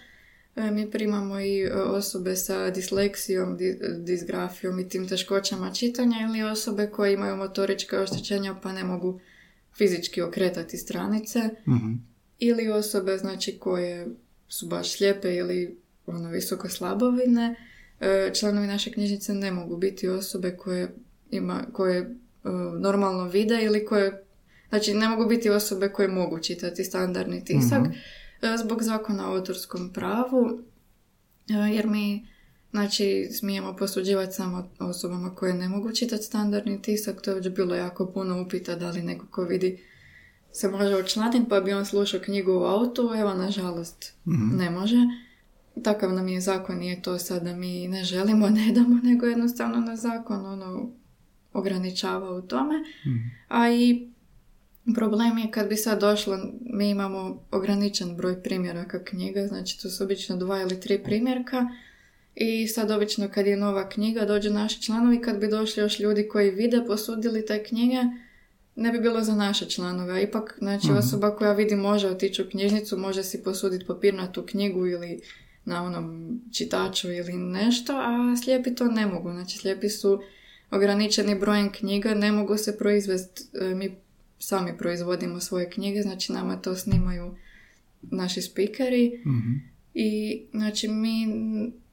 E, 0.57 0.71
mi 0.71 0.91
primamo 0.91 1.39
i 1.39 1.59
e, 1.59 1.73
osobe 1.73 2.35
sa 2.35 2.69
disleksijom, 2.69 3.57
di- 3.57 3.77
disgrafijom 3.97 4.79
i 4.79 4.89
tim 4.89 5.07
teškoćama 5.07 5.71
čitanja 5.71 6.17
ili 6.21 6.43
osobe 6.43 6.87
koje 6.87 7.13
imaju 7.13 7.35
motorička 7.35 7.99
oštećenja 7.99 8.55
pa 8.55 8.71
ne 8.71 8.83
mogu 8.83 9.19
fizički 9.73 10.21
okretati 10.21 10.77
stranice 10.77 11.39
Mhm. 11.67 11.93
ili 12.39 12.69
osobe 12.69 13.17
znači 13.17 13.57
koje 13.59 14.07
su 14.47 14.67
baš 14.67 14.91
slijepe 14.91 15.35
ili 15.35 15.77
ono 16.05 16.29
visoko 16.29 16.69
slabovine. 16.69 17.55
E, 17.99 18.31
Članovi 18.33 18.67
naše 18.67 18.91
knjižnice 18.91 19.33
ne 19.33 19.51
mogu 19.51 19.77
biti 19.77 20.07
osobe 20.07 20.57
koje 20.57 20.95
ima, 21.31 21.63
koje 21.73 21.99
e, 21.99 22.09
normalno 22.79 23.23
vide 23.23 23.59
ili 23.63 23.85
koje 23.85 24.23
Znači, 24.69 24.93
ne 24.93 25.09
mogu 25.09 25.25
biti 25.25 25.49
osobe 25.49 25.89
koje 25.89 26.07
mogu 26.07 26.39
čitati 26.39 26.83
standardni 26.83 27.45
tisak 27.45 27.81
Mhm. 27.81 27.91
e, 28.41 28.57
zbog 28.57 28.83
zakona 28.83 29.29
o 29.29 29.33
autorskom 29.33 29.93
pravu, 29.93 30.61
jer 31.47 31.87
mi 31.87 32.27
znači, 32.71 33.29
smijemo 33.31 33.75
posuđivati 33.75 34.33
samo 34.33 34.69
osobama 34.79 35.35
koje 35.35 35.53
ne 35.53 35.69
mogu 35.69 35.91
čitati 35.91 36.23
standardni 36.23 36.81
tisak. 36.81 37.21
To 37.21 37.31
je 37.31 37.35
već 37.35 37.49
bilo 37.49 37.75
jako 37.75 38.05
puno 38.05 38.41
upita 38.41 38.75
da 38.75 38.89
li 38.89 39.01
neko 39.03 39.25
ko 39.31 39.43
vidi 39.43 39.83
se 40.51 40.67
može 40.69 40.95
učlaniti 40.95 41.49
pa 41.49 41.59
bi 41.61 41.73
on 41.73 41.85
slušao 41.85 42.19
knjigu 42.19 42.51
u 42.51 42.63
autu, 42.63 43.11
evo 43.17 43.33
nažalost 43.33 44.13
Mhm. 44.27 44.57
ne 44.57 44.69
može. 44.69 44.95
Takav 45.83 46.13
nam 46.13 46.27
je 46.27 46.41
zakon, 46.41 46.77
nije 46.77 47.01
to 47.01 47.19
sad 47.19 47.43
da 47.43 47.55
mi 47.55 47.87
ne 47.87 48.03
želimo, 48.03 48.49
ne 48.49 48.71
damo, 48.71 48.99
nego 49.03 49.25
jednostavno 49.25 49.77
na 49.79 49.95
zakon 49.95 50.45
ono 50.45 50.89
ograničava 51.53 52.31
u 52.31 52.41
tome. 52.41 52.75
Mhm. 53.05 53.17
A 53.47 53.69
i 53.71 54.07
problem 54.95 55.37
je 55.37 55.51
kad 55.51 55.69
bi 55.69 55.75
sad 55.75 55.99
došlo, 55.99 56.37
mi 56.61 56.89
imamo 56.89 57.43
ograničen 57.51 58.15
broj 58.15 58.43
primjeraka 58.43 59.03
knjiga, 59.03 59.47
znači 59.47 59.81
to 59.81 59.89
su 59.89 60.03
obično 60.03 60.37
dva 60.37 60.61
ili 60.61 60.79
tri 60.79 61.03
primjerka 61.03 61.67
i 62.35 62.67
sad 62.67 62.91
obično 62.91 63.29
kad 63.33 63.47
je 63.47 63.57
nova 63.57 63.89
knjiga 63.89 64.25
dođu 64.25 64.49
naši 64.49 64.81
članovi, 64.81 65.21
kad 65.21 65.39
bi 65.39 65.47
došli 65.47 65.81
još 65.81 65.99
ljudi 65.99 66.27
koji 66.27 66.51
vide, 66.51 66.83
posudili 66.87 67.45
te 67.45 67.63
knjige, 67.63 67.97
ne 68.75 68.91
bi 68.91 68.99
bilo 68.99 69.23
za 69.23 69.35
naše 69.35 69.69
članove. 69.69 70.23
Ipak, 70.23 70.55
znači, 70.57 70.87
Mhm. 70.87 70.97
osoba 70.97 71.35
koja 71.35 71.53
vidi 71.53 71.75
može 71.75 72.07
otići 72.09 72.41
u 72.41 72.49
knjižnicu, 72.49 72.97
može 72.97 73.23
si 73.23 73.43
posuditi 73.43 73.85
papirnatu 73.85 74.45
knjigu 74.45 74.87
ili 74.87 75.21
na 75.67 75.83
onom 75.83 76.05
čitaču 76.51 77.11
ili 77.11 77.33
nešto, 77.33 77.93
a 77.95 78.35
slijepi 78.37 78.75
to 78.75 78.85
ne 78.85 79.05
mogu. 79.05 79.31
Znači, 79.31 79.57
slijepi 79.57 79.89
su 79.89 80.19
ograničeni 80.71 81.39
brojem 81.39 81.71
knjiga, 81.71 82.13
ne 82.13 82.31
mogu 82.31 82.57
se 82.57 82.77
proizvesti, 82.77 83.43
e, 83.61 83.75
mi 83.75 83.95
sami 84.39 84.77
proizvodimo 84.77 85.39
svoje 85.39 85.69
knjige, 85.69 86.01
znači 86.01 86.31
nama 86.31 86.55
to 86.55 86.75
snimaju 86.75 87.35
naši 88.01 88.41
spikeri 88.41 89.21
Mhm. 89.25 89.51
i 89.93 90.41
znači 90.51 90.87
mi 90.87 91.25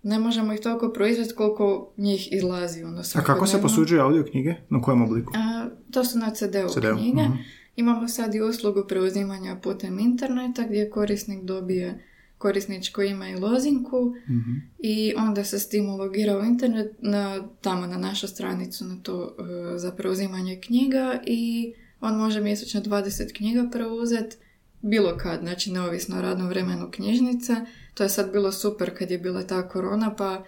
ne 0.03 0.19
možemo 0.19 0.53
ih 0.53 0.61
toliko 0.61 0.89
proizvesti 0.89 1.35
koliko 1.35 1.93
njih 1.97 2.33
izlazi 2.33 2.85
ono 2.85 3.03
A 3.15 3.23
kako 3.23 3.47
se 3.47 3.63
posuđuje 3.63 4.01
audio 4.01 4.25
knjige? 4.25 4.55
Na 4.71 4.83
kojem 4.83 5.03
obliku? 5.03 5.33
A, 5.37 5.69
to 5.91 6.05
su 6.05 6.19
na 6.19 6.31
CD-u 6.31 6.69
CD-u, 6.71 6.97
knjige. 6.97 7.23
mhm. 7.23 7.33
Imamo 7.77 8.09
sad 8.09 8.35
i 8.35 8.41
uslugu 8.41 8.85
preuzimanja 8.89 9.57
putem 9.57 9.99
interneta 9.99 10.67
gdje 10.67 10.91
korisnik 10.91 11.43
dobije 11.43 12.05
korisničko 12.45 13.03
ime 13.05 13.31
i 13.31 13.37
lozinku 13.37 14.15
Mhm. 14.29 14.53
i 14.81 15.15
onda 15.19 15.45
se 15.45 15.59
s 15.59 15.69
tim 15.69 15.89
ulogira 15.89 16.39
u 16.39 16.45
internet 16.45 16.93
na, 17.01 17.23
tamo 17.61 17.87
na 17.87 17.99
našu 17.99 18.29
stranicu 18.29 18.85
na 18.85 18.97
to 18.99 19.37
e, 19.75 19.79
za 19.79 19.93
preuzimanje 19.93 20.61
knjiga 20.61 21.21
i 21.27 21.73
on 22.01 22.17
može 22.17 22.41
mjesečno 22.41 22.81
20 22.83 23.33
knjiga 23.33 23.69
preuzet 23.73 24.39
bilo 24.83 25.17
kad, 25.17 25.41
znači 25.41 25.73
neovisno 25.73 26.19
o 26.19 26.23
radnom 26.23 26.49
vremenu 26.49 26.91
knjižnice. 26.91 27.55
To 27.95 28.03
je 28.03 28.09
sad 28.09 28.33
bilo 28.33 28.53
super 28.53 28.99
kad 28.99 29.11
je 29.11 29.19
bila 29.19 29.43
ta 29.45 29.69
korona 29.69 30.15
pa 30.15 30.45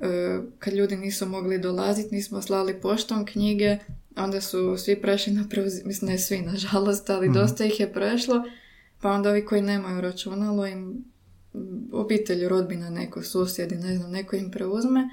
e, 0.00 0.06
kad 0.58 0.74
ljudi 0.74 0.96
nisu 0.96 1.26
mogli 1.26 1.58
dolaziti, 1.60 2.14
nismo 2.14 2.42
slali 2.42 2.74
poštom 2.76 3.26
knjige, 3.26 3.78
onda 4.16 4.40
su 4.40 4.76
svi 4.78 4.96
prešli 4.96 5.32
na 5.32 5.44
preuzimanje, 5.44 5.86
mislim 5.86 6.10
ne 6.10 6.18
svi 6.18 6.38
nažalost, 6.42 7.10
ali 7.10 7.28
Mhm. 7.28 7.34
dosta 7.34 7.64
ih 7.64 7.80
je 7.80 7.92
prešlo, 7.92 8.44
pa 9.02 9.10
onda 9.10 9.30
ovi 9.30 9.44
koji 9.44 9.62
nemaju 9.62 10.00
računalo 10.00 10.66
im 10.66 11.04
obitelj, 11.92 12.48
rodbina, 12.48 12.90
neko 12.90 13.22
susjedi, 13.22 13.74
ne 13.76 13.96
znam, 13.96 14.10
neko 14.10 14.36
im 14.36 14.50
preuzme, 14.50 15.08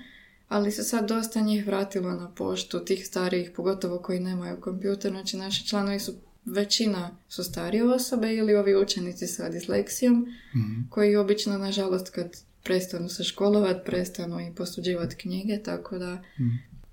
ali 0.47 0.71
se 0.71 0.83
sad 0.83 1.07
dosta 1.07 1.41
njih 1.41 1.67
vratilo 1.67 2.11
na 2.11 2.31
poštu, 2.31 2.79
tih 2.85 3.07
starijih, 3.07 3.51
pogotovo 3.55 3.99
koji 3.99 4.19
nemaju 4.19 4.61
kompjuter, 4.61 5.11
znači 5.11 5.37
naši 5.37 5.67
članovi 5.67 5.99
su 5.99 6.13
većina 6.45 7.17
su 7.27 7.43
starije 7.43 7.83
osobe 7.83 8.33
ili 8.35 8.55
ovi 8.55 8.75
učenici 8.75 9.27
sa 9.27 9.49
disleksijom, 9.49 10.27
Mhm. 10.55 10.81
koji 10.89 11.15
obično, 11.15 11.57
nažalost, 11.57 12.09
kad 12.09 12.31
prestanu 12.63 13.09
se 13.09 13.23
školovat, 13.23 13.85
prestanu 13.85 14.39
i 14.39 14.55
posuđivati 14.55 15.15
knjige, 15.15 15.57
tako 15.63 15.97
da 15.97 16.13
Mhm. 16.39 16.49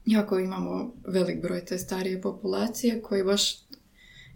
jako 0.07 0.39
imamo 0.39 0.95
velik 1.07 1.43
broj 1.43 1.65
te 1.65 1.79
starije 1.79 2.23
populacije 2.23 3.03
koji 3.03 3.25
baš 3.25 3.57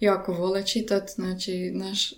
jako 0.01 0.33
vole 0.33 0.66
čitat, 0.66 1.11
znači 1.14 1.70
naš 1.75 2.14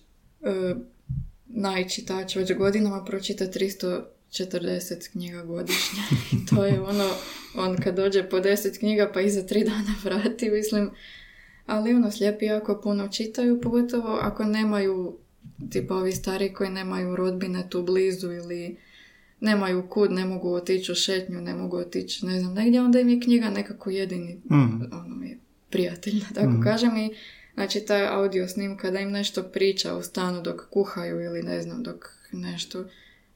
najčitač 1.47 2.37
već 2.37 2.53
godinama 2.53 3.05
pročita 3.05 3.45
340 3.45 4.03
knjiga 5.13 5.43
godišnje 5.43 6.01
i 6.33 6.37
to 6.47 6.65
je 6.65 6.81
ono, 6.81 7.09
on 7.57 7.77
kad 7.77 7.95
dođe 7.97 8.23
po 8.25 8.37
10 8.37 8.79
knjiga 8.79 9.11
pa 9.15 9.21
iza 9.21 9.43
tri 9.43 9.65
dana 9.65 9.95
vrati, 10.05 10.51
mislim, 10.51 10.91
ali 11.67 11.95
ono, 11.95 12.11
slijepi 12.11 12.45
jako 12.45 12.81
puno 12.81 13.09
čitaju, 13.09 13.61
pogotovo 13.61 14.09
ako 14.13 14.45
nemaju, 14.45 15.17
tipa 15.71 15.95
ovi 15.95 16.13
stari 16.13 16.53
koji 16.53 16.71
nemaju 16.71 17.17
rodbine 17.17 17.69
tu 17.71 17.83
blizu 17.83 18.33
ili 18.33 18.77
nemaju 19.41 19.89
kud, 19.89 20.13
ne 20.13 20.25
mogu 20.25 20.55
otići 20.55 20.93
u 20.93 20.95
šetnju, 20.95 21.41
ne 21.41 21.55
mogu 21.55 21.77
otići, 21.77 22.27
ne 22.27 22.41
znam, 22.41 22.55
negdje, 22.55 22.81
onda 22.83 23.01
im 23.01 23.09
je 23.09 23.21
knjiga 23.21 23.51
nekako 23.51 23.91
jedini 23.91 24.41
Mhm. 24.45 24.83
ono, 24.93 25.25
je 25.25 25.39
prijatelj, 25.71 26.15
da 26.21 26.35
tako 26.35 26.51
Mhm. 26.51 26.63
kažem, 26.63 26.97
i 26.97 27.11
znači 27.55 27.81
ta 27.81 28.09
audio 28.13 28.49
snimka 28.49 28.91
da 28.91 29.01
im 29.01 29.11
nešto 29.11 29.43
priča 29.43 29.97
u 29.97 30.03
stanu 30.03 30.43
dok 30.43 30.69
kuhaju 30.71 31.21
ili 31.21 31.43
ne 31.43 31.63
znam, 31.63 31.83
dok 31.83 32.09
nešto, 32.33 32.85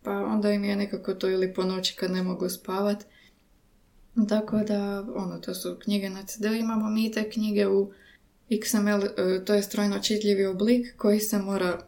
pa 0.02 0.11
onda 0.11 0.52
im 0.52 0.64
je 0.64 0.76
nekako 0.76 1.14
to 1.14 1.31
ili 1.31 1.55
po 1.55 1.64
noći 1.64 1.96
kad 1.96 2.11
ne 2.11 2.22
mogu 2.22 2.48
spavat. 2.48 3.05
Tako 4.29 4.59
da, 4.59 5.05
ono, 5.14 5.38
to 5.38 5.55
su 5.55 5.76
knjige 5.83 6.11
na 6.11 6.26
CD, 6.26 6.44
imamo 6.44 6.90
mi 6.90 7.12
te 7.12 7.31
knjige 7.31 7.66
u 7.66 7.92
XML, 8.50 9.05
e, 9.05 9.44
to 9.44 9.55
je 9.55 9.62
strojno 9.62 9.98
čitljivi 9.98 10.46
oblik 10.46 10.96
koji 10.96 11.20
se 11.20 11.38
mora, 11.38 11.87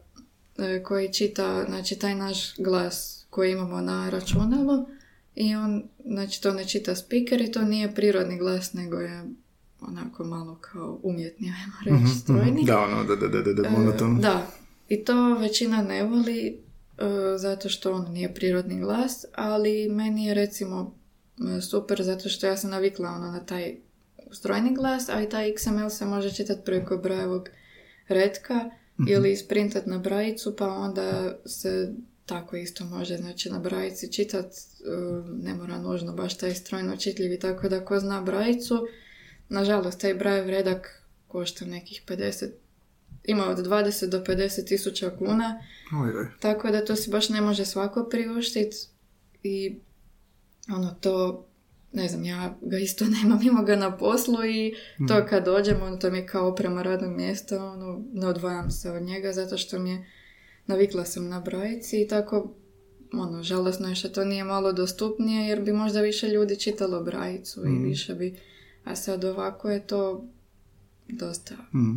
e, 0.59 0.83
koji 0.83 1.13
čita, 1.13 1.65
znači 1.69 1.99
taj 1.99 2.15
naš 2.15 2.57
glas 2.57 3.27
koji 3.31 3.53
imamo 3.53 3.81
na 3.81 4.11
računalu 4.11 4.87
i 5.35 5.55
on, 5.55 5.89
znači 6.05 6.43
to 6.43 6.53
ne 6.53 6.65
čita 6.65 6.97
speaker 6.97 7.41
i 7.41 7.53
to 7.53 7.63
nije 7.63 7.95
prirodni 7.95 8.39
glas, 8.39 8.73
nego 8.73 8.97
je 8.97 9.25
onako 9.81 10.25
malo 10.25 10.59
kao 10.61 11.01
umjetni, 11.03 11.53
ajmo 11.61 12.03
reći, 12.03 12.19
strojni. 12.19 12.65
Da, 12.65 12.81
ono, 12.81 13.05
da, 13.05 13.17
da, 13.17 13.29
da, 13.29 13.53
da, 13.53 13.69
E, 13.69 13.71
monoton. 13.71 14.21
Da, 14.21 14.47
i 14.89 15.05
to 15.05 15.35
većina 15.35 15.83
ne 15.83 16.05
voli 16.05 16.47
e, 16.47 16.59
zato 17.39 17.69
što 17.69 17.93
on 17.93 18.13
nije 18.13 18.35
prirodni 18.35 18.81
glas, 18.81 19.25
ali 19.35 19.89
meni 19.89 20.27
je 20.27 20.35
recimo 20.35 20.95
e, 21.57 21.61
super 21.61 22.03
zato 22.03 22.29
što 22.29 22.47
ja 22.47 22.57
sam 22.57 22.71
navikla 22.71 23.11
ono 23.11 23.33
na 23.33 23.47
taj 23.47 23.77
strojni 24.31 24.75
glas, 24.75 25.09
a 25.09 25.23
i 25.23 25.29
taj 25.29 25.53
XML 25.53 25.91
se 25.91 26.05
može 26.05 26.35
čitati 26.35 26.61
preko 26.65 26.97
brajevog 26.97 27.49
redka 28.09 28.71
ili 29.09 29.33
isprintat 29.33 29.87
na 29.87 29.99
brajicu, 29.99 30.57
pa 30.57 30.69
onda 30.69 31.39
se 31.47 31.95
tako 32.27 32.57
isto 32.57 32.85
može 32.85 33.17
znači 33.17 33.51
na 33.51 33.59
brajici 33.59 34.13
čitat, 34.13 34.47
e, 34.47 34.55
ne 35.43 35.55
mora 35.55 35.79
nužno 35.79 36.13
baš 36.13 36.39
taj 36.39 36.55
strojno 36.55 36.97
čitljivi, 36.97 37.39
tako 37.39 37.69
da 37.69 37.85
ko 37.85 38.01
zna 38.01 38.23
brajicu, 38.23 38.87
nažalost 39.49 40.01
taj 40.01 40.15
brajev 40.15 40.51
redak 40.51 41.03
košta 41.29 41.65
nekih 41.65 42.03
50 42.07 42.51
ima 43.25 43.49
od 43.49 43.59
20 43.59 44.07
do 44.07 44.25
50 44.25 44.69
tisuća 44.69 45.11
kuna, 45.19 45.63
Oj, 46.03 46.19
oj. 46.19 46.27
tako 46.41 46.71
da 46.71 46.85
to 46.85 46.97
si 46.97 47.11
baš 47.11 47.29
ne 47.29 47.41
može 47.41 47.65
svako 47.65 48.09
priuštiti 48.11 48.77
i 49.43 49.77
ono 50.75 50.91
to, 51.01 51.47
ne 51.93 52.09
znam, 52.09 52.25
ja 52.25 52.59
ga 52.61 52.79
isto 52.79 53.05
nemam, 53.23 53.43
imam 53.43 53.65
ga 53.65 53.77
na 53.77 53.97
poslu 53.97 54.45
i 54.45 54.75
to 55.09 55.27
kad 55.29 55.45
dođem, 55.45 55.83
ono 55.83 55.97
to 55.97 56.11
mi 56.11 56.19
je 56.19 56.27
kao 56.27 56.49
oprema 56.49 56.83
radnog 56.83 57.17
mjesta, 57.17 57.65
ono, 57.65 58.05
ne 58.13 58.27
odvajam 58.27 58.71
se 58.71 58.91
od 58.91 59.03
njega 59.03 59.33
zato 59.33 59.57
što 59.57 59.79
mi 59.79 59.91
je, 59.91 60.07
navikla 60.67 61.05
sam 61.05 61.29
na 61.29 61.41
brajici 61.41 62.03
i 62.03 62.09
tako, 62.09 62.55
ono, 63.13 63.43
žalosno 63.43 63.89
je 63.89 63.95
što 63.95 64.09
to 64.09 64.25
nije 64.25 64.45
malo 64.45 64.73
dostupnije 64.73 65.49
jer 65.49 65.61
bi 65.63 65.73
možda 65.73 66.01
više 66.01 66.29
ljudi 66.29 66.57
čitalo 66.57 67.03
brajicu 67.03 67.67
i 67.67 67.89
više 67.89 68.15
bi, 68.15 68.37
a 68.85 68.97
sad 68.97 69.25
ovako 69.25 69.71
je 69.71 69.87
to 69.87 70.25
dosta 71.09 71.55
Mhm. 71.75 71.97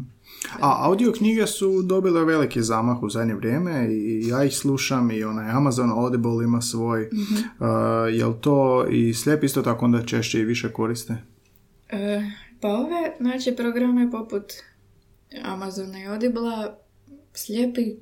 A 0.59 0.85
audio 0.87 1.11
knjige 1.11 1.47
su 1.47 1.81
dobile 1.81 2.25
veliki 2.25 2.61
zamah 2.61 3.03
u 3.03 3.09
zadnje 3.09 3.35
vrijeme 3.35 3.87
i 3.91 4.27
ja 4.27 4.43
ih 4.43 4.57
slušam 4.57 5.11
i 5.11 5.23
onaj 5.23 5.51
Amazon 5.51 5.89
Audible 5.89 6.43
ima 6.43 6.61
svoj. 6.61 7.09
Mhm. 7.13 7.35
Uh, 7.35 7.67
jel 8.13 8.33
to 8.41 8.87
i 8.89 9.13
slijep 9.13 9.43
isto 9.43 9.61
tako 9.61 9.85
onda 9.85 10.05
češće 10.05 10.39
i 10.39 10.45
više 10.45 10.73
koriste? 10.73 11.17
E, 11.89 12.21
pa 12.61 12.67
ove, 12.67 13.15
znači, 13.19 13.55
programe 13.55 14.11
poput 14.11 14.43
Amazona 15.43 15.99
i 15.99 16.07
Audible 16.07 16.71
slijepi, 17.33 17.95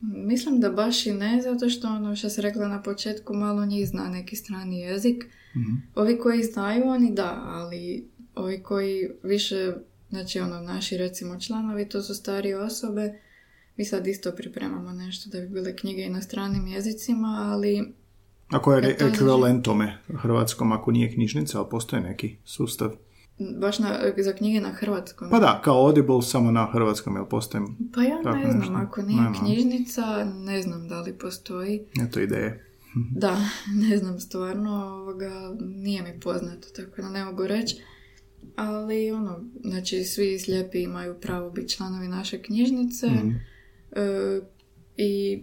mislim 0.00 0.60
da 0.60 0.70
baš 0.70 1.06
i 1.06 1.12
ne, 1.12 1.40
zato 1.42 1.68
što 1.68 1.88
ono 1.88 2.16
što 2.16 2.28
se 2.28 2.42
rekla 2.42 2.68
na 2.68 2.82
početku, 2.82 3.34
malo 3.34 3.66
njih 3.66 3.88
zna 3.88 4.08
neki 4.08 4.36
strani 4.36 4.80
jezik. 4.80 5.24
Mhm. 5.56 5.74
Ovi 5.94 6.18
koji 6.18 6.42
znaju, 6.42 6.88
oni 6.88 7.14
da, 7.14 7.42
ali 7.46 8.08
ovi 8.34 8.62
koji 8.62 9.10
više, 9.22 9.72
znači 10.08 10.40
ono, 10.40 10.60
naši 10.60 10.96
recimo 10.96 11.40
članovi, 11.40 11.88
to 11.88 12.02
su 12.02 12.14
starije 12.14 12.58
osobe, 12.58 13.18
mi 13.76 13.84
sad 13.84 14.06
isto 14.06 14.32
pripremamo 14.32 14.92
nešto 14.92 15.30
da 15.30 15.40
bi 15.40 15.48
bile 15.48 15.76
knjige 15.76 16.02
i 16.02 16.10
na 16.10 16.22
stranim 16.22 16.66
jezicima, 16.66 17.48
ali 17.52 17.92
Ako 18.48 18.72
je 18.72 18.96
ekvivalent 19.00 19.64
tome 19.64 19.98
hrvatskom, 20.22 20.72
ako 20.72 20.90
nije 20.90 21.12
knjižnica, 21.12 21.58
ali 21.58 21.66
postoji 21.70 22.02
neki 22.02 22.36
sustav. 22.44 22.96
Baš 23.56 23.78
na, 23.78 23.88
za 24.18 24.32
knjige 24.32 24.60
na 24.60 24.70
hrvatskom. 24.70 25.30
Pa 25.30 25.38
da, 25.38 25.60
kao 25.60 25.76
Audible, 25.76 26.22
samo 26.22 26.50
na 26.50 26.66
hrvatskom, 26.66 27.16
jel 27.16 27.26
postoji? 27.26 27.64
Pa 27.94 28.02
ja 28.02 28.22
Tako 28.22 28.36
ne 28.36 28.44
znam, 28.44 28.58
nešto. 28.58 28.74
ako 28.76 29.02
nije 29.02 29.22
Nema. 29.22 29.34
knjižnica, 29.34 30.02
ne 30.26 30.62
znam 30.62 30.88
da 30.88 31.00
li 31.00 31.12
postoji. 31.14 31.80
Eto 32.00 32.20
ideje. 32.20 32.64
Da, 33.16 33.36
ne 33.80 33.96
znam 33.96 34.20
stvarno, 34.20 34.70
ovoga, 34.92 35.30
nije 35.60 36.02
mi 36.02 36.20
poznato, 36.20 36.68
tako 36.68 37.02
da 37.02 37.10
ne 37.10 37.24
mogu 37.24 37.42
reći. 37.44 37.76
ali 38.56 39.10
ono, 39.10 39.40
znači 39.62 40.04
svi 40.04 40.38
slijepi 40.38 40.80
imaju 40.80 41.14
pravo 41.14 41.50
biti 41.50 41.68
članovi 41.68 42.08
naše 42.08 42.38
knjižnice 42.38 43.06
Mhm. 43.06 43.30
e, 43.92 44.40
i 44.96 45.42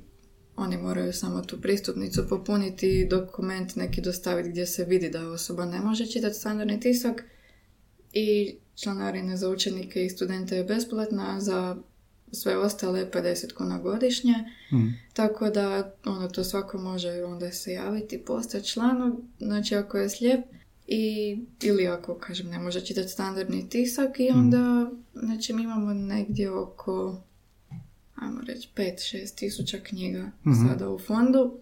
oni 0.55 0.77
moraju 0.77 1.13
samo 1.13 1.41
tu 1.41 1.61
pristupnicu 1.61 2.27
popuniti 2.29 2.89
i 2.91 3.07
dokument 3.07 3.75
neki 3.75 4.01
dostaviti 4.01 4.49
gdje 4.49 4.65
se 4.65 4.85
vidi 4.85 5.09
da 5.09 5.29
osoba 5.29 5.65
ne 5.65 5.79
može 5.79 6.05
čitati 6.05 6.35
standardni 6.35 6.79
tisak 6.79 7.23
i 8.13 8.55
članarina 8.75 9.37
za 9.37 9.49
učenike 9.49 10.05
i 10.05 10.09
studente 10.09 10.55
je 10.55 10.63
besplatna, 10.63 11.39
za 11.39 11.77
sve 12.31 12.57
ostale 12.57 13.09
50 13.11 13.53
kuna 13.53 13.79
godišnje. 13.79 14.33
Mhm. 14.73 14.87
Tako 15.13 15.49
da 15.49 15.95
ono 16.05 16.27
to 16.27 16.43
svako 16.43 16.77
može 16.77 17.23
onda 17.23 17.51
se 17.51 17.71
javiti, 17.71 18.17
postati 18.17 18.67
članom, 18.67 19.27
znači 19.39 19.75
ako 19.75 19.97
je 19.97 20.09
slijep 20.09 20.39
i 20.87 21.37
ili 21.61 21.87
ako 21.87 22.15
kažem 22.15 22.47
ne 22.47 22.59
može 22.59 22.85
čitati 22.85 23.07
standardni 23.09 23.69
tisak 23.69 24.19
i 24.19 24.29
onda 24.29 24.91
znači 25.13 25.53
mi 25.53 25.63
imamo 25.63 25.93
negdje 25.93 26.51
oko 26.51 27.21
ajmo 28.15 28.41
reći 28.47 28.69
5-6 28.75 29.35
tisuća 29.35 29.77
knjiga 29.83 30.31
Mhm. 30.45 30.67
sada 30.67 30.89
u 30.89 30.99
fondu 30.99 31.57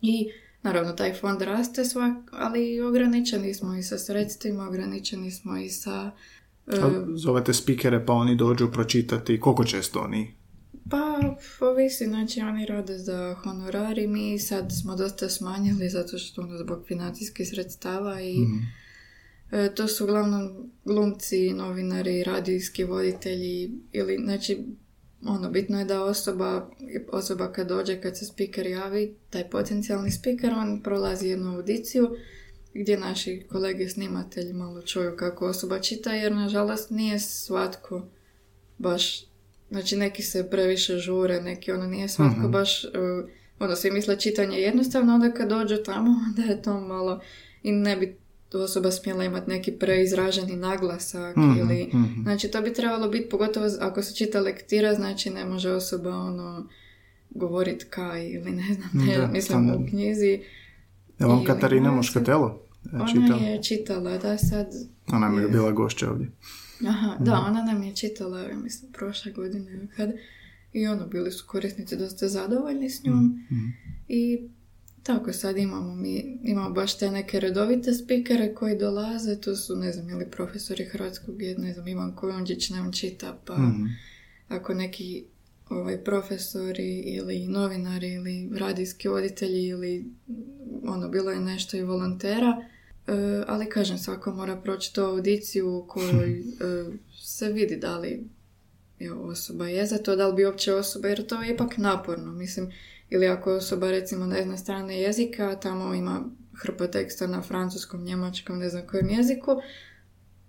i 0.00 0.30
naravno 0.66 0.92
taj 0.92 1.14
fond 1.14 1.42
raste 1.42 1.84
svak, 1.84 2.16
ali 2.32 2.80
ograničeni 2.80 3.54
smo 3.54 3.76
i 3.76 3.82
sa 3.82 3.98
sredstvima, 3.98 4.68
ograničeni 4.68 5.30
smo 5.30 5.58
i 5.58 5.68
sa 5.70 6.10
A 6.66 7.04
Zovete 7.14 7.54
spikere 7.54 8.06
pa 8.06 8.12
oni 8.12 8.36
dođu 8.36 8.70
pročitati. 8.72 9.40
Koliko 9.40 9.64
često 9.64 10.00
oni? 10.00 10.34
Pa, 10.90 11.20
ovisi, 11.60 12.04
znači 12.04 12.40
oni 12.40 12.66
rade 12.66 12.98
za 12.98 13.34
honorari, 13.34 14.06
mi 14.06 14.38
sad 14.38 14.72
smo 14.80 14.96
dosta 14.96 15.28
smanjili 15.28 15.88
zato 15.88 16.18
što 16.18 16.42
ono 16.42 16.58
zbog 16.58 16.84
financijskih 16.88 17.48
sredstava 17.48 18.20
i 18.22 18.36
e, 19.50 19.74
to 19.74 19.88
su 19.88 20.04
uglavnom 20.04 20.70
glumci, 20.84 21.52
novinari, 21.52 22.24
radijski 22.24 22.84
voditelji 22.84 23.70
ili, 23.92 24.18
znači, 24.24 24.64
ono, 25.22 25.50
bitno 25.50 25.78
je 25.78 25.84
da 25.84 26.04
osoba, 26.04 26.70
osoba 27.12 27.52
kad 27.52 27.68
dođe, 27.68 28.00
kad 28.00 28.18
se 28.18 28.24
speaker 28.24 28.66
javi, 28.66 29.14
taj 29.30 29.50
potencijalni 29.50 30.10
speaker, 30.10 30.52
on 30.52 30.80
prolazi 30.82 31.28
jednu 31.28 31.56
audiciju 31.56 32.16
gdje 32.74 32.98
naši 32.98 33.46
kolege 33.50 33.88
snimatelji 33.88 34.52
malo 34.52 34.82
čuju 34.82 35.16
kako 35.16 35.46
osoba 35.46 35.78
čita, 35.80 36.12
jer 36.12 36.32
nažalost 36.32 36.90
nije 36.90 37.18
svatko 37.18 38.06
baš, 38.78 39.24
znači 39.70 39.96
neki 39.96 40.22
se 40.22 40.50
previše 40.50 40.98
žure, 40.98 41.40
neki 41.42 41.72
ono 41.72 41.86
nije 41.86 42.08
svatko 42.08 42.40
Mhm. 42.40 42.50
baš, 42.50 42.84
uh, 42.84 42.90
ono 43.58 43.76
svi 43.76 43.90
misle 43.90 44.20
čitanje 44.20 44.56
je 44.56 44.62
jednostavno, 44.62 45.14
onda 45.14 45.32
kad 45.32 45.48
dođu 45.48 45.76
tamo, 45.84 46.10
onda 46.28 46.52
je 46.52 46.62
to 46.62 46.80
malo 46.80 47.20
i 47.62 47.72
ne 47.72 47.96
bi 47.96 48.16
osoba 48.54 48.90
smjela 48.90 49.24
imati 49.24 49.50
neki 49.50 49.72
preizraženi 49.72 50.56
naglasak 50.56 51.36
Mhm, 51.36 51.58
ili, 51.58 51.86
mhm. 51.94 52.22
znači 52.22 52.48
to 52.48 52.62
bi 52.62 52.72
trebalo 52.74 53.08
biti, 53.08 53.28
pogotovo 53.28 53.66
ako 53.80 54.02
se 54.02 54.14
čita 54.14 54.40
lektira, 54.40 54.94
znači 54.94 55.30
ne 55.30 55.44
može 55.44 55.70
osoba 55.70 56.16
ono 56.16 56.68
govorit 57.30 57.86
kaj 57.90 58.28
ili 58.28 58.50
ne 58.50 58.74
znam, 58.74 59.06
ne, 59.06 59.18
Da, 59.18 59.26
mislim 59.26 59.70
u 59.70 59.86
knjizi. 59.90 60.40
Je 61.18 61.26
vam 61.26 61.44
Katarina 61.44 61.82
naziv. 61.82 61.96
Moškatelo? 61.96 62.60
e, 62.92 62.96
Ona 62.96 63.06
čitala? 63.06 63.40
je 63.42 63.62
čitala, 63.62 64.18
da 64.18 64.38
sad 64.38 64.66
Ona 65.12 65.28
mi 65.28 65.42
je 65.42 65.48
bila 65.48 65.70
gošća 65.72 66.10
ovdje. 66.10 66.30
Aha, 66.88 67.16
da, 67.20 67.44
ona 67.48 67.62
nam 67.62 67.82
je 67.82 67.96
čitala, 67.96 68.48
mislim, 68.62 68.92
prošle 68.92 69.32
godine 69.32 69.88
kad. 69.96 70.10
I 70.72 70.86
ono, 70.86 71.06
bili 71.06 71.32
su 71.32 71.44
korisnici 71.46 71.96
dosta 71.96 72.28
zadovoljni 72.28 72.90
s 72.90 73.04
njom. 73.04 73.44
Mhm. 73.50 73.66
I 74.08 74.48
tako 75.06 75.32
sad 75.32 75.56
imamo 75.56 75.94
mi, 75.94 76.38
imamo 76.42 76.70
baš 76.70 76.98
te 76.98 77.10
neke 77.10 77.40
redovite 77.40 77.94
spikere 77.94 78.54
koji 78.54 78.78
dolaze, 78.78 79.40
tu 79.40 79.56
su, 79.56 79.76
ne 79.76 79.92
znam, 79.92 80.10
ili 80.10 80.30
profesori 80.30 80.84
hrvatskog, 80.84 81.42
ne 81.58 81.72
znam, 81.72 81.88
Ivan 81.88 82.16
Kojundžić 82.16 82.70
nam 82.70 82.92
čita, 82.92 83.38
pa 83.44 83.56
Mhm. 83.56 83.84
ako 84.48 84.74
neki 84.74 85.24
ovaj, 85.68 86.04
profesori 86.04 86.98
ili 86.98 87.46
novinari 87.48 88.08
ili 88.12 88.50
radijski 88.58 89.08
voditelji 89.08 89.66
ili 89.66 90.04
ono, 90.84 91.08
bilo 91.08 91.30
je 91.30 91.40
nešto 91.40 91.76
i 91.76 91.82
volontera. 91.82 92.64
E, 93.06 93.12
ali 93.46 93.68
kažem, 93.68 93.98
svako 93.98 94.32
mora 94.32 94.56
proći 94.56 94.94
tu 94.94 95.00
audiciju 95.00 95.76
u 95.76 95.86
kojoj 95.86 96.38
e, 96.40 96.42
se 97.22 97.52
vidi 97.52 97.76
da 97.76 97.98
li 97.98 98.24
je 98.98 99.12
osoba 99.12 99.68
je 99.68 99.86
za 99.86 99.98
to, 99.98 100.16
da 100.16 100.26
li 100.26 100.34
bi 100.34 100.44
uopće 100.44 100.74
osoba, 100.74 101.08
jer 101.08 101.26
to 101.26 101.42
je 101.42 101.54
ipak 101.54 101.78
naporno, 101.78 102.32
mislim, 102.32 102.70
ili 103.10 103.26
ako 103.26 103.52
osoba 103.52 103.90
recimo 103.90 104.26
ne 104.26 104.42
zna 104.42 104.56
strane 104.56 105.00
jezika, 105.00 105.56
tamo 105.56 105.94
ima 105.94 106.24
hrpa 106.62 106.86
teksta 106.86 107.26
na 107.26 107.42
francuskom, 107.42 108.04
njemačkom, 108.04 108.58
ne 108.58 108.68
znam 108.68 108.86
kojem 108.86 109.10
jeziku, 109.10 109.50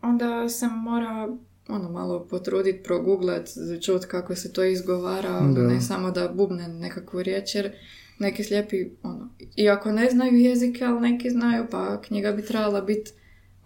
onda 0.01 0.49
se 0.49 0.67
mora 0.67 1.27
ono 1.67 1.89
malo 1.89 2.27
potruditi, 2.29 2.83
proguglat, 2.83 3.49
čut 3.85 4.05
kako 4.05 4.35
se 4.35 4.53
to 4.53 4.63
izgovara, 4.63 5.37
ono, 5.37 5.53
Da. 5.53 5.61
ne 5.67 5.81
samo 5.81 6.11
da 6.11 6.27
bubne 6.27 6.67
nekakvu 6.67 7.23
riječ, 7.23 7.55
jer 7.55 7.71
neki 8.19 8.43
slijepi, 8.43 8.85
ono, 9.03 9.29
iako 9.55 9.91
ne 9.91 10.09
znaju 10.09 10.33
jezike, 10.37 10.85
ali 10.85 11.01
neki 11.01 11.29
znaju, 11.29 11.65
pa 11.71 12.01
knjiga 12.01 12.31
bi 12.31 12.45
trebala 12.45 12.81
biti 12.81 13.11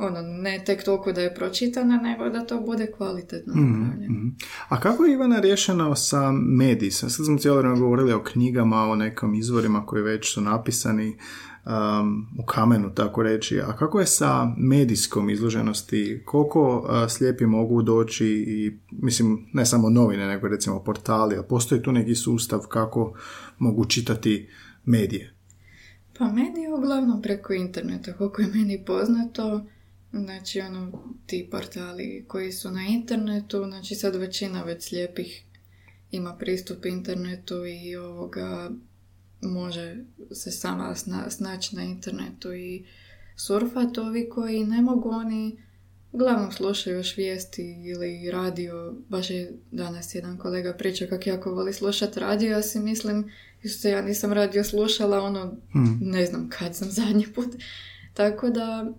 ono, 0.02 0.22
ne 0.22 0.64
tek 0.66 0.84
toliko 0.84 1.12
da 1.12 1.22
je 1.22 1.36
pročitana, 1.36 1.98
nego 1.98 2.30
da 2.30 2.46
to 2.46 2.62
bude 2.62 2.92
kvalitetno 2.98 3.54
Mhm, 3.56 3.82
napravljeno. 3.82 4.14
mhm. 4.14 4.28
A 4.70 4.80
kako 4.80 5.06
je 5.06 5.14
Ivana 5.14 5.40
riješeno 5.40 5.96
sa 5.96 6.32
medijima? 6.32 6.92
Sad 7.10 7.26
smo 7.26 7.38
cijelo 7.38 7.58
vrijeme 7.58 7.80
govorili 7.80 8.14
o 8.14 8.24
knjigama, 8.24 8.84
o 8.84 8.96
nekim 8.96 9.34
izvorima 9.36 9.86
koji 9.86 10.04
već 10.04 10.34
su 10.34 10.42
napisani 10.42 11.18
um, 11.66 12.28
u 12.40 12.46
kamenu, 12.46 12.94
tako 12.94 13.24
reći. 13.24 13.62
A 13.62 13.76
kako 13.76 14.00
je 14.00 14.06
sa 14.06 14.54
medijskom 14.58 15.30
izloženosti? 15.30 16.22
Koliko 16.26 16.78
uh, 16.80 17.10
slijepi 17.10 17.46
mogu 17.46 17.82
doći 17.82 18.26
i, 18.28 18.78
mislim, 18.92 19.46
ne 19.54 19.66
samo 19.66 19.90
novine, 19.90 20.28
nego 20.28 20.48
recimo 20.48 20.84
portali, 20.84 21.38
a 21.38 21.44
postoji 21.44 21.82
tu 21.82 21.92
neki 21.92 22.16
sustav 22.16 22.60
kako 22.60 23.14
mogu 23.58 23.86
čitati 23.86 24.50
medije? 24.86 25.34
Pa 26.18 26.26
meni 26.26 26.62
je 26.62 26.74
uglavnom 26.74 27.22
preko 27.22 27.54
interneta, 27.54 28.14
koliko 28.14 28.42
je 28.42 28.48
meni 28.48 28.84
poznato, 28.86 29.66
znači 30.14 30.62
ono, 30.62 30.92
ti 31.26 31.48
portali 31.52 32.26
koji 32.28 32.52
su 32.52 32.72
na 32.72 32.86
internetu, 32.88 33.64
znači 33.66 33.96
sad 33.96 34.16
većina 34.16 34.64
već 34.64 34.88
slijepih 34.88 35.46
ima 36.12 36.38
pristup 36.38 36.86
internetu 36.86 37.66
i 37.66 37.96
ovoga 37.96 38.72
može 39.42 39.98
se 40.32 40.52
sama 40.52 40.96
sna, 40.96 41.30
snaći 41.30 41.76
na 41.76 41.84
internetu 41.84 42.54
i 42.54 42.86
surfat, 43.36 43.98
ovi 43.98 44.30
koji 44.30 44.66
ne 44.66 44.82
mogu, 44.82 45.10
oni 45.10 45.58
uglavnom 46.12 46.52
slušaju 46.52 46.98
još 46.98 47.18
vijesti 47.18 47.84
ili 47.86 48.32
radio, 48.32 48.96
baš 49.10 49.30
je 49.30 49.54
danas 49.72 50.16
jedan 50.16 50.38
kolega 50.38 50.74
pričao 50.74 51.08
kako 51.08 51.30
jako 51.30 51.52
voli 51.52 51.74
slušati 51.74 52.20
radio, 52.20 52.52
ja 52.52 52.62
si 52.62 52.80
mislim, 52.80 53.32
Isuse, 53.64 53.90
ja 53.90 54.02
nisam 54.02 54.34
radio 54.34 54.64
slušala, 54.64 55.22
ono, 55.22 55.58
Hmm. 55.72 56.00
ne 56.02 56.26
znam 56.26 56.50
kad 56.50 56.76
sam 56.76 56.92
zadnji 56.92 57.28
put. 57.36 57.56
Tako 58.14 58.50
da, 58.50 58.94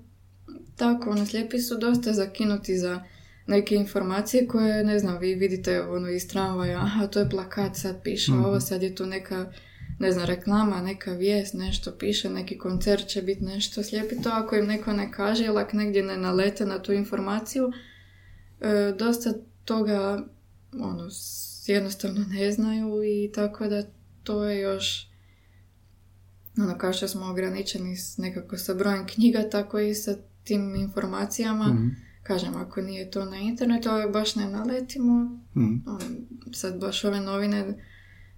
tako, 0.76 1.10
ono, 1.10 1.26
slijepi 1.26 1.58
su 1.58 1.78
dosta 1.78 2.12
zakinuti 2.12 2.78
za 2.78 3.02
neke 3.46 3.74
informacije 3.74 4.46
koje, 4.46 4.84
ne 4.84 4.98
znam, 4.98 5.18
vi 5.18 5.34
vidite 5.34 5.82
ono 5.82 6.08
iz 6.08 6.28
tramvaja, 6.28 6.78
aha, 6.78 7.06
to 7.06 7.20
je 7.20 7.30
plakat, 7.30 7.76
sad 7.76 8.02
piše 8.02 8.32
Mhm. 8.32 8.44
ovo, 8.44 8.60
sad 8.60 8.82
je 8.82 8.94
tu 8.94 9.06
neka, 9.06 9.52
ne 9.98 10.12
znam, 10.12 10.26
reklama, 10.26 10.82
neka 10.82 11.12
vijest, 11.12 11.54
nešto 11.54 11.92
piše, 11.98 12.30
neki 12.30 12.58
koncert 12.58 13.06
će 13.06 13.22
biti 13.22 13.44
nešto, 13.44 13.82
slijepi 13.82 14.22
to 14.22 14.30
ako 14.32 14.56
im 14.56 14.66
neko 14.66 14.92
ne 14.92 15.12
kaže 15.12 15.44
ili 15.44 15.60
ako 15.60 15.76
negdje 15.76 16.02
ne 16.02 16.16
nalete 16.16 16.66
na 16.66 16.82
tu 16.82 16.92
informaciju, 16.92 17.72
e, 18.60 18.94
dosta 18.98 19.32
toga, 19.64 20.26
ono, 20.72 21.08
jednostavno 21.66 22.24
ne 22.28 22.52
znaju 22.52 23.02
i 23.04 23.32
tako 23.34 23.68
da 23.68 23.82
to 24.22 24.44
je 24.44 24.60
još 24.60 25.08
ono 26.58 26.78
kao 26.78 26.92
što 26.92 27.08
smo 27.08 27.26
ograničeni 27.26 27.96
s, 27.96 28.18
nekako 28.18 28.58
sa 28.58 28.74
brojem 28.74 29.06
knjiga, 29.06 29.50
tako 29.50 29.78
i 29.78 29.94
sa 29.94 30.16
tim 30.44 30.74
informacijama. 30.74 31.64
Mhm. 31.66 31.88
Kažem, 32.22 32.56
ako 32.56 32.80
nije 32.80 33.10
to 33.10 33.24
na 33.24 33.36
internetu, 33.36 33.90
ove 33.90 34.06
baš 34.06 34.36
ne 34.36 34.46
naletimo, 34.48 35.38
Mhm. 35.54 35.74
ono, 35.86 36.00
sad 36.52 36.80
baš 36.80 37.04
ove 37.04 37.20
novine 37.20 37.74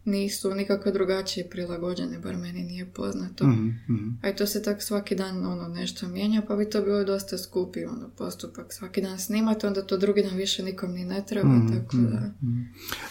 nisu 0.04 0.54
nikako 0.54 0.90
drugačije 0.90 1.50
prilagođene, 1.50 2.18
bar 2.18 2.36
meni 2.36 2.62
nije 2.62 2.86
poznato. 2.86 3.46
Mhm. 3.46 3.66
Mhm. 3.88 4.08
A 4.22 4.28
i 4.28 4.36
to 4.36 4.46
se 4.46 4.62
tak 4.62 4.82
svaki 4.82 5.14
dan 5.14 5.46
ono 5.46 5.68
nešto 5.68 6.08
mijenja, 6.08 6.42
pa 6.48 6.56
bi 6.56 6.70
to 6.70 6.82
bilo 6.82 7.04
dosta 7.04 7.38
skupi 7.38 7.84
ono, 7.84 8.08
postupak. 8.08 8.66
Svaki 8.70 9.02
dan 9.02 9.18
snimate, 9.18 9.66
onda 9.66 9.82
to 9.82 9.96
drugi 9.96 10.22
dan 10.22 10.36
više 10.36 10.62
nikom 10.62 10.92
ni 10.92 11.04
ne 11.04 11.24
treba, 11.28 11.48
Mhm, 11.48 11.66
tako 11.68 11.96
da... 11.96 12.30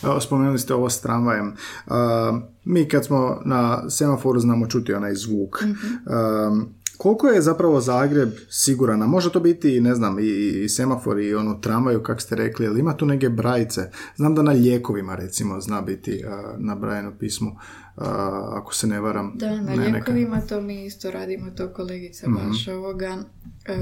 Evo, 0.04 0.22
spomenuli 0.22 0.60
ste 0.60 0.74
ovo 0.74 0.89
s 0.89 1.02
tramvajem. 1.02 1.54
A, 1.88 2.39
mi 2.64 2.88
kad 2.88 3.06
smo 3.06 3.41
na 3.46 3.89
semaforu 3.89 4.39
znamo 4.39 4.68
čuti 4.68 4.94
onaj 4.94 5.16
zvuk. 5.16 5.64
A, 6.08 6.66
koliko 7.04 7.28
je 7.28 7.41
zapravo 7.41 7.82
Zagreb 7.82 8.30
siguran? 8.49 9.01
A 9.01 9.08
može 9.08 9.32
to 9.32 9.39
biti, 9.41 9.82
ne 9.82 9.95
znam, 9.95 10.20
i, 10.20 10.24
i 10.58 10.70
semafor 10.70 11.20
i 11.20 11.36
ono 11.36 11.54
tramvaju, 11.56 12.04
kak 12.04 12.22
ste 12.22 12.36
rekli, 12.36 12.68
ali 12.68 12.80
ima 12.80 12.93
tu 12.93 13.06
neke 13.06 13.30
brajice. 13.30 13.82
Znam 14.16 14.36
da 14.36 14.41
na 14.41 14.51
lijekovima, 14.54 15.16
recimo, 15.16 15.62
zna 15.62 15.82
biti 15.82 16.24
a, 16.26 16.56
nabrajeno 16.58 17.14
pismo, 17.14 17.60
a, 17.95 18.06
ako 18.54 18.76
se 18.76 18.88
ne 18.88 18.99
varam. 18.99 19.34
Da, 19.36 19.49
na 19.51 19.62
ne, 19.64 19.76
neka- 19.76 19.82
lijekovima 19.84 20.41
to 20.41 20.62
mi 20.62 20.86
isto 20.86 21.12
radimo, 21.12 21.51
to 21.51 21.70
kolegica 21.70 22.28
baš 22.30 22.68
ovoga 22.70 23.18
e, 23.66 23.76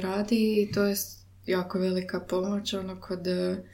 radi 0.00 0.36
i 0.58 0.72
to 0.72 0.82
je 0.82 0.96
jako 1.46 1.78
velika 1.78 2.20
pomoć, 2.20 2.74
ono 2.74 3.00
kod... 3.00 3.26
e, 3.26 3.64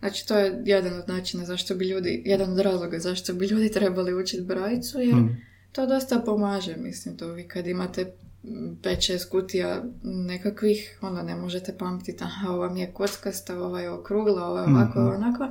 Znači, 0.00 0.28
to 0.28 0.38
je 0.38 0.62
jedan 0.64 0.92
od 0.94 1.08
načina 1.08 1.44
zašto 1.44 1.74
bi 1.74 1.84
ljudi, 1.86 2.22
jedan 2.24 2.52
od 2.52 2.58
razloga 2.58 2.98
zašto 2.98 3.34
bi 3.34 3.46
ljudi 3.46 3.70
trebali 3.70 4.14
učiti 4.14 4.42
brajicu, 4.44 4.98
jer 4.98 5.14
Mhm. 5.14 5.26
To 5.72 5.86
dosta 5.86 6.18
pomaže, 6.18 6.76
mislim, 6.76 7.16
to 7.16 7.28
vi 7.28 7.48
kad 7.48 7.66
imate 7.66 8.12
5-6 8.44 9.28
kutija 9.30 9.84
nekakvih, 10.02 10.98
onda 11.02 11.22
ne 11.22 11.36
možete 11.36 11.76
pamtiti, 11.78 12.24
aha, 12.24 12.50
ova 12.50 12.68
mi 12.70 12.80
je 12.80 12.92
kockasta, 12.92 13.58
ova 13.58 13.80
je 13.80 13.90
okrugla, 13.90 14.44
ova 14.44 14.60
je 14.60 14.68
ovako, 14.68 15.00
Mhm. 15.00 15.08
onako. 15.14 15.48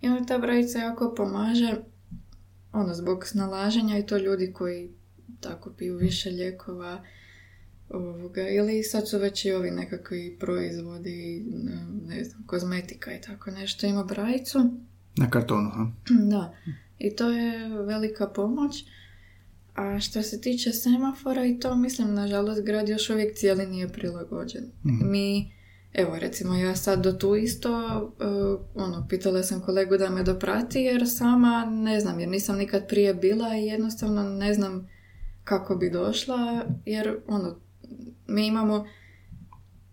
I 0.00 0.08
onda 0.08 0.24
ta 0.24 0.38
brajica 0.38 0.78
jako 0.78 1.14
pomaže, 1.16 1.74
ono, 2.72 2.94
zbog 2.94 3.26
snalaženja 3.26 3.98
i 3.98 4.06
to 4.06 4.16
ljudi 4.16 4.52
koji 4.52 4.90
tako 5.40 5.70
piju 5.70 5.96
više 5.96 6.30
lijekova, 6.30 7.04
ovoga, 7.88 8.48
ili 8.48 8.82
sad 8.82 9.08
su 9.08 9.18
već 9.18 9.44
i 9.44 9.52
ovi 9.52 9.70
nekakvi 9.70 10.36
proizvodi, 10.40 11.44
ne, 11.46 11.86
ne 12.06 12.24
znam, 12.24 12.46
kozmetika 12.46 13.12
i 13.12 13.20
tako 13.20 13.50
nešto, 13.50 13.86
ima 13.86 14.04
brajicu. 14.04 14.58
Na 15.16 15.30
kartonu, 15.30 15.70
ha? 15.70 15.86
Da, 16.30 16.54
i 16.98 17.16
to 17.16 17.30
je 17.30 17.68
velika 17.68 18.26
pomoć. 18.26 18.84
A 19.74 20.00
što 20.00 20.22
se 20.22 20.40
tiče 20.40 20.72
semafora 20.72 21.44
i 21.44 21.58
to, 21.58 21.74
mislim, 21.74 22.14
nažalost, 22.14 22.62
grad 22.62 22.88
još 22.88 23.10
uvijek 23.10 23.36
cijeli 23.36 23.66
nije 23.66 23.88
prilagođen. 23.88 24.64
Mhm. 24.86 25.10
Mi, 25.10 25.52
evo, 25.92 26.18
recimo, 26.18 26.54
ja 26.54 26.76
sad 26.76 27.02
do 27.02 27.12
tu 27.12 27.36
isto, 27.36 27.70
uh, 28.04 28.60
ono, 28.74 29.06
pitala 29.08 29.42
sam 29.42 29.60
kolegu 29.60 29.96
da 29.96 30.10
me 30.10 30.22
doprati, 30.22 30.80
jer 30.80 31.08
sama 31.08 31.64
ne 31.64 32.00
znam, 32.00 32.20
jer 32.20 32.28
nisam 32.28 32.56
nikad 32.56 32.88
prije 32.88 33.14
bila 33.14 33.56
i 33.56 33.66
jednostavno 33.66 34.22
ne 34.22 34.54
znam 34.54 34.88
kako 35.44 35.76
bi 35.76 35.90
došla, 35.90 36.64
jer, 36.86 37.16
ono, 37.26 37.56
mi 38.26 38.46
imamo 38.46 38.86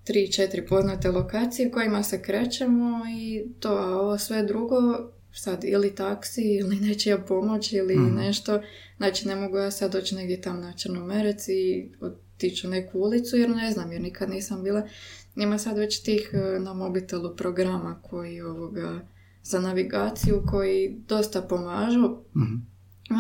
tri, 0.04 0.32
četiri 0.32 0.66
poznate 0.66 1.12
lokacije 1.12 1.72
kojima 1.72 2.04
se 2.04 2.22
krećemo 2.22 3.02
i 3.18 3.46
to, 3.60 3.70
a 3.70 4.00
ovo 4.00 4.18
sve 4.18 4.44
drugo, 4.44 5.12
sad 5.34 5.64
ili 5.64 5.96
taksi 5.96 6.42
ili 6.44 6.76
nečija 6.76 7.18
pomoć 7.18 7.74
ili 7.74 7.96
Mhm. 7.96 8.16
nešto, 8.16 8.62
znači 8.98 9.28
ne 9.28 9.36
mogu 9.36 9.58
ja 9.58 9.72
sad 9.72 9.92
doći 9.92 10.16
negdje 10.16 10.42
tam 10.42 10.62
na 10.62 10.74
Črnomerec 10.74 11.48
i 11.48 11.90
otići 12.02 12.68
u 12.68 12.70
neku 12.70 13.00
ulicu 13.00 13.38
jer 13.38 13.50
ne 13.50 13.72
znam, 13.72 13.92
jer 13.92 14.02
nikad 14.02 14.30
nisam 14.30 14.64
bila. 14.64 14.88
Ima 15.36 15.58
sad 15.58 15.78
već 15.78 16.04
tih 16.04 16.30
e, 16.34 16.60
na 16.60 16.74
mobitelu 16.74 17.36
programa 17.36 18.02
koji 18.04 18.42
ovoga 18.42 19.00
za 19.44 19.60
navigaciju 19.60 20.44
koji 20.48 20.96
dosta 21.08 21.42
pomažu, 21.42 22.18
Mhm. 22.36 22.56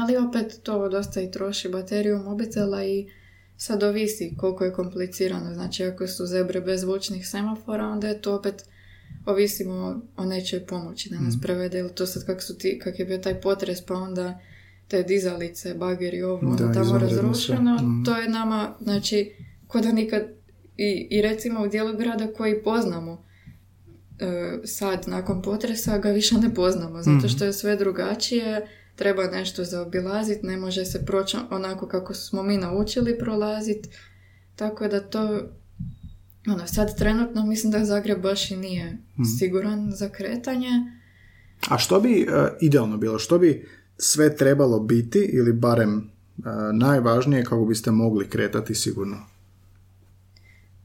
ali 0.01 0.17
opet 0.17 0.59
to 0.63 0.89
dosta 0.89 1.21
i 1.21 1.31
troši 1.31 1.69
bateriju 1.69 2.17
mobitela 2.19 2.83
i 2.83 3.07
sad 3.57 3.83
ovisi 3.83 4.33
koliko 4.37 4.63
je 4.63 4.73
komplicirano. 4.73 5.53
Znači 5.53 5.83
ako 5.83 6.07
su 6.07 6.25
zebre 6.25 6.61
bez 6.61 6.81
zvučnih 6.81 7.27
semafora, 7.27 7.85
onda 7.85 8.07
je 8.07 8.21
to 8.21 8.35
opet 8.35 8.65
ovisimo 9.25 9.73
o 10.17 10.25
nečoj 10.25 10.59
pomoći 10.61 11.09
da 11.09 11.15
nas 11.15 11.33
Mhm. 11.33 11.41
prevede. 11.41 11.79
Ili 11.79 11.91
to 11.91 12.05
sad 12.05 12.25
kak, 12.25 12.41
su 12.41 12.57
ti, 12.57 12.79
kak 12.79 12.99
je 12.99 13.05
bio 13.05 13.17
taj 13.17 13.41
potres, 13.41 13.81
pa 13.81 13.93
onda 13.95 14.39
te 14.87 15.03
dizalice, 15.03 15.73
bageri, 15.73 16.23
ovo, 16.23 16.37
ono 16.37 16.51
Da, 16.51 16.57
tamo 16.63 16.85
izvanredno 16.85 17.09
sve. 17.09 17.21
razrušeno. 17.21 17.75
Mhm. 17.75 18.03
To 18.03 18.17
je 18.17 18.29
nama, 18.29 18.75
znači, 18.81 19.31
ko 19.67 19.79
da 19.81 19.91
nikad 19.91 20.23
i, 20.77 21.07
i 21.09 21.21
recimo 21.21 21.61
u 21.61 21.67
dijelu 21.67 21.97
grada 21.97 22.27
koji 22.27 22.63
poznamo 22.63 23.25
e, 24.19 24.25
sad 24.65 25.03
nakon 25.07 25.41
potresa 25.41 25.97
ga 25.97 26.09
više 26.11 26.35
ne 26.37 26.53
poznamo 26.53 26.97
zato 26.99 27.17
Mhm. 27.17 27.27
što 27.27 27.45
je 27.45 27.53
sve 27.53 27.75
drugačije 27.75 28.67
treba 28.95 29.23
nešto 29.23 29.63
zaobilaziti 29.63 30.45
ne 30.45 30.57
može 30.57 30.85
se 30.85 31.05
proći 31.05 31.37
onako 31.49 31.87
kako 31.87 32.13
smo 32.13 32.43
mi 32.43 32.57
naučili 32.57 33.17
prolaziti 33.17 33.89
tako 34.55 34.87
da 34.87 34.99
to 35.01 35.41
ono, 36.47 36.67
sad 36.67 36.97
trenutno 36.97 37.45
mislim 37.45 37.71
da 37.71 37.85
Zagreb 37.85 38.21
baš 38.21 38.51
i 38.51 38.55
nije 38.57 38.97
Mhm. 39.13 39.23
siguran 39.39 39.91
za 39.91 40.09
kretanje 40.09 40.69
A 41.69 41.77
što 41.77 41.99
bi 41.99 42.21
e, 42.21 42.25
idealno 42.61 42.97
bilo? 42.97 43.19
Što 43.19 43.39
bi 43.39 43.67
sve 43.97 44.35
trebalo 44.35 44.79
biti 44.79 45.19
ili 45.33 45.53
barem 45.53 45.97
e, 45.99 46.41
najvažnije 46.73 47.43
kako 47.43 47.65
biste 47.65 47.91
mogli 47.91 48.29
kretati 48.29 48.75
sigurno? 48.75 49.17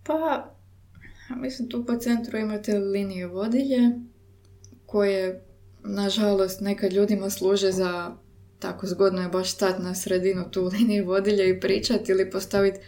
Pa, 0.03 0.55
mislim 1.37 1.69
tu 1.69 1.87
po 1.87 1.97
centru 1.97 2.39
imate 2.39 2.79
linije 2.79 3.27
vodilje 3.27 3.81
koje, 4.87 5.43
nažalost, 5.85 6.61
nekad 6.61 6.93
ljudima 6.93 7.31
služe 7.31 7.73
za 7.73 8.17
tako 8.59 8.87
zgodno 8.87 9.23
je 9.23 9.29
baš 9.29 9.53
stati 9.55 9.83
na 9.83 9.95
sredinu 9.95 10.51
tu 10.51 10.65
linije 10.73 11.03
vodilje 11.05 11.51
i 11.51 11.61
pričati 11.61 12.13
ili 12.13 12.31
postaviti, 12.31 12.79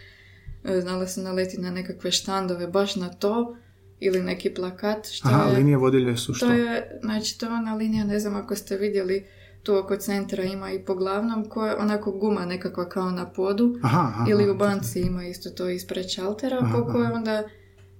znala 0.81 1.07
sam 1.07 1.23
naletiti 1.23 1.61
na 1.61 1.71
nekakve 1.71 2.11
štandove 2.11 2.67
baš 2.67 2.95
na 2.95 3.09
to 3.09 3.57
ili 3.99 4.23
neki 4.23 4.53
plakat 4.53 5.07
što 5.07 5.27
Aha, 5.27 5.49
je... 5.49 5.57
linije 5.57 5.77
vodilje 5.77 6.17
su 6.17 6.33
što? 6.33 6.47
To 6.47 6.53
je, 6.53 6.99
znači 7.01 7.39
to 7.39 7.45
je 7.45 7.51
ona 7.51 7.75
linija, 7.75 8.03
ne 8.03 8.19
znam 8.19 8.35
ako 8.35 8.55
ste 8.55 8.77
vidjeli, 8.77 9.25
tu 9.63 9.75
oko 9.75 9.97
centra 9.97 10.43
ima 10.43 10.71
i 10.71 10.85
po 10.85 10.95
glavnom, 10.95 11.49
koja 11.49 11.71
je 11.71 11.77
onako 11.77 12.11
guma 12.11 12.45
nekakva 12.45 12.89
kao 12.89 13.11
na 13.11 13.29
podu. 13.29 13.79
Aha, 13.83 13.99
aha, 13.99 14.25
Ili 14.29 14.49
u 14.49 14.55
banci 14.55 14.99
ima 14.99 15.25
isto 15.25 15.49
to 15.49 15.69
ispred 15.69 16.09
šaltera, 16.09 16.69
po 16.75 16.91
kojoj 16.91 17.11
onda, 17.11 17.43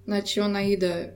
znači 0.04 0.40
ona 0.40 0.62
ide 0.62 1.14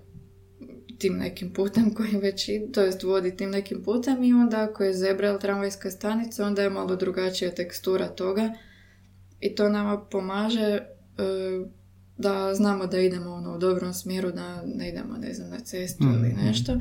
tim 0.99 1.17
nekim 1.19 1.53
putem 1.53 1.95
koji 1.95 2.17
već 2.17 2.49
ide, 2.49 2.73
to 2.73 2.83
jest 2.83 3.03
vodi 3.03 3.37
tim 3.37 3.51
nekim 3.51 3.83
putem 3.83 4.25
i 4.25 4.33
onda 4.33 4.63
ako 4.63 4.85
je 4.85 4.95
zebra 4.95 5.29
ili 5.29 5.41
tramvajska 5.41 5.91
stanica, 5.91 6.47
onda 6.47 6.63
je 6.63 6.71
malo 6.71 6.97
drugačija 6.97 7.51
tekstura 7.51 8.09
toga 8.09 8.53
i 9.41 9.55
to 9.55 9.69
nama 9.69 10.01
pomaže 10.11 10.61
e, 10.61 10.87
da 12.19 12.55
znamo 12.55 12.87
da 12.87 12.99
idemo 12.99 13.31
ono, 13.31 13.55
u 13.55 13.59
dobrom 13.59 13.95
smjeru, 13.95 14.33
da 14.33 14.63
ne 14.67 14.89
idemo, 14.89 15.17
ne 15.17 15.35
znam, 15.35 15.51
na 15.51 15.61
cestu 15.61 16.05
ili 16.05 16.29
Mhm. 16.29 16.41
nešto. 16.41 16.79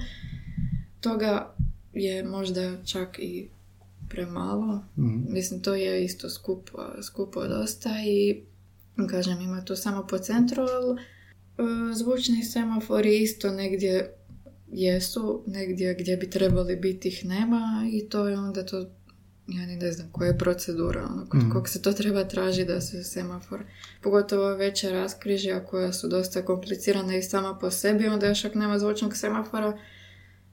Toga 1.00 1.56
je 1.94 2.24
možda 2.24 2.84
čak 2.84 3.20
i 3.20 3.50
premalo. 4.10 4.84
Mhm. 4.98 5.34
Mislim, 5.34 5.62
to 5.62 5.76
je 5.76 6.06
isto 6.06 6.30
skupo, 6.30 6.72
skupo 7.04 7.48
dosta 7.48 7.90
i 8.08 8.42
kažem, 9.10 9.42
ima 9.42 9.62
to 9.62 9.76
samo 9.76 10.08
po 10.08 10.18
centru, 10.18 10.64
ali 10.64 11.02
e, 11.02 11.04
zvučni 11.94 12.44
semafori 12.44 13.22
isto 13.22 13.52
negdje 13.52 14.14
jesu, 14.68 15.44
negdje 15.48 15.96
gdje 16.00 16.18
bi 16.18 16.30
trebali 16.30 16.76
biti 16.76 17.08
ih 17.08 17.26
nema 17.26 17.62
i 17.92 18.10
to 18.10 18.28
je 18.28 18.38
onda 18.40 18.66
to, 18.66 18.86
ja 19.48 19.66
ni 19.66 19.76
ne 19.76 19.92
znam 19.92 20.08
koja 20.12 20.28
je 20.28 20.38
procedura, 20.38 21.06
ono, 21.06 21.26
kod 21.26 21.40
Mhm. 21.40 21.50
kog 21.52 21.70
se 21.70 21.82
to 21.82 21.94
treba 21.94 22.24
traži 22.24 22.66
da 22.66 22.82
se 22.82 23.04
semafor, 23.04 23.64
pogotovo 24.02 24.50
veća 24.50 24.90
raskrižja 24.90 25.66
koja 25.66 25.94
su 25.94 26.08
dosta 26.08 26.42
komplicirana 26.42 27.16
i 27.16 27.24
sama 27.24 27.56
po 27.56 27.72
sebi, 27.72 28.08
onda 28.08 28.28
još 28.28 28.46
ako 28.46 28.60
nema 28.60 28.80
zvučnog 28.80 29.18
semafora, 29.18 29.78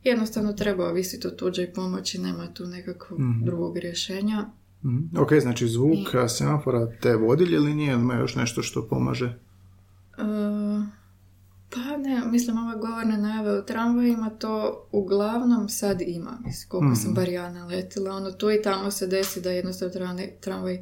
jednostavno 0.04 0.52
treba 0.52 0.88
ovisiti 0.88 1.26
o 1.26 1.30
tuđoj 1.30 1.72
pomoći, 1.72 2.18
nema 2.20 2.54
tu 2.54 2.66
nekakvog 2.66 3.20
Mhm. 3.20 3.44
drugog 3.44 3.78
rješenja. 3.78 4.46
Mhm. 4.84 5.18
Ok, 5.18 5.32
znači 5.34 5.68
zvuk 5.68 6.14
a, 6.14 6.28
semafora 6.28 6.90
te 6.92 7.16
vodilje 7.16 7.58
linije 7.58 7.92
ili 7.92 8.02
ima 8.02 8.14
još 8.14 8.34
nešto 8.34 8.62
što 8.62 8.88
pomaže? 8.88 9.38
E, 10.18 10.22
pa 11.74 11.96
ne, 11.96 12.22
mislim 12.26 12.58
ove 12.58 12.76
govorne 12.76 13.18
najave 13.18 13.58
u 13.58 13.64
tramvajima 13.64 14.30
to 14.30 14.86
uglavnom 14.92 15.68
sad 15.68 16.00
ima, 16.00 16.38
mislim, 16.44 16.68
koliko 16.68 16.94
sam 16.96 17.10
Mhm. 17.10 17.14
bar 17.14 17.28
ja 17.28 17.52
naletila, 17.52 18.16
ono 18.16 18.32
tu 18.32 18.50
i 18.50 18.62
tamo 18.62 18.90
se 18.90 19.06
desi 19.06 19.40
da 19.40 19.50
jednostavno 19.50 19.92
tramvaj, 19.92 20.30
tramvaj 20.40 20.74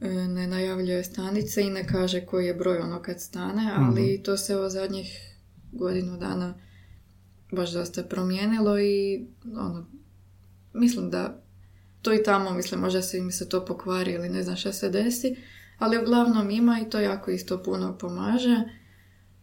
e, 0.00 0.08
ne 0.10 0.46
najavljuje 0.46 1.04
stanice 1.04 1.62
i 1.62 1.70
ne 1.70 1.86
kaže 1.86 2.26
koji 2.26 2.46
je 2.46 2.54
broj 2.54 2.78
ono 2.78 3.02
kad 3.02 3.20
stane, 3.20 3.72
ali 3.76 4.22
to 4.22 4.36
se 4.36 4.56
ovo 4.56 4.68
zadnjih 4.68 5.34
godinu 5.72 6.16
dana 6.16 6.54
baš 7.52 7.72
dosta 7.72 8.02
promijenilo 8.02 8.78
i 8.80 9.26
ono, 9.44 9.86
mislim 10.74 11.10
da 11.10 11.42
tu 12.02 12.12
i 12.12 12.22
tamo, 12.22 12.50
mislim, 12.50 12.80
možda 12.80 13.02
se 13.02 13.18
im 13.18 13.30
se 13.32 13.48
to 13.48 13.64
pokvari 13.64 14.12
ili 14.12 14.28
ne 14.28 14.42
znam 14.42 14.56
šta 14.56 14.72
se 14.72 14.88
desi, 14.90 15.36
ali 15.78 15.98
uglavnom 15.98 16.50
ima 16.50 16.80
i 16.86 16.90
to 16.90 17.00
jako 17.00 17.30
isto 17.30 17.62
puno 17.62 17.98
pomaže. 17.98 18.77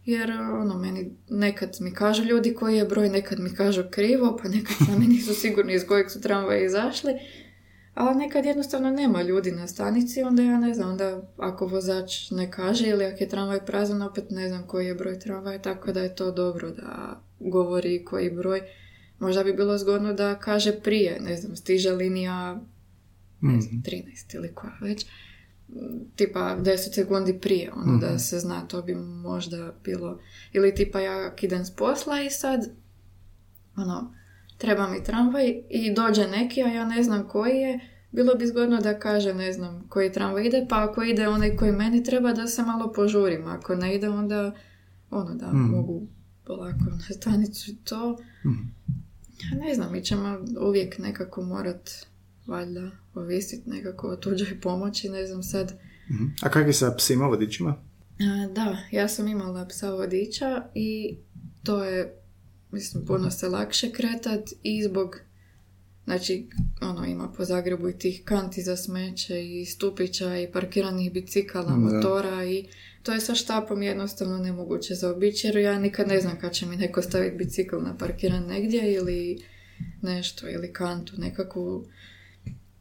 Jer 0.06 0.30
ono, 0.30 0.78
meni 0.78 1.10
nekad 1.28 1.76
mi 1.80 1.94
kažu 1.94 2.24
ljudi 2.24 2.54
koji 2.54 2.76
je 2.76 2.84
broj, 2.84 3.08
nekad 3.08 3.40
mi 3.40 3.54
kažu 3.54 3.82
krivo, 3.90 4.38
pa 4.42 4.48
nekad 4.48 4.76
sami 4.86 5.06
nisu 5.14 5.34
sigurni 5.34 5.74
iz 5.74 5.86
kojeg 5.86 6.10
su 6.10 6.20
tramvaja 6.20 6.64
izašli. 6.64 7.12
Ali 7.94 8.16
nekad 8.16 8.44
jednostavno 8.44 8.90
nema 8.90 9.22
ljudi 9.22 9.52
na 9.52 9.66
stanici, 9.66 10.22
onda 10.22 10.42
ja 10.42 10.58
ne 10.58 10.74
znam, 10.74 10.90
onda 10.90 11.32
ako 11.36 11.66
vozač 11.66 12.30
ne 12.30 12.50
kaže 12.50 12.88
ili 12.88 13.04
ako 13.04 13.24
je 13.24 13.28
tramvaj 13.28 13.66
prazan, 13.66 14.02
opet 14.02 14.24
ne 14.30 14.48
znam 14.48 14.66
koji 14.66 14.86
je 14.86 14.94
broj 14.94 15.18
tramvaja, 15.18 15.62
tako 15.62 15.92
da 15.92 16.00
je 16.00 16.14
to 16.14 16.30
dobro 16.30 16.70
da 16.70 17.20
govori 17.40 18.04
koji 18.04 18.30
broj. 18.30 18.60
Možda 19.18 19.44
bi 19.44 19.52
bilo 19.52 19.78
zgodno 19.78 20.12
da 20.12 20.38
kaže 20.38 20.80
prije, 20.80 21.20
ne 21.20 21.36
znam, 21.36 21.56
stiže 21.56 21.90
linija 21.90 22.60
ne 23.40 23.60
znam, 23.60 23.82
13 23.82 24.34
ili 24.34 24.54
koja 24.54 24.78
već, 24.80 25.06
tipa 26.16 26.56
10 26.60 26.94
sekundi 26.94 27.38
prije, 27.40 27.72
ono 27.72 27.98
da 27.98 28.18
se 28.18 28.38
zna, 28.38 28.60
to 28.60 28.82
bi 28.82 28.94
možda 28.94 29.74
bilo, 29.84 30.18
ili 30.52 30.74
tipa 30.74 31.00
ja 31.00 31.34
idem 31.40 31.64
s 31.64 31.76
posla 31.76 32.22
i 32.22 32.30
sad, 32.30 32.60
ono, 33.76 34.14
treba 34.58 34.88
mi 34.88 35.04
tramvaj 35.04 35.62
i 35.70 35.94
dođe 35.94 36.28
neki, 36.28 36.62
a 36.62 36.66
ja 36.66 36.84
ne 36.84 37.02
znam 37.02 37.28
koji 37.28 37.56
je, 37.56 37.80
bilo 38.12 38.34
bi 38.34 38.46
zgodno 38.46 38.80
da 38.80 38.98
kaže, 38.98 39.34
ne 39.34 39.52
znam, 39.52 39.86
koji 39.88 40.12
tramvaj 40.12 40.46
ide, 40.46 40.66
pa 40.68 40.84
ako 40.90 41.02
ide 41.02 41.28
onaj 41.28 41.56
koji 41.56 41.72
meni 41.72 42.04
treba, 42.04 42.32
da 42.32 42.46
se 42.46 42.62
malo 42.62 42.92
požurim, 42.92 43.46
ako 43.46 43.74
ne 43.74 43.94
ide, 43.94 44.08
onda, 44.08 44.52
ono, 45.10 45.34
da 45.34 45.52
mogu 45.52 46.06
polako 46.44 46.84
na 46.90 46.98
stanicu 46.98 47.72
to. 47.84 48.18
Mhm. 48.46 48.62
Ja 49.42 49.66
ne 49.66 49.74
znam, 49.74 49.92
mi 49.92 50.04
ćemo 50.04 50.38
uvijek 50.60 50.98
nekako 50.98 51.42
morat 51.42 52.06
valjda 52.46 52.90
ovisiti 53.14 53.70
nekako 53.70 54.08
o 54.08 54.16
tuđoj 54.16 54.60
pomoći, 54.60 55.08
ne 55.08 55.26
znam 55.26 55.42
sad. 55.42 55.72
Mhm. 56.10 56.24
A 56.42 56.48
kakvi 56.48 56.72
sa 56.72 56.94
psima 56.98 57.26
vodičima? 57.26 57.82
A, 58.20 58.52
da, 58.54 58.76
ja 58.90 59.08
sam 59.08 59.28
imala 59.28 59.66
psa 59.68 59.90
vodiča 59.90 60.62
i 60.74 61.16
to 61.64 61.84
je, 61.84 62.22
mislim, 62.72 63.06
puno 63.06 63.30
se 63.30 63.48
lakše 63.48 63.92
kretat 63.92 64.48
i 64.62 64.84
zbog, 64.84 65.20
znači, 66.04 66.48
ono, 66.80 67.04
ima 67.04 67.32
po 67.36 67.44
Zagrebu 67.44 67.88
i 67.88 67.98
tih 67.98 68.22
kanti 68.24 68.62
za 68.62 68.76
smeće 68.76 69.44
i 69.44 69.64
stupića 69.64 70.38
i 70.38 70.52
parkiranih 70.52 71.12
bicikala, 71.12 71.70
Da. 71.70 71.76
motora 71.76 72.44
i 72.44 72.66
to 73.02 73.12
je 73.12 73.20
sa 73.20 73.34
štapom 73.34 73.82
jednostavno 73.82 74.38
nemoguće 74.38 74.94
zaobići 74.94 75.46
jer 75.46 75.56
ja 75.56 75.78
nikad 75.78 76.08
ne 76.08 76.20
znam 76.20 76.38
kad 76.40 76.52
će 76.52 76.66
mi 76.66 76.76
neko 76.76 77.02
staviti 77.02 77.36
bicikl 77.36 77.76
na 77.76 77.96
parkiran 77.96 78.46
negdje 78.46 78.94
ili 78.94 79.44
nešto, 80.02 80.48
ili 80.48 80.72
kantu 80.72 81.12
nekakvu 81.18 81.86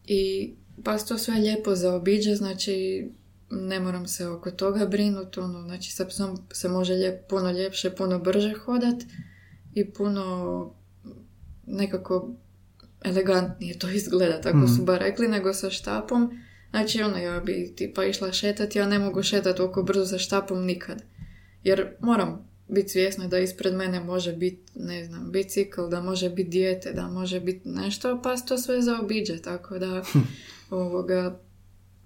i 0.07 0.53
pa 0.83 0.97
to 0.97 1.17
sve 1.17 1.35
lijepo 1.35 1.75
zaobiđe, 1.75 2.35
znači 2.35 3.07
ne 3.49 3.79
moram 3.79 4.07
se 4.07 4.27
oko 4.27 4.51
toga 4.51 4.85
brinuti, 4.85 5.39
ono, 5.39 5.61
znači 5.61 5.91
sa 5.91 6.05
psom 6.05 6.37
se 6.53 6.69
može 6.69 6.93
lijep, 6.93 7.29
puno 7.29 7.51
ljepše, 7.51 7.95
puno 7.95 8.19
brže 8.19 8.53
hodat 8.53 8.95
i 9.73 9.89
puno 9.93 10.73
nekako 11.67 12.29
elegantnije 13.03 13.79
to 13.79 13.89
izgleda, 13.89 14.41
tako 14.41 14.57
Mhm. 14.57 14.67
su 14.75 14.83
bar 14.83 14.99
rekli, 14.99 15.27
nego 15.27 15.53
sa 15.53 15.69
štapom. 15.69 16.39
Znači, 16.69 17.01
ono, 17.01 17.17
ja 17.17 17.39
bi 17.39 17.73
tipa 17.75 18.05
išla 18.05 18.31
šetati, 18.31 18.79
ja 18.79 18.87
ne 18.87 18.99
mogu 18.99 19.23
šetati 19.23 19.61
oko 19.61 19.83
brzo 19.83 20.05
sa 20.05 20.17
štapom 20.17 20.65
nikad. 20.65 21.03
Jer 21.63 21.95
moram 21.99 22.47
biti 22.67 22.89
svjesna 22.89 23.27
da 23.27 23.39
ispred 23.39 23.73
mene 23.73 23.99
može 23.99 24.33
biti, 24.33 24.71
ne 24.75 25.05
znam, 25.05 25.31
bicikl, 25.31 25.81
da 25.81 26.01
može 26.01 26.29
biti 26.29 26.49
dijete, 26.49 26.91
da 26.91 27.07
može 27.07 27.39
biti 27.39 27.69
nešto, 27.69 28.21
pa 28.23 28.37
se 28.37 28.45
to 28.45 28.57
sve 28.57 28.81
zaobiđe, 28.81 29.37
tako 29.37 29.79
da 29.79 30.03
ovoga 30.69 31.39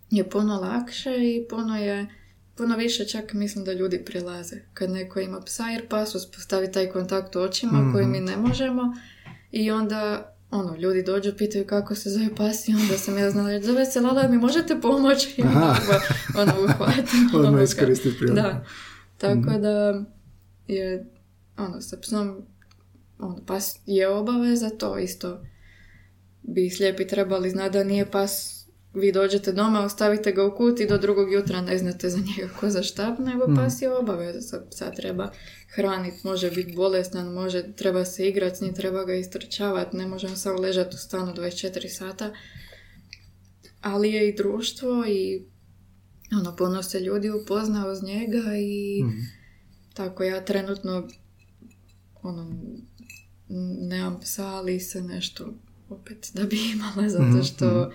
je 0.10 0.30
puno 0.30 0.56
lakše 0.56 1.10
i 1.12 1.46
puno 1.50 1.78
je 1.78 2.08
puno 2.56 2.76
više 2.76 3.06
čak 3.06 3.34
mislim 3.34 3.66
da 3.66 3.74
ljudi 3.74 4.06
prilaze 4.06 4.56
kad 4.74 4.90
neko 4.90 5.20
ima 5.20 5.42
psa 5.42 5.64
jer 5.64 5.88
pas 5.88 6.16
uspostavi 6.16 6.72
taj 6.72 6.88
kontakt 6.88 7.36
očima 7.36 7.82
Mhm. 7.82 7.92
koji 7.92 8.06
mi 8.06 8.20
ne 8.20 8.38
možemo 8.38 8.94
i 9.52 9.72
onda 9.72 10.32
ono, 10.52 10.76
ljudi 10.76 11.04
dođu, 11.04 11.32
pitaju 11.38 11.68
kako 11.68 11.96
se 11.96 12.10
zove 12.10 12.36
pas 12.36 12.68
i 12.68 12.74
onda 12.74 12.98
sam 12.98 13.18
ja 13.18 13.32
znala 13.32 13.50
reći, 13.50 13.66
zove 13.66 13.86
se 13.86 14.02
Lala, 14.02 14.28
mi 14.28 14.38
možete 14.38 14.82
pomoći? 14.82 15.34
I 15.38 15.44
onda 15.48 15.76
ono 16.38 16.64
uhvatim. 16.64 17.30
Odmah. 17.36 17.52
Da. 18.36 18.66
Tako 19.18 19.36
Mhm. 19.40 19.62
da 19.62 20.04
je 20.70 21.06
ono, 21.58 21.82
sa 21.82 21.98
psom 21.98 22.42
ono, 23.20 23.46
pas 23.46 23.80
je 23.86 24.08
obaveza, 24.10 24.70
to 24.70 24.98
isto 24.98 25.42
bi 26.44 26.70
slijepi 26.70 27.08
trebali 27.08 27.50
znati 27.50 27.74
da 27.74 27.84
nije 27.84 28.12
pas 28.12 28.56
vi 28.94 29.12
dođete 29.12 29.52
doma, 29.52 29.82
ostavite 29.82 30.32
ga 30.32 30.46
u 30.46 30.56
kut 30.56 30.80
i 30.80 30.88
do 30.88 30.98
drugog 30.98 31.34
jutra 31.34 31.62
ne 31.62 31.78
znate 31.78 32.10
za 32.10 32.18
njega 32.18 32.54
ko 32.54 32.70
za 32.70 32.84
štap, 32.84 33.20
nego 33.20 33.48
Mhm. 33.48 33.56
pas 33.56 33.82
je 33.82 33.92
obaveza. 33.92 34.42
Sa 34.42 34.66
psa 34.72 34.92
treba 34.92 35.32
hraniti, 35.68 36.18
može 36.24 36.52
biti 36.52 36.74
bolestan, 36.74 37.28
može, 37.28 37.74
treba 37.74 38.06
se 38.06 38.28
igrati 38.28 38.56
s 38.56 38.62
njim, 38.62 38.74
treba 38.74 39.04
ga 39.04 39.14
istrčavati, 39.14 39.98
ne 39.98 40.08
može 40.08 40.28
on 40.28 40.38
samo 40.38 40.60
ležati 40.60 40.96
u 40.96 41.00
stanu 41.00 41.34
24 41.34 41.90
sata. 41.90 42.32
Ali 43.82 44.12
je 44.12 44.30
i 44.30 44.36
društvo 44.36 45.06
i 45.08 45.46
ono, 46.34 46.56
puno 46.56 46.84
se 46.84 47.00
ljudi 47.00 47.30
upozna 47.32 47.88
uz 47.88 48.04
njega 48.04 48.44
i 48.58 49.04
Mhm. 49.04 49.39
Tako 50.00 50.24
ja 50.24 50.42
trenutno 50.42 51.08
ono, 52.24 52.52
nemam 53.82 54.20
psa, 54.20 54.46
ali 54.48 54.80
se 54.80 55.02
nešto 55.04 55.54
opet 55.90 56.30
da 56.36 56.44
bi 56.44 56.58
imala, 56.72 57.10
zato 57.10 57.24
Mhm, 57.26 57.42
što 57.42 57.66
mhm. 57.82 57.92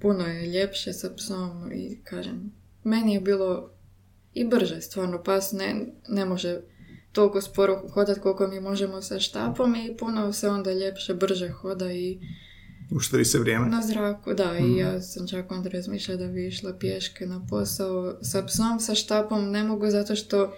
puno 0.00 0.26
je 0.26 0.46
ljepše 0.48 0.92
sa 0.92 1.10
psom 1.10 1.72
i 1.72 2.00
kažem, 2.04 2.52
meni 2.84 3.14
je 3.14 3.20
bilo 3.20 3.70
i 4.34 4.44
brže, 4.46 4.80
stvarno 4.80 5.22
pas 5.22 5.52
ne, 5.52 5.76
ne 6.08 6.24
može 6.24 6.60
toliko 7.12 7.40
sporo 7.40 7.88
hodat 7.90 8.18
koliko 8.18 8.46
mi 8.46 8.60
možemo 8.60 9.02
sa 9.02 9.20
štapom 9.20 9.74
i 9.76 9.96
puno 9.96 10.32
se 10.32 10.48
onda 10.48 10.72
ljepše, 10.72 11.14
brže 11.14 11.48
hoda 11.50 11.92
i 11.92 12.18
Uštedi 12.90 13.24
se 13.24 13.38
vrijeme. 13.38 13.66
na 13.66 13.82
zraku, 13.82 14.34
da, 14.34 14.52
Mhm. 14.54 14.64
i 14.66 14.76
ja 14.76 15.00
sam 15.02 15.28
čak 15.28 15.50
onda 15.50 15.68
razmišljala 15.68 16.18
da 16.18 16.28
bi 16.28 16.46
išla 16.46 16.72
pješke 16.74 17.26
na 17.26 17.46
posao 17.46 18.16
sa 18.22 18.42
psom, 18.42 18.80
sa 18.80 18.94
štapom 18.94 19.50
ne 19.50 19.64
mogu 19.64 19.90
zato 19.90 20.16
što 20.16 20.52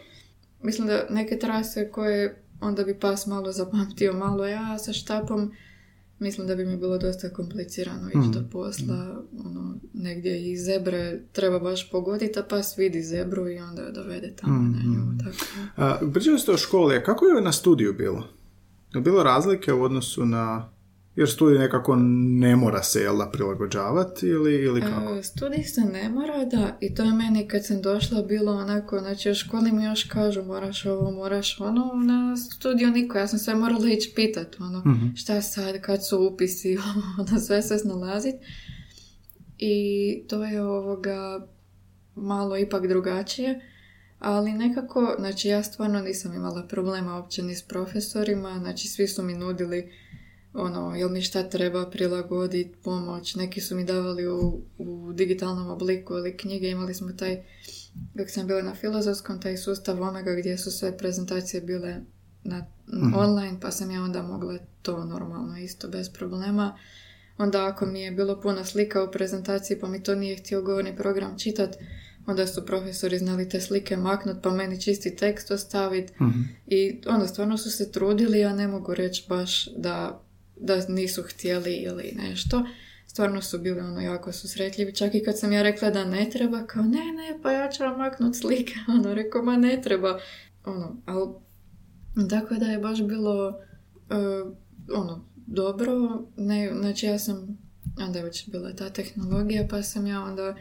mislim 0.60 0.86
da 0.86 1.06
neke 1.10 1.38
trase 1.38 1.90
koje 1.90 2.36
onda 2.60 2.84
bi 2.84 2.94
pas 2.94 3.26
malo 3.26 3.52
zapamtio 3.52 4.12
malo 4.14 4.46
ja 4.46 4.78
sa 4.78 4.92
štapom 4.92 5.52
mislim 6.18 6.46
da 6.46 6.54
bi 6.54 6.64
mi 6.64 6.76
bilo 6.76 6.98
dosta 6.98 7.30
komplicirano 7.30 8.08
ići 8.08 8.18
Mhm. 8.18 8.30
do 8.30 8.40
posla 8.52 9.22
ono, 9.38 9.74
negdje 9.94 10.50
i 10.50 10.56
zebre 10.58 11.20
treba 11.32 11.58
baš 11.60 11.90
pogoditi 11.90 12.38
a 12.38 12.44
pas 12.44 12.78
vidi 12.78 13.02
zebru 13.02 13.48
i 13.48 13.58
onda 13.58 13.82
je 13.82 13.92
dovede 13.92 14.32
tamo 14.32 14.52
na 14.62 14.78
nju 14.84 15.00
Mhm. 15.00 15.18
tako. 15.18 15.36
A, 15.76 16.10
pričali 16.12 16.38
ste 16.38 16.52
o 16.52 16.56
školi, 16.56 16.96
a 16.96 17.02
kako 17.02 17.24
je 17.24 17.42
na 17.42 17.52
studiju 17.52 17.92
bilo? 17.94 18.26
Je 18.94 19.00
bilo 19.00 19.22
razlike 19.22 19.72
u 19.72 19.82
odnosu 19.82 20.24
na... 20.24 20.68
Jer 21.18 21.30
studij 21.30 21.58
nekako 21.58 21.96
ne 22.40 22.56
mora 22.56 22.82
se, 22.82 23.00
jel 23.00 23.18
da, 23.18 23.30
prilagođavati 23.30 24.26
ili, 24.26 24.54
ili 24.54 24.80
kako? 24.80 25.14
E, 25.14 25.22
studij 25.22 25.64
se 25.64 25.80
ne 25.80 26.08
mora, 26.08 26.44
da, 26.44 26.78
i 26.80 26.94
to 26.94 27.02
je 27.02 27.12
meni 27.12 27.48
kad 27.48 27.66
sam 27.66 27.82
došla 27.82 28.22
bilo 28.22 28.52
onako, 28.52 28.98
znači 28.98 29.30
u 29.30 29.34
školi 29.34 29.72
mi 29.72 29.84
još 29.84 30.04
kažu 30.04 30.42
moraš 30.42 30.86
ovo, 30.86 31.10
moraš 31.10 31.60
ono, 31.60 31.92
na 31.94 32.36
studiju 32.36 32.90
niko, 32.90 33.18
ja 33.18 33.26
sam 33.26 33.38
sve 33.38 33.54
morala 33.54 33.88
ići 33.90 34.12
pitat, 34.16 34.56
ono, 34.60 34.78
Mhm. 34.78 35.14
šta 35.14 35.42
sad, 35.42 35.80
kad 35.80 36.06
su 36.06 36.28
upisi, 36.32 36.78
ono, 37.20 37.40
sve 37.40 37.62
se 37.62 37.78
snalazit. 37.78 38.34
I 39.58 39.76
to 40.28 40.44
je 40.44 40.62
ovoga 40.62 41.46
malo 42.14 42.56
ipak 42.58 42.86
drugačije, 42.86 43.60
ali 44.18 44.52
nekako, 44.52 45.14
znači 45.18 45.48
ja 45.48 45.62
stvarno 45.62 46.00
nisam 46.00 46.34
imala 46.34 46.66
problema 46.66 47.16
uopće 47.16 47.42
ni 47.42 47.54
s 47.54 47.62
profesorima, 47.62 48.58
znači 48.58 48.88
svi 48.88 49.08
su 49.08 49.22
mi 49.22 49.34
nudili 49.34 49.92
ono, 50.54 50.94
jel 50.94 51.08
mi 51.08 51.22
šta 51.22 51.42
treba 51.42 51.86
prilagoditi, 51.86 52.74
pomoć, 52.84 53.34
neki 53.34 53.60
su 53.60 53.76
mi 53.76 53.84
davali 53.84 54.28
u, 54.28 54.38
u 54.78 55.12
digitalnom 55.12 55.70
obliku 55.70 56.14
ili 56.14 56.36
knjige, 56.36 56.68
imali 56.68 56.94
smo 56.94 57.12
taj, 57.12 57.42
dok 58.14 58.30
sam 58.30 58.46
bila 58.46 58.62
na 58.62 58.74
filozofskom, 58.74 59.40
taj 59.40 59.56
sustav 59.56 60.02
Omega 60.02 60.34
gdje 60.34 60.58
su 60.58 60.70
sve 60.70 60.98
prezentacije 60.98 61.60
bile 61.60 61.96
na, 62.44 62.66
Mhm. 62.88 63.14
online, 63.14 63.58
pa 63.60 63.70
sam 63.70 63.90
ja 63.90 64.02
onda 64.02 64.22
mogla 64.22 64.58
to 64.82 65.04
normalno 65.04 65.58
isto 65.58 65.88
bez 65.88 66.10
problema. 66.10 66.78
Onda 67.38 67.66
ako 67.66 67.86
mi 67.86 68.00
je 68.00 68.10
bilo 68.10 68.40
puno 68.40 68.64
slika 68.64 69.04
u 69.04 69.10
prezentaciji 69.10 69.78
pa 69.78 69.88
mi 69.88 70.02
to 70.02 70.14
nije 70.14 70.36
htio 70.36 70.62
govorni 70.62 70.96
program 70.96 71.38
čitat, 71.38 71.76
onda 72.26 72.46
su 72.46 72.66
profesori 72.66 73.18
znali 73.18 73.48
te 73.48 73.60
slike 73.60 73.96
maknut 73.96 74.36
pa 74.42 74.50
meni 74.50 74.80
čisti 74.80 75.16
tekst 75.16 75.50
ostaviti 75.50 76.12
Mhm. 76.20 76.40
i 76.66 77.00
ono, 77.06 77.26
stvarno 77.26 77.58
su 77.58 77.70
se 77.70 77.92
trudili, 77.92 78.38
ja 78.38 78.54
ne 78.54 78.68
mogu 78.68 78.94
reći 78.94 79.26
baš 79.28 79.68
da, 79.68 80.22
da 80.60 80.86
nisu 80.88 81.22
htjeli 81.22 81.74
ili 81.74 82.12
nešto. 82.16 82.62
Stvarno 83.06 83.42
su 83.42 83.58
bili 83.58 83.80
ono 83.80 84.00
jako 84.00 84.32
susretljivi. 84.32 84.94
Čak 84.94 85.14
i 85.14 85.22
kad 85.24 85.38
sam 85.38 85.52
ja 85.52 85.62
rekla 85.62 85.90
da 85.90 86.04
ne 86.04 86.30
treba, 86.30 86.66
kao 86.66 86.82
ne, 86.82 87.12
ne, 87.12 87.38
pa 87.42 87.52
ja 87.52 87.70
ću 87.70 87.82
vam 87.82 87.98
maknut 87.98 88.36
slike. 88.36 88.74
Ono, 88.94 89.14
rekao, 89.14 89.42
ma 89.42 89.56
ne 89.56 89.80
treba. 89.82 90.20
Ono, 90.64 91.02
ali 91.06 91.28
tako 92.30 92.54
da 92.54 92.66
je 92.66 92.78
baš 92.78 93.02
bilo 93.02 93.60
e, 94.10 94.14
ono, 94.94 95.24
dobro. 95.46 95.92
Ne, 96.36 96.72
znači 96.78 97.06
ja 97.06 97.18
sam, 97.18 97.58
onda 98.00 98.18
je 98.18 98.24
već 98.24 98.50
bila 98.50 98.72
ta 98.72 98.90
tehnologija, 98.90 99.66
pa 99.70 99.82
sam 99.82 100.06
ja 100.06 100.22
onda 100.22 100.54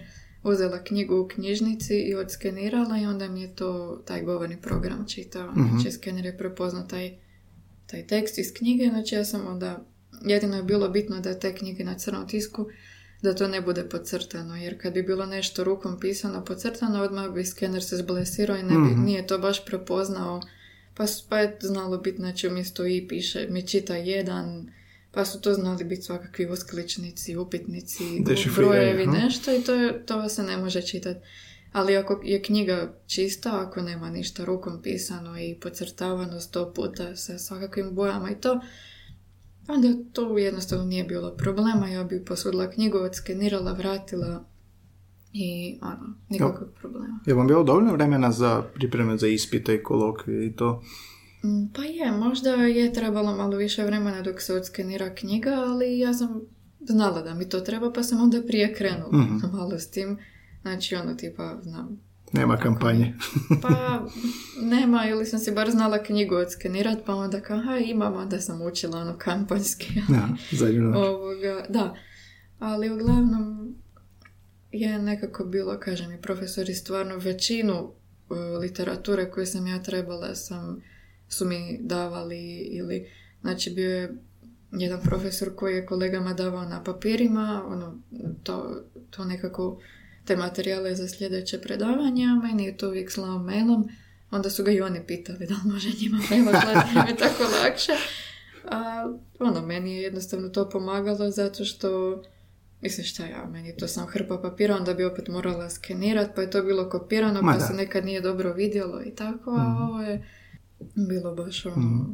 uzela 0.44 0.84
knjigu 0.84 1.22
u 1.22 1.28
knjižnici 1.28 1.94
i 2.00 2.16
odskenirala 2.16 2.98
i 2.98 3.06
onda 3.06 3.28
mi 3.28 3.42
je 3.42 3.56
to 3.56 4.02
taj 4.06 4.24
govorni 4.24 4.62
program 4.62 5.06
čitao. 5.08 5.52
Mhm. 5.52 5.62
Znači 5.70 5.92
skener 5.92 6.26
je 6.26 6.38
prepoznao 6.38 6.84
taj, 6.84 7.18
taj 7.88 8.08
tekst 8.08 8.38
iz 8.38 8.54
knjige, 8.54 8.88
znači 8.90 9.16
ja 9.16 9.26
sam 9.26 9.48
onda, 9.48 9.86
jedino 10.22 10.56
je 10.58 10.64
bilo 10.64 10.90
bitno 10.90 11.20
da 11.20 11.40
te 11.40 11.56
knjige 11.56 11.84
na 11.84 11.94
crnom 11.96 12.28
tisku, 12.28 12.66
da 13.22 13.36
to 13.36 13.48
ne 13.48 13.62
bude 13.62 13.90
podcrtano, 13.90 14.56
jer 14.56 14.82
kad 14.82 14.94
bi 14.94 15.04
bilo 15.04 15.26
nešto 15.26 15.64
rukom 15.64 16.00
pisano 16.00 16.46
podcrtano, 16.46 17.04
odmah 17.04 17.30
bi 17.30 17.46
skener 17.46 17.84
se 17.84 17.98
zblesirao 17.98 18.58
i 18.58 18.64
ne 18.64 18.70
bi, 18.70 18.92
Mhm. 18.92 19.04
nije 19.06 19.28
to 19.28 19.38
baš 19.38 19.66
prepoznao, 19.66 20.42
pa, 20.94 21.06
pa 21.30 21.40
je 21.40 21.58
znalo 21.62 21.98
biti, 21.98 22.18
znači 22.18 22.48
umjesto 22.48 22.86
i 22.86 23.08
piše, 23.08 23.48
mi 23.50 23.68
čita 23.68 23.96
jedan, 23.96 24.72
pa 25.12 25.26
su 25.26 25.42
to 25.42 25.54
znali 25.54 25.84
biti 25.84 26.02
svakakvi 26.02 26.50
uskličnici, 26.50 27.38
upitnici, 27.38 28.04
brojevi, 28.56 29.04
nešto 29.08 29.54
i 29.54 29.62
to, 29.62 29.74
je, 29.74 30.06
to 30.06 30.30
se 30.30 30.44
ne 30.44 30.58
može 30.58 30.82
čitati. 30.82 31.20
Ali 31.72 31.98
ako 31.98 32.22
je 32.24 32.42
knjiga 32.42 32.94
čista, 33.08 33.62
ako 33.62 33.82
nema 33.82 34.10
ništa 34.10 34.46
rukom 34.46 34.82
pisano 34.82 35.40
i 35.40 35.56
podcrtavano 35.56 36.40
sto 36.40 36.74
puta 36.74 37.16
sa 37.16 37.38
svakakvim 37.38 37.96
bojama 37.96 38.32
i 38.32 38.36
to, 38.36 38.60
onda 39.68 39.88
to 40.14 40.38
jednostavno 40.38 40.86
nije 40.86 41.04
bilo 41.04 41.32
problema. 41.32 41.88
Ja 41.88 42.04
bi 42.04 42.26
posudila 42.26 42.70
knjigu, 42.70 42.98
odskenirala, 42.98 43.74
vratila 43.74 44.46
i 45.34 45.80
ono, 45.82 46.16
nikakvog 46.30 46.70
problema. 46.80 47.20
Je 47.26 47.34
vam 47.34 47.48
bilo 47.48 47.64
dovoljno 47.64 47.94
vremena 47.94 48.32
za 48.32 48.64
pripreme 48.74 49.18
za 49.18 49.28
ispite 49.28 49.76
i 49.76 49.84
kolokvije 49.84 50.48
i 50.48 50.56
to? 50.56 50.82
Mm, 51.44 51.74
Pa 51.76 51.84
je, 51.84 52.12
možda 52.12 52.50
je 52.50 52.94
trebalo 52.94 53.36
malo 53.36 53.58
više 53.58 53.84
vremena 53.84 54.22
dok 54.22 54.42
se 54.42 54.54
odskenira 54.54 55.16
knjiga, 55.16 55.50
ali 55.52 56.00
ja 56.00 56.14
sam 56.14 56.42
znala 56.82 57.22
da 57.22 57.34
mi 57.34 57.50
to 57.50 57.60
treba, 57.60 57.92
pa 57.92 58.04
sam 58.04 58.22
onda 58.22 58.42
prije 58.48 58.74
krenula 58.74 59.12
Mhm. 59.18 59.38
malo 59.58 59.80
s 59.80 59.92
tim. 59.92 60.18
Znači, 60.68 60.96
ono, 60.96 61.14
tipa, 61.14 61.58
znam, 61.62 62.00
Nema 62.34 62.58
kampanje. 62.58 63.14
pa 63.62 64.06
nema, 64.62 65.06
ili 65.10 65.26
sam 65.26 65.40
si 65.40 65.52
bar 65.52 65.72
znala 65.72 66.04
knjigu 66.04 66.36
odskenirat, 66.36 66.98
pa 67.06 67.16
onda 67.16 67.42
kao, 67.42 67.58
aha, 67.58 67.78
imam, 67.78 68.14
onda 68.14 68.40
sam 68.40 68.62
učila 68.62 68.98
ono 69.00 69.18
kampanjski. 69.18 69.94
Ja. 70.10 70.28
Ovoga, 71.08 71.66
da, 71.70 71.96
ali 72.60 72.90
uglavnom 72.90 73.76
je 74.72 75.00
nekako 75.00 75.46
bilo, 75.46 75.80
kažem 75.80 76.12
i 76.14 76.22
profesori 76.22 76.74
stvarno 76.74 77.18
većinu 77.18 77.74
e, 78.30 78.34
literature 78.36 79.32
koju 79.32 79.46
sam 79.46 79.68
ja 79.68 79.84
trebala 79.84 80.36
sam, 80.36 80.82
su 81.28 81.46
mi 81.46 81.80
davali 81.82 82.58
ili, 82.58 83.10
znači 83.42 83.70
bio 83.70 83.90
je 83.90 84.16
jedan 84.72 85.02
profesor 85.02 85.56
koji 85.56 85.76
je 85.76 85.86
kolegama 85.86 86.34
davao 86.34 86.66
na 86.66 86.84
papirima, 86.84 87.64
ono, 87.68 87.98
to, 88.44 88.84
to 89.10 89.26
nekako 89.26 89.80
te 90.28 90.36
materijale 90.38 90.96
za 90.96 91.08
sljedeće 91.08 91.58
predavanje, 91.60 92.26
a 92.26 92.42
meni 92.42 92.66
je 92.66 92.78
to 92.78 92.88
uvijek 92.88 93.12
slao 93.12 93.40
mailom, 93.40 93.90
onda 94.32 94.50
su 94.50 94.64
ga 94.64 94.72
i 94.72 94.82
oni 94.82 95.00
pitali 95.02 95.40
da 95.42 95.54
li 95.56 95.72
može 95.74 95.90
njima 96.02 96.18
jer 96.32 96.42
mi 96.96 97.10
je 97.10 97.18
tako 97.18 97.44
lakše. 97.64 97.92
A 98.66 99.08
ono, 99.40 99.62
meni 99.62 99.94
je 99.94 100.02
jednostavno 100.02 100.50
to 100.50 100.70
pomagalo 100.70 101.32
zato 101.32 101.66
što, 101.66 102.22
mislim 102.82 103.06
šta 103.06 103.26
ja, 103.26 103.46
meni 103.46 103.78
to 103.78 103.88
sam 103.88 104.08
hrpa 104.08 104.38
papira, 104.38 104.76
onda 104.76 104.94
bi 104.94 105.06
opet 105.06 105.28
morala 105.28 105.70
skenirati, 105.70 106.32
pa 106.36 106.42
je 106.42 106.50
to 106.50 106.64
bilo 106.64 106.90
kopirano, 106.90 107.42
Ma 107.42 107.52
pa 107.52 107.58
da. 107.58 107.66
se 107.66 107.74
nekad 107.74 108.06
nije 108.06 108.22
dobro 108.22 108.54
vidjelo 108.54 109.04
i 109.04 109.12
tako, 109.12 109.52
a 109.52 109.64
Mhm. 109.64 109.82
ovo 109.84 110.02
je 110.02 110.26
bilo 111.10 111.36
baš 111.36 111.66
ono, 111.66 111.78
Mhm. 111.78 112.12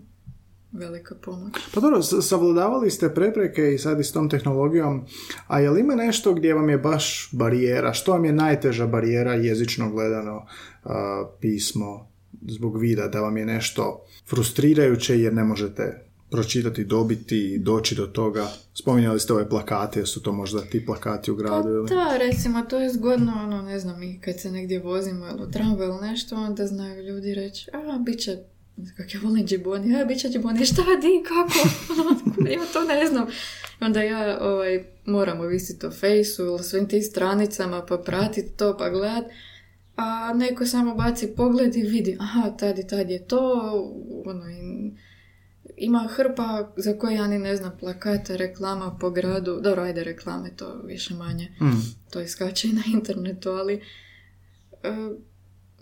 Velika 0.74 1.16
pomoć. 1.16 1.54
Pa 1.74 1.80
dobro, 1.80 2.02
savladavali 2.02 2.92
ste 2.92 3.14
prepreke 3.14 3.74
i 3.74 3.78
sad 3.78 4.00
i 4.00 4.04
s 4.04 4.12
tom 4.12 4.30
tehnologijom, 4.30 5.06
a 5.48 5.60
je 5.60 5.70
li 5.70 5.80
ima 5.80 5.96
nešto 5.96 6.34
gdje 6.34 6.54
vam 6.54 6.70
je 6.70 6.78
baš 6.78 7.30
barijera? 7.32 7.94
Što 7.94 8.12
vam 8.12 8.26
je 8.26 8.34
najteža 8.34 8.88
barijera 8.88 9.34
jezično 9.34 9.90
gledano 9.92 10.46
a, 10.84 11.26
pismo 11.40 12.08
zbog 12.48 12.80
vida? 12.80 13.08
Da 13.08 13.22
vam 13.22 13.38
je 13.38 13.46
nešto 13.46 14.06
frustrirajuće 14.30 15.20
jer 15.20 15.34
ne 15.34 15.44
možete 15.44 16.06
pročitati, 16.30 16.84
dobiti, 16.84 17.60
doći 17.60 17.96
do 17.96 18.08
toga? 18.08 18.48
Spominjali 18.74 19.20
ste 19.20 19.34
ove 19.34 19.50
plakate, 19.50 20.00
jesu 20.00 20.22
to 20.22 20.32
možda 20.32 20.62
ti 20.62 20.86
plakati 20.86 21.32
u 21.32 21.36
Pa 21.38 21.42
gradu 21.44 21.70
ili? 21.70 21.90
da, 21.90 22.18
recimo, 22.18 22.62
to 22.62 22.80
je 22.80 22.94
zgodno, 22.94 23.34
ono, 23.44 23.62
ne 23.62 23.80
znam, 23.80 24.04
i 24.04 24.22
kad 24.22 24.40
se 24.40 24.52
negdje 24.52 24.80
vozimo 24.80 25.28
ili 25.28 25.44
u 25.44 25.52
tramvaju 25.52 25.90
ili 25.90 26.08
nešto, 26.08 26.36
onda 26.36 26.68
znaju 26.68 27.04
ljudi 27.04 27.34
reći, 27.34 27.70
a, 27.74 28.00
bit 28.06 28.20
će, 28.20 28.38
kak 28.98 29.14
ja 29.14 29.20
volim 29.24 29.46
džiboni, 29.48 30.02
a, 30.02 30.06
bit 30.06 30.20
će 30.20 30.30
džiboni, 30.30 30.66
šta, 30.72 30.82
di, 31.02 31.24
kako, 31.28 31.68
ja 32.56 32.62
to 32.74 32.84
ne 32.84 33.06
znam. 33.06 33.28
Onda 33.80 34.02
ja, 34.02 34.38
ovaj, 34.42 34.86
moram 35.06 35.40
ovisiti 35.40 35.86
o 35.86 35.92
fejsu 35.92 36.44
ili 36.44 36.64
svim 36.64 36.88
tim 36.88 37.02
stranicama, 37.02 37.86
pa 37.86 37.98
pratiti 37.98 38.58
to, 38.58 38.78
pa 38.78 38.90
gledat, 38.90 39.26
a 39.96 40.34
neko 40.34 40.66
samo 40.66 40.96
baci 40.96 41.28
pogled 41.36 41.76
i 41.76 41.82
vidi, 41.82 42.18
aha, 42.20 42.50
tad 42.50 42.80
i 42.80 42.88
tad 42.88 43.10
je 43.10 43.28
to, 43.28 43.62
ono, 44.26 44.50
i 44.50 44.92
ima 45.78 46.08
hrpa 46.12 46.74
za 46.78 46.98
koje 46.98 47.16
ja 47.16 47.28
ni 47.28 47.40
ne 47.40 47.56
znam 47.56 47.72
plakate, 47.80 48.38
reklama 48.38 48.98
po 49.00 49.10
gradu, 49.10 49.60
dobro, 49.62 49.84
ajde 49.84 50.04
reklame, 50.04 50.50
to 50.56 50.82
više 50.86 51.14
manje, 51.14 51.52
Mm. 51.62 51.82
to 52.12 52.22
iskače 52.22 52.68
i 52.68 52.74
na 52.74 52.82
internetu, 52.94 53.50
ali 53.50 53.74
e, 53.74 53.80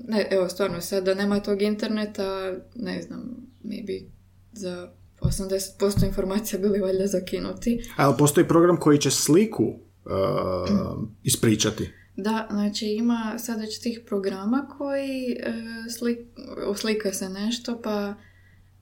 ne, 0.07 0.27
evo 0.31 0.49
stvarno 0.49 0.81
sad 0.81 1.03
da 1.03 1.13
nema 1.13 1.39
tog 1.39 1.61
interneta, 1.61 2.53
ne 2.75 3.01
znam, 3.01 3.47
mi 3.63 3.83
bi 3.83 4.09
za 4.51 4.91
80% 5.21 6.05
informacija 6.07 6.59
bili 6.59 6.79
valjda 6.79 7.07
zakinuti. 7.07 7.83
A 7.97 8.03
jel 8.03 8.17
postoji 8.17 8.47
program 8.47 8.77
koji 8.77 8.97
će 8.97 9.11
sliku 9.11 9.73
a, 10.05 10.65
ispričati? 11.23 11.89
Da, 12.15 12.47
znači 12.51 12.85
ima 12.85 13.33
sad 13.39 13.59
već 13.59 13.79
tih 13.79 13.99
programa 14.07 14.67
koji 14.77 15.31
e, 15.31 15.53
slik, 15.97 16.19
uslika 16.69 17.13
se 17.13 17.29
nešto, 17.29 17.81
pa 17.83 18.13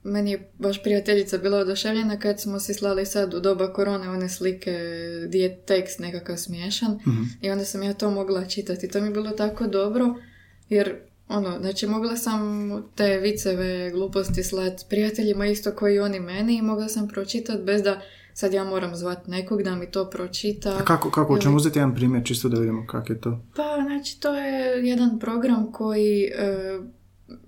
meni 0.02 0.30
je 0.30 0.52
baš 0.58 0.82
prijateljica 0.82 1.38
bila 1.38 1.58
oduševljena 1.58 2.18
kad 2.18 2.40
smo 2.40 2.60
si 2.60 2.74
slali 2.74 3.06
sad 3.06 3.34
u 3.34 3.40
doba 3.40 3.72
korone 3.72 4.08
one 4.08 4.28
slike 4.28 4.78
gdje 5.26 5.38
je 5.38 5.62
tekst 5.66 5.98
nekakav 5.98 6.36
smiješan 6.36 6.92
Mhm. 7.06 7.22
i 7.40 7.50
onda 7.50 7.64
sam 7.64 7.82
ja 7.82 7.94
to 7.94 8.10
mogla 8.10 8.44
čitati. 8.44 8.88
To 8.88 9.00
mi 9.00 9.06
je 9.06 9.12
bilo 9.12 9.30
tako 9.30 9.66
dobro 9.66 10.14
jer 10.68 11.00
ono, 11.30 11.58
znači 11.60 11.86
mogla 11.86 12.16
sam 12.16 12.40
te 12.94 13.18
viceve 13.18 13.90
gluposti 13.90 14.42
slat 14.42 14.72
prijateljima 14.88 15.46
isto 15.46 15.72
koji 15.72 15.98
oni 15.98 16.20
meni 16.20 16.56
i 16.56 16.62
mogla 16.62 16.88
sam 16.88 17.08
pročitati 17.08 17.62
bez 17.62 17.82
da 17.82 18.00
sad 18.34 18.52
ja 18.52 18.64
moram 18.64 18.96
zvat 18.96 19.26
nekog 19.26 19.62
da 19.62 19.74
mi 19.74 19.86
to 19.86 20.04
pročita. 20.06 20.70
A 20.72 20.84
kako, 20.84 21.10
kako 21.10 21.32
Ili- 21.32 21.42
ćemo 21.42 21.56
uzeti 21.56 21.78
jedan 21.78 21.94
primjer 21.94 22.24
čisto 22.24 22.48
da 22.48 22.58
vidimo 22.58 22.86
kak 22.86 23.10
je 23.10 23.20
to? 23.20 23.40
Pa, 23.56 23.62
znači, 23.82 24.20
to 24.20 24.34
je 24.34 24.52
jedan 24.80 25.18
program 25.18 25.72
koji, 25.72 26.22
e, 26.24 26.78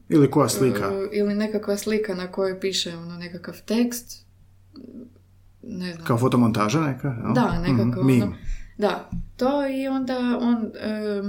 Ili 0.09 0.30
koja 0.30 0.49
slika? 0.49 0.85
e, 0.87 1.09
ili 1.12 1.35
nekakva 1.35 1.76
slika 1.76 2.14
na 2.14 2.26
kojoj 2.28 2.61
piše 2.61 2.97
ono 2.97 3.16
nekakav 3.16 3.55
tekst, 3.62 4.26
ne 5.62 5.93
znam. 5.93 6.07
Kao 6.07 6.18
fotomontaža 6.18 6.80
neka? 6.80 7.09
jel? 7.16 7.35
Da, 7.35 7.59
nekako 7.61 8.03
Mhm, 8.03 8.22
ono. 8.22 8.35
Da, 8.78 9.11
to 9.37 9.66
i 9.68 9.89
onda 9.89 10.18
on, 10.41 10.70
e, 10.76 11.22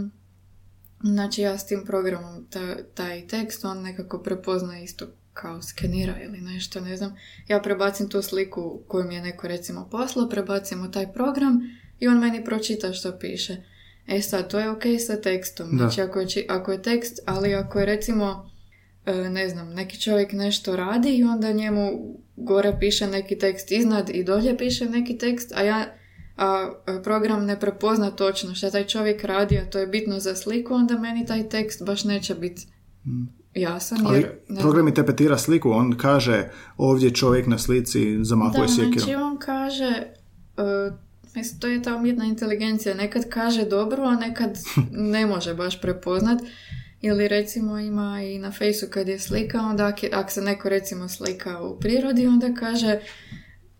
znači 1.04 1.42
ja 1.42 1.58
s 1.58 1.68
tim 1.68 1.84
programom 1.86 2.48
ta, 2.50 2.76
taj 2.94 3.28
tekst, 3.28 3.66
on 3.66 3.82
nekako 3.82 4.20
prepozna 4.20 4.80
isto 4.80 5.08
kao 5.34 5.62
skenira 5.62 6.16
ili 6.24 6.42
nešto, 6.42 6.82
ne 6.82 6.98
znam. 6.98 7.16
Ja 7.48 7.62
prebacim 7.62 8.10
tu 8.10 8.22
sliku 8.22 8.82
koju 8.88 9.06
mi 9.06 9.16
je 9.16 9.22
neko 9.22 9.48
recimo 9.48 9.90
poslao, 9.92 10.30
prebacim 10.30 10.86
u 10.86 10.92
taj 10.92 11.14
program 11.14 11.60
i 12.00 12.08
on 12.08 12.20
meni 12.20 12.44
pročita 12.44 12.94
što 12.94 13.20
piše. 13.20 13.58
E 14.08 14.22
sad, 14.22 14.50
to 14.50 14.60
je 14.60 14.70
ok 14.70 14.84
sa 15.08 15.22
tekstom. 15.22 15.70
Da. 15.72 15.78
Znači, 15.78 16.02
ako 16.02 16.20
je, 16.20 16.28
ako 16.50 16.72
je 16.72 16.82
tekst, 16.82 17.20
ali 17.26 17.54
ako 17.54 17.80
je 17.80 17.86
recimo, 17.86 18.50
e, 19.06 19.14
ne 19.14 19.50
znam, 19.50 19.74
neki 19.74 20.02
čovjek 20.02 20.32
nešto 20.32 20.76
radi 20.76 21.16
i 21.16 21.24
onda 21.24 21.52
njemu 21.52 22.18
gore 22.36 22.78
piše 22.80 23.08
neki 23.08 23.38
tekst 23.38 23.72
iznad 23.72 24.10
i 24.10 24.24
dolje 24.24 24.58
piše 24.58 24.86
neki 24.86 25.18
tekst, 25.18 25.52
a 25.56 25.64
ja 25.64 25.94
a 26.38 26.72
e, 26.90 27.04
program 27.04 27.46
ne 27.46 27.60
prepozna 27.60 28.12
točno 28.12 28.56
šta 28.56 28.72
taj 28.72 28.86
čovjek 28.86 29.24
radi, 29.24 29.58
a 29.58 29.66
to 29.66 29.80
je 29.80 29.88
bitno 29.88 30.20
za 30.20 30.36
sliku, 30.36 30.74
onda 30.74 30.98
meni 30.98 31.26
taj 31.26 31.50
tekst 31.50 31.86
baš 31.86 32.04
neće 32.04 32.36
biti 32.36 32.68
jasan. 33.56 33.98
Ali 34.04 34.18
Jer, 34.18 34.32
ne 34.50 34.62
program 34.62 34.86
mi 34.86 34.94
tepetira 34.94 35.38
sliku, 35.38 35.72
on 35.72 35.98
kaže 35.98 36.44
ovdje 36.78 37.12
čovjek 37.12 37.48
na 37.48 37.58
slici 37.58 38.00
zamahuje 38.22 38.62
Da, 38.62 38.68
sjekirom. 38.68 38.92
znači 38.94 39.16
on 39.16 39.38
kaže, 39.38 40.04
uh, 40.58 40.94
mislim, 41.36 41.60
to 41.60 41.68
je 41.68 41.82
ta 41.82 41.96
umjetna 41.96 42.26
inteligencija, 42.26 42.96
nekad 42.96 43.30
kaže 43.30 43.66
dobro, 43.66 44.04
a 44.04 44.16
nekad 44.18 44.58
ne 45.12 45.26
može 45.26 45.54
baš 45.54 45.82
prepoznat. 45.82 46.42
Ili 47.02 47.28
recimo 47.28 47.80
ima 47.80 48.22
i 48.24 48.38
na 48.38 48.52
fejsu 48.52 48.86
kad 48.90 49.08
je 49.08 49.20
slika, 49.20 49.60
onda 49.60 49.86
ak, 49.86 50.04
je- 50.04 50.10
ak 50.14 50.32
se 50.32 50.42
neko 50.42 50.70
recimo 50.70 51.10
slika 51.10 51.62
u 51.62 51.80
prirodi, 51.80 52.28
onda 52.28 52.54
kaže, 52.54 53.00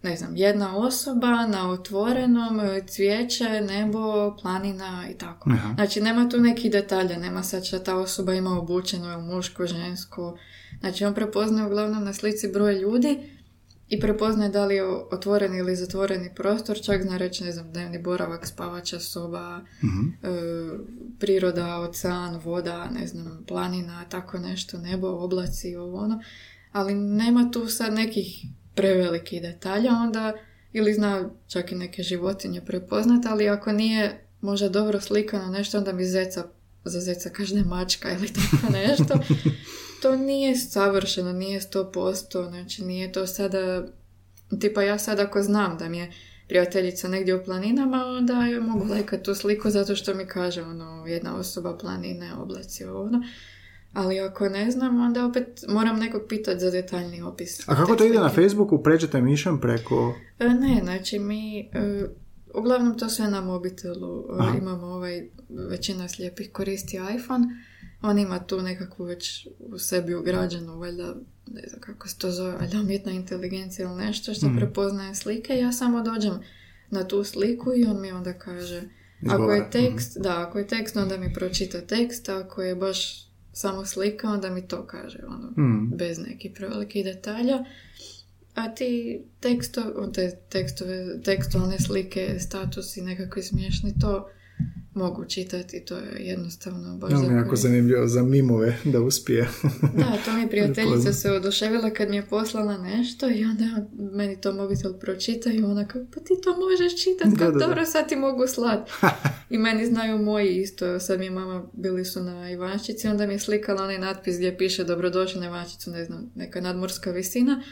ne 0.04 0.16
znam, 0.16 0.36
jedna 0.36 0.78
osoba 0.78 1.48
na 1.48 1.70
otvorenom, 1.70 2.60
e, 2.60 2.84
cvijeće, 2.88 3.62
nebo, 3.62 4.36
planina 4.38 5.06
i 5.12 5.18
tako. 5.18 5.50
Aha. 5.50 5.74
Znači, 5.76 6.02
nema 6.02 6.30
tu 6.30 6.38
nekih 6.40 6.72
detalja, 6.72 7.18
nema 7.18 7.44
sad 7.44 7.66
šta 7.66 7.80
ta 7.80 7.96
osoba 7.96 8.34
ima 8.34 8.60
obučeno, 8.60 9.12
je 9.12 9.18
muško, 9.18 9.66
žensko. 9.66 10.38
Znači, 10.80 11.06
on 11.06 11.14
prepoznaje 11.14 11.68
uglavnom 11.68 12.04
na 12.04 12.14
slici 12.14 12.48
broj 12.48 12.74
ljudi 12.74 13.20
i 13.90 14.00
prepoznaje 14.00 14.50
da 14.50 14.66
li 14.66 14.76
je 14.76 14.84
otvoreni 15.12 15.58
ili 15.58 15.76
zatvoreni 15.76 16.32
prostor, 16.36 16.82
čak 16.82 17.04
zna 17.04 17.18
reći, 17.18 17.44
ne 17.44 17.52
znam, 17.52 17.72
dnevni 17.72 18.00
boravak, 18.00 18.48
spavača 18.48 19.00
soba, 19.00 19.62
Mhm. 19.84 20.08
e, 20.24 20.30
priroda, 21.20 21.80
ocean, 21.80 22.42
voda, 22.44 22.90
ne 22.90 23.08
znam, 23.08 23.44
planina, 23.48 24.06
tako 24.10 24.38
nešto, 24.40 24.78
nebo, 24.78 25.08
oblaci, 25.08 25.76
ovo 25.76 25.98
ono. 25.98 26.22
Ali 26.72 26.94
nema 26.94 27.50
tu 27.52 27.68
sad 27.68 27.94
nekih 27.94 28.46
prevelikih 28.76 29.42
detalja, 29.42 29.92
onda 29.92 30.34
ili 30.74 30.94
zna 30.94 31.30
čak 31.48 31.72
i 31.72 31.76
neke 31.76 32.04
životinje 32.04 32.62
prepoznat, 32.62 33.26
ali 33.26 33.50
ako 33.50 33.72
nije 33.72 34.28
možda 34.42 34.70
dobro 34.70 35.02
slikano 35.02 35.48
nešto, 35.48 35.78
onda 35.78 35.94
mi 35.94 36.06
zeca, 36.06 36.46
za 36.84 37.00
zeca 37.00 37.30
je 37.38 37.64
mačka 37.64 38.12
ili 38.12 38.28
tako 38.38 38.74
nešto. 38.74 39.20
to 40.02 40.16
nije 40.16 40.56
savršeno, 40.56 41.34
nije 41.34 41.60
100%, 41.60 42.50
znači 42.50 42.84
nije 42.84 43.12
to 43.12 43.28
sada, 43.28 43.88
tipa 44.60 44.82
ja 44.82 45.00
sad 45.00 45.20
ako 45.20 45.44
znam 45.44 45.78
da 45.78 45.90
mi 45.90 45.98
je 45.98 46.12
prijateljica 46.48 47.08
negdje 47.08 47.36
u 47.36 47.44
planinama, 47.44 48.06
onda 48.06 48.34
ja 48.34 48.62
mogu 48.62 48.86
lajkati 48.86 49.24
tu 49.24 49.36
sliku 49.36 49.70
zato 49.70 49.96
što 49.96 50.14
mi 50.14 50.26
kaže 50.26 50.62
ono, 50.62 51.06
jedna 51.08 51.36
osoba 51.36 51.78
planine, 51.78 52.34
oblaci, 52.36 52.86
ono. 52.86 53.24
Ali 53.94 54.20
ako 54.20 54.50
ne 54.50 54.72
znam, 54.72 55.02
onda 55.02 55.26
opet 55.26 55.48
moram 55.68 56.00
nekog 56.00 56.22
pitati 56.30 56.60
za 56.60 56.72
detaljni 56.72 57.22
opis. 57.22 57.70
A 57.70 57.76
kako 57.76 57.96
to 57.96 58.06
ide 58.06 58.20
na. 58.20 58.30
Facebooku? 58.30 58.84
Pređete 58.84 59.22
mišem 59.22 59.60
preko... 59.60 60.16
E, 60.40 60.50
Ne, 60.50 60.80
znači 60.84 61.20
mi, 61.20 61.60
e, 61.62 62.06
uglavnom 62.54 62.98
to 62.98 63.10
sve 63.10 63.28
na 63.28 63.42
mobitelu, 63.42 64.20
E, 64.20 64.36
Aha. 64.40 64.58
imamo 64.58 64.88
ovaj, 64.88 65.28
većina 65.70 66.08
slijepih 66.08 66.52
koristi 66.52 67.00
iPhone, 67.16 67.48
on 68.02 68.20
ima 68.20 68.40
tu 68.40 68.62
nekakvu 68.62 69.04
već 69.04 69.48
u 69.60 69.78
sebi 69.78 70.16
ugrađenu, 70.16 70.78
valjda, 70.78 71.16
ne 71.48 71.62
znam 71.68 71.82
kako 71.82 72.08
se 72.08 72.18
to 72.18 72.32
zove, 72.32 72.56
ali 72.60 72.78
umjetna 72.78 73.12
inteligencija 73.12 73.88
ili 73.88 73.98
nešto 73.98 74.34
što 74.34 74.46
Mhm. 74.48 74.58
prepoznaje 74.58 75.16
slike, 75.16 75.54
ja 75.54 75.72
samo 75.72 76.02
dođem 76.04 76.34
na 76.90 77.04
tu 77.04 77.24
sliku 77.24 77.72
i 77.74 77.86
on 77.86 78.02
mi 78.02 78.12
onda 78.12 78.34
kaže, 78.34 78.78
ako 78.78 79.26
Izgovara. 79.26 79.54
je 79.54 79.70
tekst, 79.72 80.18
da, 80.18 80.42
ako 80.42 80.60
je 80.60 80.68
tekst, 80.68 80.98
onda 80.98 81.18
mi 81.18 81.34
pročita 81.34 81.82
tekst, 81.82 82.30
ako 82.30 82.62
je 82.62 82.76
baš 82.76 83.30
samo 83.54 83.86
slika, 83.86 84.30
onda 84.30 84.50
mi 84.50 84.68
to 84.68 84.88
kaže, 84.88 85.20
ono, 85.28 85.52
Mhm. 85.58 85.96
bez 85.98 86.20
nekih 86.20 86.52
prevelikih 86.56 87.06
detalja. 87.06 87.66
A 88.56 88.76
ti 88.76 89.22
teksto, 89.40 89.82
te 90.14 90.38
tekstove, 90.50 91.22
tekstualne 91.22 91.80
slike, 91.80 92.36
statusi 92.40 93.02
nekakvi 93.02 93.42
smiješni, 93.42 94.00
to 94.02 94.30
mogu 94.94 95.26
čitati, 95.26 95.86
to 95.86 95.98
je 95.98 96.18
jednostavno 96.20 96.98
baš 96.98 97.12
je 97.12 97.36
jako 97.36 97.56
zanimljivo 97.56 98.08
za 98.08 98.24
mimove 98.24 98.78
da 98.84 99.02
uspije. 99.02 99.48
Da, 99.94 100.18
to 100.26 100.34
mi 100.34 100.42
je 100.42 100.50
prijateljica 100.50 101.14
se 101.14 101.32
oduševila 101.32 101.90
kad 101.90 102.10
mi 102.10 102.16
je 102.16 102.26
poslala 102.26 102.78
nešto 102.78 103.30
i 103.30 103.46
onda 103.46 103.88
meni 104.12 104.42
to 104.42 104.54
mobitel 104.54 104.94
pročita 104.94 105.52
i 105.52 105.64
ona 105.64 105.88
kao, 105.88 106.06
pa 106.14 106.20
ti 106.20 106.34
to 106.44 106.56
možeš 106.58 107.04
čitati, 107.04 107.36
kao 107.38 107.52
dobro, 107.52 107.86
sad 107.86 108.10
ti 108.10 108.16
mogu 108.16 108.48
slat. 108.48 108.90
I 109.50 109.58
meni 109.58 109.86
znaju 109.86 110.18
moji 110.18 110.62
isto, 110.62 111.00
sad 111.00 111.20
mi 111.20 111.26
je 111.26 111.32
mama, 111.32 111.66
bili 111.74 112.06
su 112.06 112.24
na 112.24 112.52
Ivančici, 112.52 113.08
onda 113.08 113.28
mi 113.28 113.34
je 113.34 113.40
slikala 113.40 113.84
onaj 113.84 114.00
natpis 114.00 114.36
gdje 114.36 114.58
piše 114.58 114.84
dobrodošli 114.84 115.40
na 115.40 115.46
Ivančicu, 115.46 115.92
ne 115.92 116.06
znam, 116.06 116.32
neka 116.36 116.62
nadmorska 116.62 117.12
visina. 117.12 117.64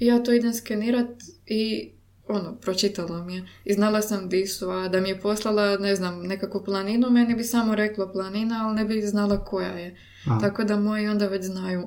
I 0.00 0.06
ja 0.06 0.22
to 0.22 0.32
idem 0.32 0.54
skenirat 0.54 1.10
i 1.46 1.92
ono, 2.28 2.54
pročitala 2.54 3.24
mi 3.24 3.34
je. 3.36 3.46
I 3.64 3.72
znala 3.72 4.02
sam 4.02 4.28
di 4.28 4.46
su, 4.46 4.70
a 4.70 4.88
da 4.88 5.00
mi 5.00 5.08
je 5.08 5.20
poslala, 5.20 5.76
ne 5.76 5.96
znam, 5.96 6.22
nekakvu 6.22 6.64
planinu, 6.64 7.10
meni 7.10 7.34
bi 7.34 7.44
samo 7.44 7.74
rekla 7.74 8.12
planina, 8.12 8.66
ali 8.66 8.74
ne 8.76 8.84
bi 8.84 9.02
znala 9.02 9.44
koja 9.44 9.68
je. 9.68 9.96
A. 10.26 10.38
Tako 10.40 10.64
da 10.64 10.76
moji 10.76 11.08
onda 11.08 11.28
već 11.28 11.44
znaju. 11.44 11.86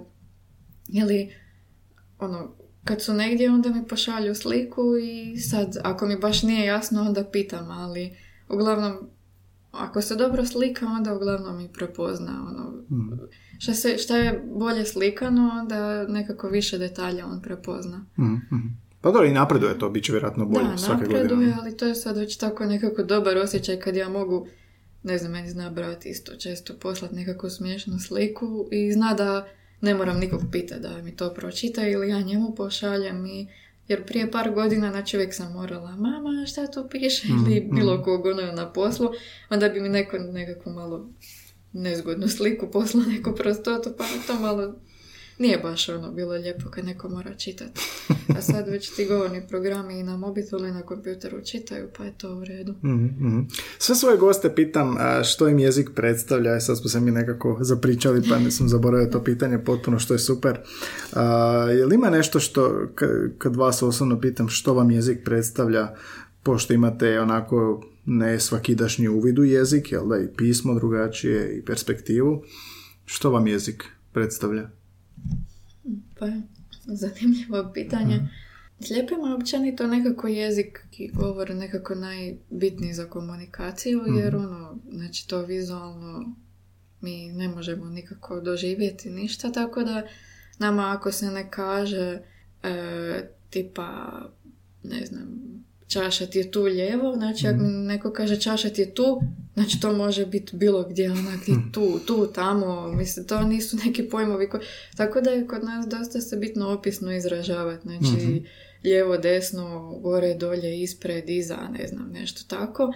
Ili, 0.89 1.33
ono, 2.19 2.55
kad 2.83 3.01
su 3.01 3.13
negdje, 3.13 3.51
onda 3.51 3.69
mi 3.69 3.87
pošalju 3.87 4.35
sliku 4.35 4.81
i 4.97 5.37
sad, 5.37 5.77
ako 5.83 6.05
mi 6.05 6.17
baš 6.17 6.43
nije 6.43 6.65
jasno, 6.65 7.01
onda 7.01 7.23
pitam, 7.23 7.71
ali 7.71 8.17
uglavnom, 8.49 9.09
ako 9.71 10.01
se 10.01 10.15
dobro 10.15 10.45
slika, 10.45 10.85
onda 10.87 11.15
uglavnom 11.15 11.57
mi 11.57 11.69
prepozna, 11.69 12.45
ono, 12.49 12.69
Mhm. 12.89 13.13
šta, 13.59 13.73
se, 13.73 13.97
šta 13.97 14.17
je 14.17 14.43
bolje 14.47 14.85
slikano, 14.85 15.51
onda 15.53 16.07
nekako 16.07 16.47
više 16.47 16.77
detalja 16.77 17.25
on 17.27 17.41
prepozna. 17.41 18.05
Mhm, 18.19 18.33
mhm. 18.33 18.67
Pa 19.01 19.11
dobro, 19.11 19.27
i 19.27 19.33
napreduje 19.33 19.79
to, 19.79 19.89
bit 19.89 20.03
će 20.03 20.11
vjerojatno 20.11 20.45
bolje 20.45 20.67
da, 20.67 20.77
svake 20.77 21.01
napreduje, 21.01 21.23
godine. 21.23 21.53
ali 21.61 21.77
to 21.77 21.85
je 21.85 21.95
sad 21.95 22.17
već 22.17 22.37
tako 22.37 22.65
nekako 22.65 23.03
dobar 23.03 23.37
osjećaj 23.37 23.79
kad 23.79 23.95
ja 23.95 24.09
mogu, 24.09 24.47
ne 25.03 25.17
znam, 25.17 25.31
meni 25.31 25.49
zna 25.49 25.69
brat 25.69 26.05
isto 26.05 26.35
često 26.35 26.73
poslat 26.73 27.11
nekakvu 27.11 27.49
smiješnu 27.49 27.99
sliku 27.99 28.67
i 28.71 28.91
zna 28.91 29.13
da 29.13 29.47
ne 29.81 29.93
moram 29.95 30.19
nikog 30.19 30.41
pitati 30.51 30.81
da 30.81 31.01
mi 31.01 31.15
to 31.15 31.33
pročita 31.33 31.87
ili 31.87 32.09
ja 32.09 32.21
njemu 32.21 32.55
pošaljem 32.55 33.25
i 33.25 33.47
jer 33.87 34.05
prije 34.05 34.31
par 34.31 34.51
godina, 34.51 34.91
znači 34.91 35.17
uvijek 35.17 35.33
sam 35.33 35.53
morala, 35.53 35.95
mama, 35.95 36.45
šta 36.47 36.71
tu 36.71 36.87
piše, 36.89 37.27
ili 37.27 37.61
Mhm, 37.61 37.75
bilo 37.75 38.03
kog 38.03 38.25
ono 38.25 38.51
na 38.51 38.73
poslu, 38.73 39.09
onda 39.49 39.69
bi 39.69 39.81
mi 39.81 39.89
neko 39.89 40.17
nekakvu 40.17 40.71
malo 40.71 41.09
nezgodnu 41.73 42.27
sliku 42.27 42.71
poslao 42.71 43.03
neku 43.03 43.35
prostotu, 43.35 43.89
pa 43.97 44.03
mi 44.03 44.27
to 44.27 44.39
malo 44.39 44.75
nije 45.39 45.57
baš 45.57 45.89
ono 45.89 46.11
bilo 46.11 46.33
lijepo 46.33 46.69
kad 46.69 46.85
neko 46.85 47.09
mora 47.09 47.35
čitati. 47.35 47.81
A 48.37 48.41
sad 48.41 48.67
već 48.67 48.95
ti 48.95 49.05
govorni 49.05 49.47
programi 49.47 49.99
i 49.99 50.03
na 50.03 50.17
mobitelu 50.17 50.65
i 50.65 50.71
na 50.71 50.81
kompjuteru 50.81 51.41
čitaju, 51.45 51.87
pa 51.97 52.03
je 52.03 52.17
to 52.17 52.35
u 52.35 52.45
redu. 52.45 52.71
Mhm, 52.83 53.05
mhm. 53.05 53.39
Sve 53.77 53.95
svoje 53.95 54.17
goste 54.17 54.55
pitam 54.55 54.97
što 55.23 55.47
im 55.47 55.59
jezik 55.59 55.89
predstavlja, 55.95 56.57
i 56.57 56.61
sad 56.61 56.77
smo 56.77 56.89
se 56.89 56.99
mi 56.99 57.11
nekako 57.11 57.57
zapričali 57.61 58.21
pa 58.29 58.39
nisam 58.39 58.69
zaboravio 58.69 59.11
to 59.11 59.23
pitanje 59.23 59.59
potpuno 59.59 59.99
što 59.99 60.13
je 60.13 60.19
super. 60.19 60.59
A, 61.13 61.25
je 61.71 61.85
li 61.85 61.95
ima 61.95 62.09
nešto 62.09 62.39
što, 62.39 62.87
kad 63.37 63.55
vas 63.55 63.81
osobno 63.81 64.19
pitam 64.19 64.49
što 64.49 64.73
vam 64.73 64.91
jezik 64.91 65.19
predstavlja, 65.25 65.95
pošto 66.43 66.73
imate 66.73 67.19
onako 67.19 67.83
ne 68.05 68.39
svakidašnji 68.39 69.07
uvid 69.07 69.39
u 69.39 69.43
jezik, 69.43 69.91
jel 69.91 70.07
da 70.07 70.17
i 70.17 70.27
pismo 70.37 70.73
drugačije 70.73 71.57
i 71.57 71.65
perspektivu, 71.65 72.43
što 73.05 73.29
vam 73.31 73.47
jezik 73.47 73.83
predstavlja? 74.13 74.78
Pa 76.19 76.25
je 76.25 76.41
zanimljivo 76.85 77.71
pitanje. 77.73 78.19
Slijepima 78.81 79.35
općenito 79.35 79.87
nekako 79.87 80.27
jezik 80.27 80.79
i 80.91 81.11
govor 81.11 81.55
nekako 81.55 81.95
najbitniji 81.95 82.93
za 82.93 83.05
komunikaciju, 83.05 84.01
jer 84.17 84.35
ono, 84.35 84.77
znači 84.91 85.27
to 85.27 85.41
vizualno 85.41 86.35
mi 87.01 87.31
ne 87.31 87.47
možemo 87.47 87.85
nikako 87.85 88.41
doživjeti 88.41 89.09
ništa, 89.09 89.51
tako 89.51 89.83
da 89.83 90.07
nama 90.59 90.93
ako 90.97 91.11
se 91.11 91.31
ne 91.31 91.51
kaže 91.51 92.21
e, 92.63 93.29
tipa, 93.49 94.21
ne 94.83 95.05
znam, 95.05 95.48
čaša 95.89 96.25
ti 96.25 96.37
je 96.37 96.51
tu 96.51 96.63
lijevo, 96.63 97.15
znači 97.15 97.47
ako 97.47 97.57
mi 97.57 97.67
neko 97.67 98.11
kaže 98.11 98.39
čaša 98.39 98.69
ti 98.69 98.81
je 98.81 98.93
tu, 98.93 99.21
znači 99.53 99.79
to 99.79 99.93
može 99.93 100.25
biti 100.25 100.57
bilo 100.57 100.83
gdje, 100.89 101.11
onak 101.11 101.45
ti 101.45 101.53
tu, 101.73 101.99
tu, 102.07 102.27
tamo, 102.35 102.91
mislim, 102.91 103.27
to 103.27 103.41
nisu 103.43 103.77
neki 103.85 104.09
pojmovi 104.09 104.49
koji... 104.49 104.63
Tako 104.97 105.21
da 105.21 105.29
je 105.29 105.47
kod 105.47 105.63
nas 105.63 105.87
dosta 105.87 106.21
se 106.21 106.37
bitno 106.37 106.73
opisno 106.73 107.15
izražavati, 107.15 107.81
znači 107.81 108.43
lijevo, 108.83 109.17
desno, 109.17 109.97
gore, 110.01 110.33
dolje, 110.33 110.81
ispred, 110.81 111.29
iza, 111.29 111.57
ne 111.79 111.87
znam, 111.87 112.09
nešto 112.11 112.41
tako, 112.47 112.93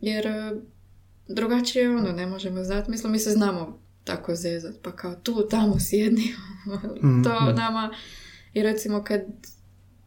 jer 0.00 0.26
e, 0.26 0.52
drugačije 1.28 1.96
ono, 1.96 2.12
ne 2.12 2.26
možemo 2.26 2.64
znati, 2.64 2.90
mislim, 2.90 3.12
mi 3.12 3.18
se 3.18 3.30
znamo 3.30 3.82
tako 4.04 4.34
zezat, 4.34 4.74
pa 4.82 4.96
kao 4.96 5.14
tu, 5.14 5.48
tamo 5.50 5.80
sjedni, 5.80 6.34
to 7.24 7.52
nama, 7.52 7.94
i 8.52 8.62
recimo 8.62 9.04
kad 9.04 9.20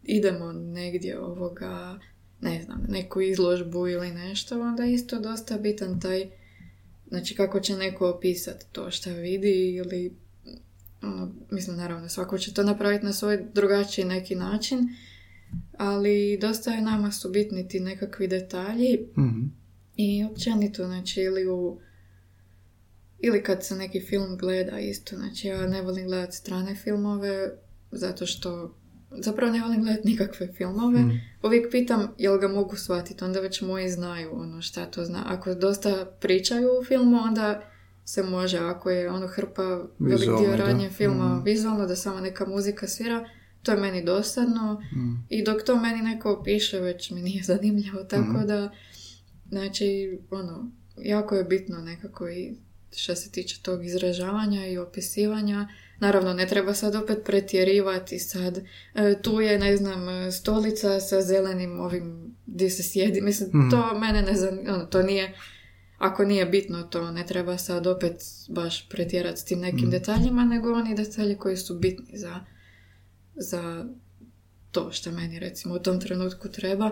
idemo 0.06 0.52
negdje 0.52 1.20
ovoga, 1.20 2.00
ne 2.42 2.62
znam, 2.64 2.86
neku 2.90 3.22
izložbu 3.22 3.88
ili 3.88 4.12
nešto, 4.12 4.62
onda 4.62 4.84
je 4.84 4.94
isto 4.94 5.20
dosta 5.20 5.58
bitan 5.58 6.02
taj, 6.02 6.30
znači 7.08 7.36
kako 7.36 7.60
će 7.60 7.78
neko 7.78 8.10
opisati 8.10 8.66
to 8.72 8.92
što 8.92 9.10
vidi 9.10 9.76
ili, 9.76 10.16
ono, 11.02 11.36
mislim, 11.52 11.78
naravno, 11.78 12.10
svako 12.10 12.38
će 12.38 12.54
to 12.54 12.64
napraviti 12.64 13.06
na 13.06 13.14
svoj 13.14 13.46
drugačiji 13.54 14.06
neki 14.06 14.36
način, 14.36 14.80
ali 15.78 16.38
dosta 16.42 16.72
je 16.72 16.82
nama 16.82 17.12
su 17.12 17.30
bitni 17.30 17.68
ti 17.68 17.80
nekakvi 17.80 18.28
detalji 18.28 19.00
Mhm. 19.18 19.46
i 19.96 20.24
općenito, 20.24 20.86
znači, 20.86 21.22
ili 21.22 21.48
u 21.48 21.80
ili 23.20 23.44
kad 23.44 23.66
se 23.66 23.76
neki 23.76 24.00
film 24.00 24.38
gleda 24.38 24.80
isto, 24.80 25.16
znači 25.16 25.48
ja 25.48 25.68
ne 25.68 25.82
volim 25.82 26.06
gledati 26.08 26.38
strane 26.38 26.76
filmove 26.76 27.52
zato 27.92 28.26
što 28.26 28.76
zapravo 29.18 29.52
ne 29.52 29.62
volim 29.62 29.82
gledati 29.82 30.08
nikakve 30.08 30.48
filmove. 30.48 31.00
Mhm. 31.00 31.10
Uvijek 31.44 31.72
pitam 31.72 32.08
jel 32.18 32.38
ga 32.38 32.48
mogu 32.48 32.76
shvatiti, 32.76 33.24
onda 33.24 33.40
već 33.40 33.62
moji 33.62 33.90
znaju 33.90 34.30
ono 34.34 34.62
šta 34.62 34.86
to 34.86 35.06
zna. 35.06 35.24
Ako 35.28 35.56
dosta 35.56 36.06
pričaju 36.20 36.70
u 36.72 36.84
filmu, 36.84 37.18
onda 37.18 37.62
se 38.06 38.24
može, 38.24 38.58
ako 38.60 38.90
je 38.90 39.10
ono 39.10 39.28
hrpa 39.28 39.64
velik 40.00 40.30
dio 40.32 40.56
radnje 40.58 40.90
filma 40.90 41.28
Mhm. 41.28 41.44
vizualno, 41.44 41.86
da 41.86 41.96
samo 41.96 42.20
neka 42.20 42.46
muzika 42.46 42.88
svira, 42.88 43.26
to 43.64 43.72
je 43.72 43.78
meni 43.78 44.04
dosadno 44.04 44.82
Mhm. 44.86 45.14
i 45.30 45.44
dok 45.44 45.64
to 45.64 45.76
meni 45.76 46.02
neko 46.02 46.32
opiše, 46.32 46.80
već 46.80 47.12
mi 47.12 47.22
nije 47.22 47.44
zanimljivo, 47.54 48.04
tako 48.04 48.28
Mhm. 48.30 48.48
da, 48.48 48.72
znači, 49.48 49.86
ono, 50.32 50.72
jako 50.98 51.36
je 51.36 51.44
bitno 51.44 51.78
nekako 51.78 52.30
i 52.30 52.56
što 52.92 53.16
se 53.16 53.32
tiče 53.32 53.62
tog 53.62 53.86
izražavanja 53.86 54.68
i 54.68 54.78
opisivanja. 54.78 55.68
Naravno, 56.00 56.34
ne 56.34 56.48
treba 56.48 56.74
sad 56.74 56.96
opet 56.96 57.18
pretjerivati 57.26 58.20
sad. 58.20 58.58
e, 58.96 59.22
tu 59.22 59.42
je, 59.42 59.60
ne 59.60 59.78
znam, 59.78 60.00
stolica 60.32 61.00
sa 61.00 61.22
zelenim 61.22 61.80
ovim 61.80 62.36
gdje 62.46 62.70
se 62.70 62.84
sjedi. 62.84 63.22
Mislim, 63.22 63.50
Mhm. 63.50 63.70
to 63.70 63.96
mene 63.96 64.22
ne 64.22 64.34
zanima. 64.34 64.74
Ono, 64.74 64.86
to 64.86 65.02
nije, 65.02 65.34
ako 65.98 66.26
nije 66.26 66.46
bitno 66.46 66.84
to, 66.84 67.12
ne 67.12 67.26
treba 67.26 67.58
sad 67.58 67.88
opet 67.88 68.16
baš 68.50 68.90
pretjerati 68.90 69.40
s 69.40 69.46
tim 69.46 69.60
nekim 69.60 69.80
Mhm. 69.80 69.90
detaljima, 69.90 70.46
nego 70.46 70.74
oni 70.74 70.96
detalji 70.96 71.36
koji 71.36 71.58
su 71.58 71.76
bitni 71.76 72.18
za, 72.18 72.40
za 73.36 73.86
to 74.72 74.92
što 74.92 75.12
meni 75.12 75.40
recimo 75.40 75.76
u 75.76 75.80
tom 75.80 76.02
trenutku 76.02 76.50
treba. 76.50 76.92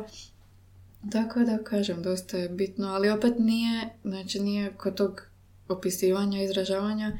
Tako 1.11 1.39
da 1.39 1.57
kažem, 1.59 2.03
dosta 2.03 2.37
je 2.37 2.49
bitno, 2.49 2.87
ali 2.87 3.09
opet 3.09 3.33
nije, 3.39 3.89
znači 4.03 4.39
nije 4.39 4.73
kod 4.73 4.95
tog 4.95 5.21
opisivanja, 5.67 6.43
izražavanja, 6.43 7.19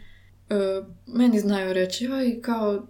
meni 1.08 1.40
znaju 1.40 1.74
reći, 1.74 2.08
oj, 2.08 2.42
kao, 2.42 2.88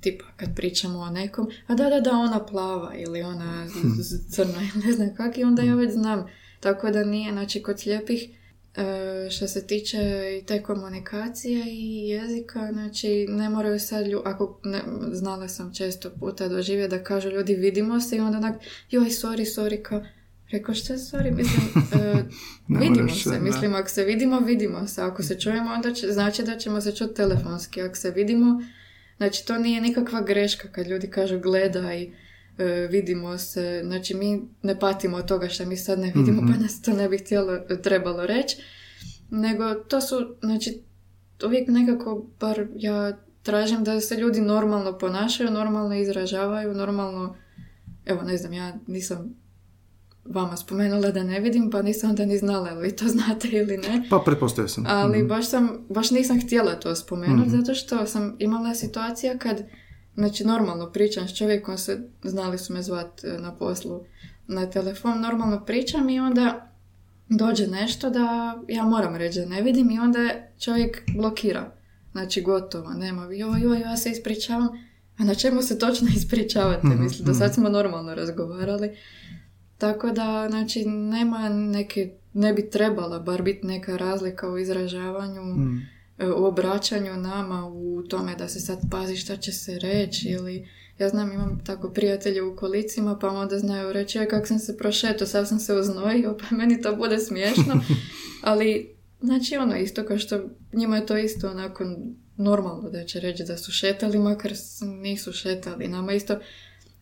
tipa, 0.00 0.24
kad 0.36 0.56
pričamo 0.56 0.98
o 0.98 1.10
nekom, 1.10 1.46
a 1.66 1.74
da, 1.74 1.90
da, 1.90 2.00
da, 2.00 2.10
ona 2.10 2.46
plava 2.46 2.94
ili 2.96 3.22
ona 3.22 3.68
z- 4.00 4.30
crna 4.34 4.52
ili 4.74 4.86
ne 4.86 4.92
znam 4.92 5.14
kak, 5.14 5.38
i 5.38 5.44
onda 5.44 5.62
ja 5.62 5.74
već 5.74 5.92
znam. 5.92 6.26
Tako 6.60 6.90
da 6.90 7.04
nije, 7.04 7.32
znači, 7.32 7.62
kod 7.62 7.80
slijepih, 7.80 8.28
e, 8.76 9.30
što 9.30 9.48
se 9.48 9.66
tiče 9.66 9.98
i 10.38 10.46
te 10.46 10.62
komunikacije 10.62 11.64
i 11.68 12.08
jezika, 12.08 12.68
znači, 12.72 13.26
ne 13.28 13.48
moraju 13.48 13.80
sad 13.80 14.06
lju, 14.06 14.22
ako, 14.24 14.60
ne, 14.64 14.80
znala 15.12 15.48
sam 15.48 15.74
često 15.74 16.10
puta 16.10 16.48
doživjeti 16.48 16.90
da 16.90 17.04
kažu 17.04 17.28
ljudi 17.28 17.54
vidimo 17.54 18.00
se. 18.00 18.16
I 18.16 18.20
onda 18.20 18.38
onak, 18.38 18.54
joj, 18.90 19.04
sorry, 19.06 19.56
sorry, 19.56 19.82
kao, 19.82 20.02
Rekao 20.50 20.74
što 20.74 20.92
je 20.92 20.98
sorry, 20.98 21.36
mislim, 21.36 21.62
e, 22.02 22.24
vidimo 22.80 23.08
se, 23.08 23.30
da. 23.30 23.40
mislim, 23.40 23.74
ako 23.74 23.88
se 23.88 24.04
vidimo, 24.04 24.40
vidimo 24.40 24.86
se, 24.86 25.02
ako 25.02 25.22
se 25.22 25.40
čujemo, 25.40 25.70
onda 25.70 25.92
će, 25.92 26.12
znači 26.12 26.42
da 26.42 26.56
ćemo 26.56 26.80
se 26.80 26.96
čuti 26.96 27.14
telefonski, 27.14 27.82
ako 27.82 27.96
se 27.96 28.10
vidimo, 28.10 28.60
Znači, 29.18 29.46
to 29.46 29.58
nije 29.58 29.80
nikakva 29.80 30.20
greška 30.20 30.68
kad 30.68 30.86
ljudi 30.86 31.10
kažu 31.10 31.40
gledaj, 31.40 32.02
e, 32.02 32.08
vidimo 32.90 33.38
se, 33.38 33.82
znači 33.84 34.14
mi 34.14 34.42
ne 34.62 34.78
patimo 34.80 35.16
od 35.16 35.28
toga 35.28 35.48
što 35.48 35.66
mi 35.66 35.76
sad 35.76 35.98
ne 35.98 36.12
vidimo, 36.14 36.42
pa 36.52 36.62
nas 36.62 36.82
to 36.82 36.92
ne 36.92 37.08
bi 37.08 37.18
htjelo, 37.18 37.58
trebalo 37.82 38.26
reći, 38.26 38.56
nego 39.30 39.74
to 39.74 40.00
su, 40.00 40.36
znači, 40.40 40.82
uvijek 41.46 41.68
nekako, 41.68 42.26
bar 42.40 42.66
ja 42.76 43.18
tražim 43.42 43.84
da 43.84 44.00
se 44.00 44.16
ljudi 44.16 44.40
normalno 44.40 44.98
ponašaju, 44.98 45.50
normalno 45.50 45.94
izražavaju, 45.94 46.74
normalno, 46.74 47.36
evo 48.06 48.22
ne 48.22 48.36
znam, 48.36 48.52
ja 48.52 48.78
nisam 48.86 49.34
vama 50.30 50.56
spomenula 50.56 51.10
da 51.10 51.22
ne 51.22 51.40
vidim, 51.40 51.70
pa 51.70 51.82
nisam 51.82 52.10
onda 52.10 52.24
ni 52.24 52.38
znala 52.38 52.70
ili 52.70 52.82
vi 52.82 52.96
to 52.96 53.08
znate 53.18 53.48
ili 53.48 53.78
ne. 53.78 54.06
Pa 54.10 54.18
pretpostavio 54.18 54.68
sam. 54.68 54.84
Ali 54.86 55.22
mm 55.22 55.28
baš, 55.28 55.48
sam, 55.48 55.86
baš 55.88 56.10
nisam 56.10 56.40
htjela 56.40 56.74
to 56.74 56.94
spomenuti, 56.94 57.48
mm 57.48 57.60
zato 57.60 57.74
što 57.74 58.06
sam 58.06 58.36
imala 58.38 58.74
situacija 58.74 59.38
kad, 59.38 59.62
znači 60.14 60.44
normalno 60.44 60.92
pričam 60.92 61.28
s 61.28 61.36
čovjekom, 61.36 61.78
se, 61.78 62.08
znali 62.22 62.58
su 62.58 62.72
me 62.72 62.82
zvat 62.82 63.24
e, 63.24 63.38
na 63.38 63.56
poslu 63.56 64.00
na 64.46 64.70
telefon, 64.70 65.20
normalno 65.20 65.64
pričam 65.64 66.08
i 66.08 66.20
onda 66.20 66.72
dođe 67.28 67.66
nešto 67.66 68.10
da 68.10 68.58
ja 68.68 68.84
moram 68.84 69.16
reći 69.16 69.38
da 69.38 69.46
ne 69.46 69.62
vidim 69.62 69.90
i 69.90 69.98
onda 69.98 70.18
čovjek 70.58 71.02
blokira. 71.16 71.72
Znači 72.12 72.42
gotovo, 72.42 72.90
nema, 72.90 73.24
joj, 73.24 73.60
joj, 73.60 73.80
ja 73.80 73.96
se 73.96 74.10
ispričavam. 74.10 74.68
A 75.18 75.24
na 75.24 75.34
čemu 75.34 75.62
se 75.62 75.78
točno 75.78 76.08
ispričavate? 76.16 76.86
mm 76.86 77.02
Mislim, 77.02 77.26
do 77.26 77.34
sad 77.34 77.50
mhm. 77.50 77.54
smo 77.54 77.68
normalno 77.68 78.14
razgovarali. 78.14 78.96
Tako 79.78 80.10
da, 80.10 80.46
znači, 80.50 80.84
nema 80.84 81.48
neke, 81.48 82.10
ne 82.32 82.52
bi 82.52 82.70
trebala 82.70 83.18
bar 83.18 83.42
biti 83.42 83.66
neka 83.66 83.96
razlika 83.96 84.50
u 84.50 84.58
izražavanju, 84.58 85.42
mm. 85.42 85.82
u 86.36 86.44
obraćanju 86.44 87.16
nama, 87.16 87.66
u 87.66 88.02
tome 88.02 88.34
da 88.34 88.48
se 88.48 88.60
sad 88.60 88.78
pazi 88.90 89.16
šta 89.16 89.36
će 89.36 89.52
se 89.52 89.78
reći 89.78 90.28
ili... 90.28 90.68
Ja 90.98 91.08
znam, 91.08 91.32
imam 91.32 91.60
tako 91.66 91.90
prijatelje 91.90 92.42
u 92.42 92.56
kolicima, 92.56 93.18
pa 93.18 93.28
onda 93.28 93.58
znaju 93.58 93.92
reći, 93.92 94.18
ja 94.18 94.28
kak 94.28 94.46
sam 94.46 94.58
se 94.58 94.76
prošetao, 94.76 95.26
sad 95.26 95.48
sam 95.48 95.58
se 95.58 95.74
uznojio, 95.74 96.36
pa 96.40 96.56
meni 96.56 96.82
to 96.82 96.96
bude 96.96 97.18
smiješno. 97.18 97.80
Ali, 98.42 98.96
znači, 99.20 99.56
ono, 99.56 99.76
isto 99.76 100.04
kao 100.04 100.18
što 100.18 100.40
njima 100.72 100.96
je 100.96 101.06
to 101.06 101.18
isto 101.18 101.50
onako 101.50 101.84
normalno 102.36 102.90
da 102.90 103.04
će 103.04 103.20
reći 103.20 103.44
da 103.44 103.56
su 103.56 103.72
šetali, 103.72 104.18
makar 104.18 104.52
nisu 105.02 105.32
šetali. 105.32 105.88
Nama 105.88 106.12
isto 106.12 106.38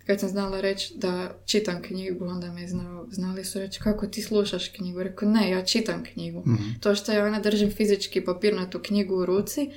kad 0.07 0.21
sam 0.21 0.29
znala 0.29 0.61
reći 0.61 0.95
da 0.97 1.39
čitam 1.45 1.83
knjigu, 1.83 2.25
onda 2.25 2.53
me 2.53 2.69
znao, 2.69 3.07
znali 3.11 3.45
su 3.45 3.59
reći 3.59 3.81
kako 3.81 4.07
ti 4.07 4.23
slušaš 4.23 4.69
knjigu. 4.69 5.03
Rekao, 5.03 5.29
ne, 5.29 5.51
ja 5.51 5.65
čitam 5.65 6.05
knjigu. 6.13 6.43
mm 6.47 6.81
To 6.81 6.95
što 6.95 7.13
ja 7.13 7.27
ona 7.27 7.41
držim 7.41 7.71
fizički 7.71 8.25
papirnatu 8.25 8.81
knjigu 8.83 9.15
u 9.15 9.27
ruci, 9.27 9.71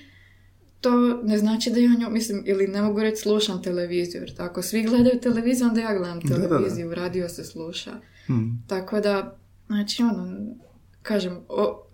to 0.81 0.91
ne 1.23 1.37
znači 1.37 1.71
da 1.71 1.79
ja 1.79 1.89
nju, 1.99 2.09
mislim, 2.09 2.43
ili 2.45 2.67
ne 2.67 2.81
mogu 2.81 2.99
reći 2.99 3.21
slušam 3.21 3.63
televiziju, 3.63 4.21
jer 4.21 4.35
tako 4.35 4.61
svi 4.61 4.83
gledaju 4.83 5.19
televiziju, 5.19 5.67
onda 5.67 5.81
ja 5.81 5.97
gledam 5.97 6.21
televiziju, 6.21 6.95
radio 6.95 7.29
se 7.29 7.43
sluša. 7.43 7.91
mm 8.29 8.67
Tako 8.67 8.99
da, 8.99 9.37
znači, 9.67 10.03
ono, 10.03 10.37
kažem, 11.01 11.39
o, 11.47 11.85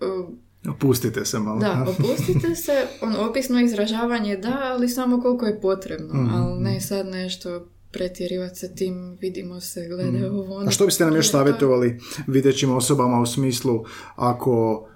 Opustite 0.70 1.26
se 1.26 1.40
malo. 1.40 1.60
Da, 1.60 1.86
opustite 1.88 2.56
se, 2.56 2.88
ono, 3.02 3.30
opisno 3.30 3.62
izražavanje 3.62 4.38
da, 4.38 4.60
ali 4.64 4.90
samo 4.90 5.22
koliko 5.22 5.46
je 5.46 5.62
potrebno, 5.62 6.14
mm 6.14 6.30
ali 6.34 6.64
ne 6.64 6.82
sad 6.82 7.08
nešto 7.08 7.68
pretjerivati 7.96 8.56
sa 8.56 8.68
tim, 8.68 9.18
vidimo 9.22 9.60
se, 9.60 9.88
gledaju 9.88 10.34
mm. 10.34 10.39
ovo. 10.39 10.60
A 10.60 10.72
što 10.72 10.86
biste 10.86 11.06
nam 11.06 11.16
još 11.16 11.32
savjetovali 11.32 12.00
videćim 12.28 12.76
osobama 12.76 13.22
u 13.22 13.26
smislu 13.26 13.86
ako 14.16 14.88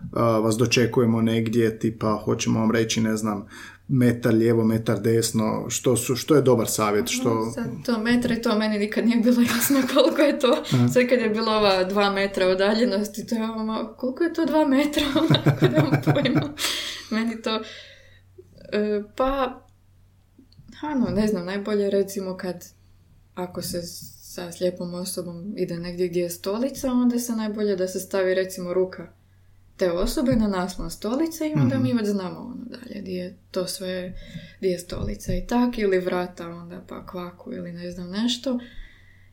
vas 0.44 0.58
dočekujemo 0.58 1.22
negdje, 1.22 1.80
tipa 1.80 2.22
hoćemo 2.26 2.60
vam 2.60 2.72
reći, 2.72 3.02
ne 3.02 3.18
znam, 3.18 3.46
metar 3.90 4.34
lijevo, 4.34 4.64
metar 4.64 5.00
desno, 5.00 5.66
što, 5.70 5.98
su, 5.98 6.16
što 6.16 6.36
je 6.36 6.42
dobar 6.42 6.68
savjet? 6.68 7.08
Što... 7.08 7.52
Sad, 7.52 7.66
to 7.86 8.00
metra 8.00 8.36
i 8.36 8.42
to 8.42 8.58
meni 8.58 8.80
nikad 8.80 9.06
nije 9.06 9.18
bilo 9.18 9.42
jasno 9.56 9.82
koliko 9.94 10.22
je 10.22 10.40
to. 10.40 10.64
Sve 10.94 11.08
kad 11.10 11.20
je 11.20 11.30
bilo 11.30 11.52
ova 11.52 11.84
dva 11.84 12.12
metra 12.12 12.48
udaljenosti, 12.48 13.28
to 13.28 13.36
je 13.36 13.44
ovo, 13.44 13.96
koliko 13.98 14.24
je 14.24 14.34
to 14.34 14.46
dva 14.46 14.68
metra? 14.68 15.04
Onako 15.22 16.50
Meni 17.10 17.42
to... 17.42 17.62
E, 18.72 19.04
pa, 19.16 19.62
ano, 20.82 21.06
ne 21.16 21.28
znam, 21.28 21.46
najbolje 21.46 21.90
recimo 21.90 22.38
kad 22.38 22.79
ako 23.34 23.62
se 23.62 23.82
sa 24.22 24.52
slijepom 24.52 24.94
osobom 24.94 25.54
ide 25.58 25.80
negdje 25.80 26.08
gdje 26.08 26.22
je 26.22 26.30
stolica, 26.30 26.92
onda 26.92 27.20
se 27.20 27.36
najbolje 27.36 27.76
da 27.76 27.88
se 27.88 28.00
stavi 28.00 28.34
recimo 28.34 28.74
ruka 28.74 29.14
te 29.78 29.92
osobe 29.92 30.36
na 30.36 30.48
naslon 30.48 30.92
stolice 30.92 31.48
i 31.50 31.54
onda 31.54 31.80
mi 31.80 31.90
mhm. 31.90 31.98
već 31.98 32.08
znamo 32.08 32.40
ono 32.40 32.66
dalje 32.66 33.02
gdje 33.02 33.14
je 33.14 33.38
to 33.52 33.68
sve, 33.68 34.14
gdje 34.58 34.68
je 34.68 34.80
stolica 34.80 35.34
i 35.34 35.48
tak, 35.48 35.78
ili 35.78 36.00
vrata 36.00 36.48
onda 36.48 36.84
pa 36.88 37.06
kvaku 37.06 37.54
ili 37.54 37.72
ne 37.72 37.92
znam 37.92 38.10
nešto. 38.10 38.60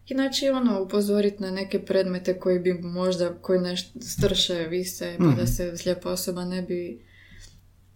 Inače 0.09 0.53
ono 0.53 0.82
upozoriti 0.82 1.42
na 1.42 1.51
neke 1.51 1.84
predmete 1.84 2.38
koji 2.38 2.59
bi 2.59 2.72
možda, 2.72 3.34
koji 3.34 3.61
nešto 3.61 4.01
strše, 4.01 4.55
vise, 4.55 5.14
pa 5.18 5.24
da 5.24 5.30
mhm. 5.30 5.47
se 5.47 5.76
slijepa 5.76 6.11
osoba 6.11 6.44
ne 6.44 6.62
bi 6.62 7.07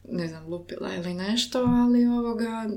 ne 0.08 0.28
znam, 0.28 0.46
lupila 0.46 0.94
ili 0.94 1.14
nešto, 1.14 1.58
ali 1.58 2.06
ovoga 2.06 2.70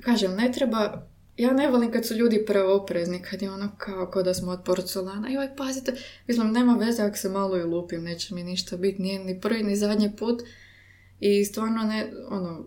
kažem, 0.00 0.34
ne 0.36 0.52
treba 0.52 1.06
ja 1.36 1.52
ne 1.52 1.70
volim 1.70 1.92
kad 1.92 2.06
su 2.06 2.14
ljudi 2.14 2.44
preoprezni, 2.46 3.22
kad 3.22 3.42
je 3.42 3.50
ono 3.50 3.70
kao, 3.78 4.06
kao 4.06 4.22
da 4.22 4.34
smo 4.34 4.52
od 4.52 4.60
porcelana. 4.64 5.28
Joj, 5.28 5.56
pazite, 5.56 5.92
mislim, 6.26 6.52
nema 6.52 6.74
veze 6.74 7.02
ako 7.02 7.16
se 7.16 7.28
malo 7.28 7.56
i 7.56 7.64
lupim, 7.64 8.02
neće 8.02 8.34
mi 8.34 8.44
ništa 8.44 8.76
biti, 8.76 9.02
nije 9.02 9.24
ni 9.24 9.40
prvi 9.40 9.62
ni 9.62 9.76
zadnji 9.76 10.16
put. 10.16 10.42
I 11.20 11.44
stvarno 11.44 11.82
ne, 11.82 12.12
ono, 12.28 12.64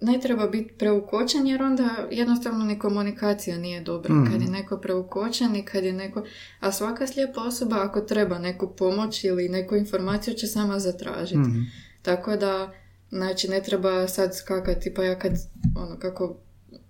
ne 0.00 0.20
treba 0.20 0.46
biti 0.46 0.74
preukočen 0.74 1.46
jer 1.46 1.62
onda 1.62 2.08
jednostavno 2.10 2.64
ni 2.64 2.78
komunikacija 2.78 3.58
nije 3.58 3.80
dobra. 3.80 4.14
mm 4.14 4.30
Kad 4.32 4.42
je 4.42 4.48
neko 4.48 4.76
preukočen 4.76 5.56
i 5.56 5.64
kad 5.64 5.84
je 5.84 5.92
neko... 5.92 6.24
A 6.60 6.72
svaka 6.72 7.06
slijepa 7.06 7.40
osoba 7.40 7.76
ako 7.82 8.00
treba 8.00 8.38
neku 8.38 8.76
pomoć 8.76 9.24
ili 9.24 9.48
neku 9.48 9.76
informaciju 9.76 10.34
će 10.34 10.46
sama 10.46 10.78
zatražiti. 10.78 11.38
mm 11.38 11.66
Tako 12.02 12.36
da, 12.36 12.72
znači 13.10 13.48
ne 13.48 13.62
treba 13.62 14.08
sad 14.08 14.36
skakati, 14.36 14.94
pa 14.94 15.04
ja 15.04 15.18
kad, 15.18 15.32
ono, 15.76 15.98
kako... 15.98 16.36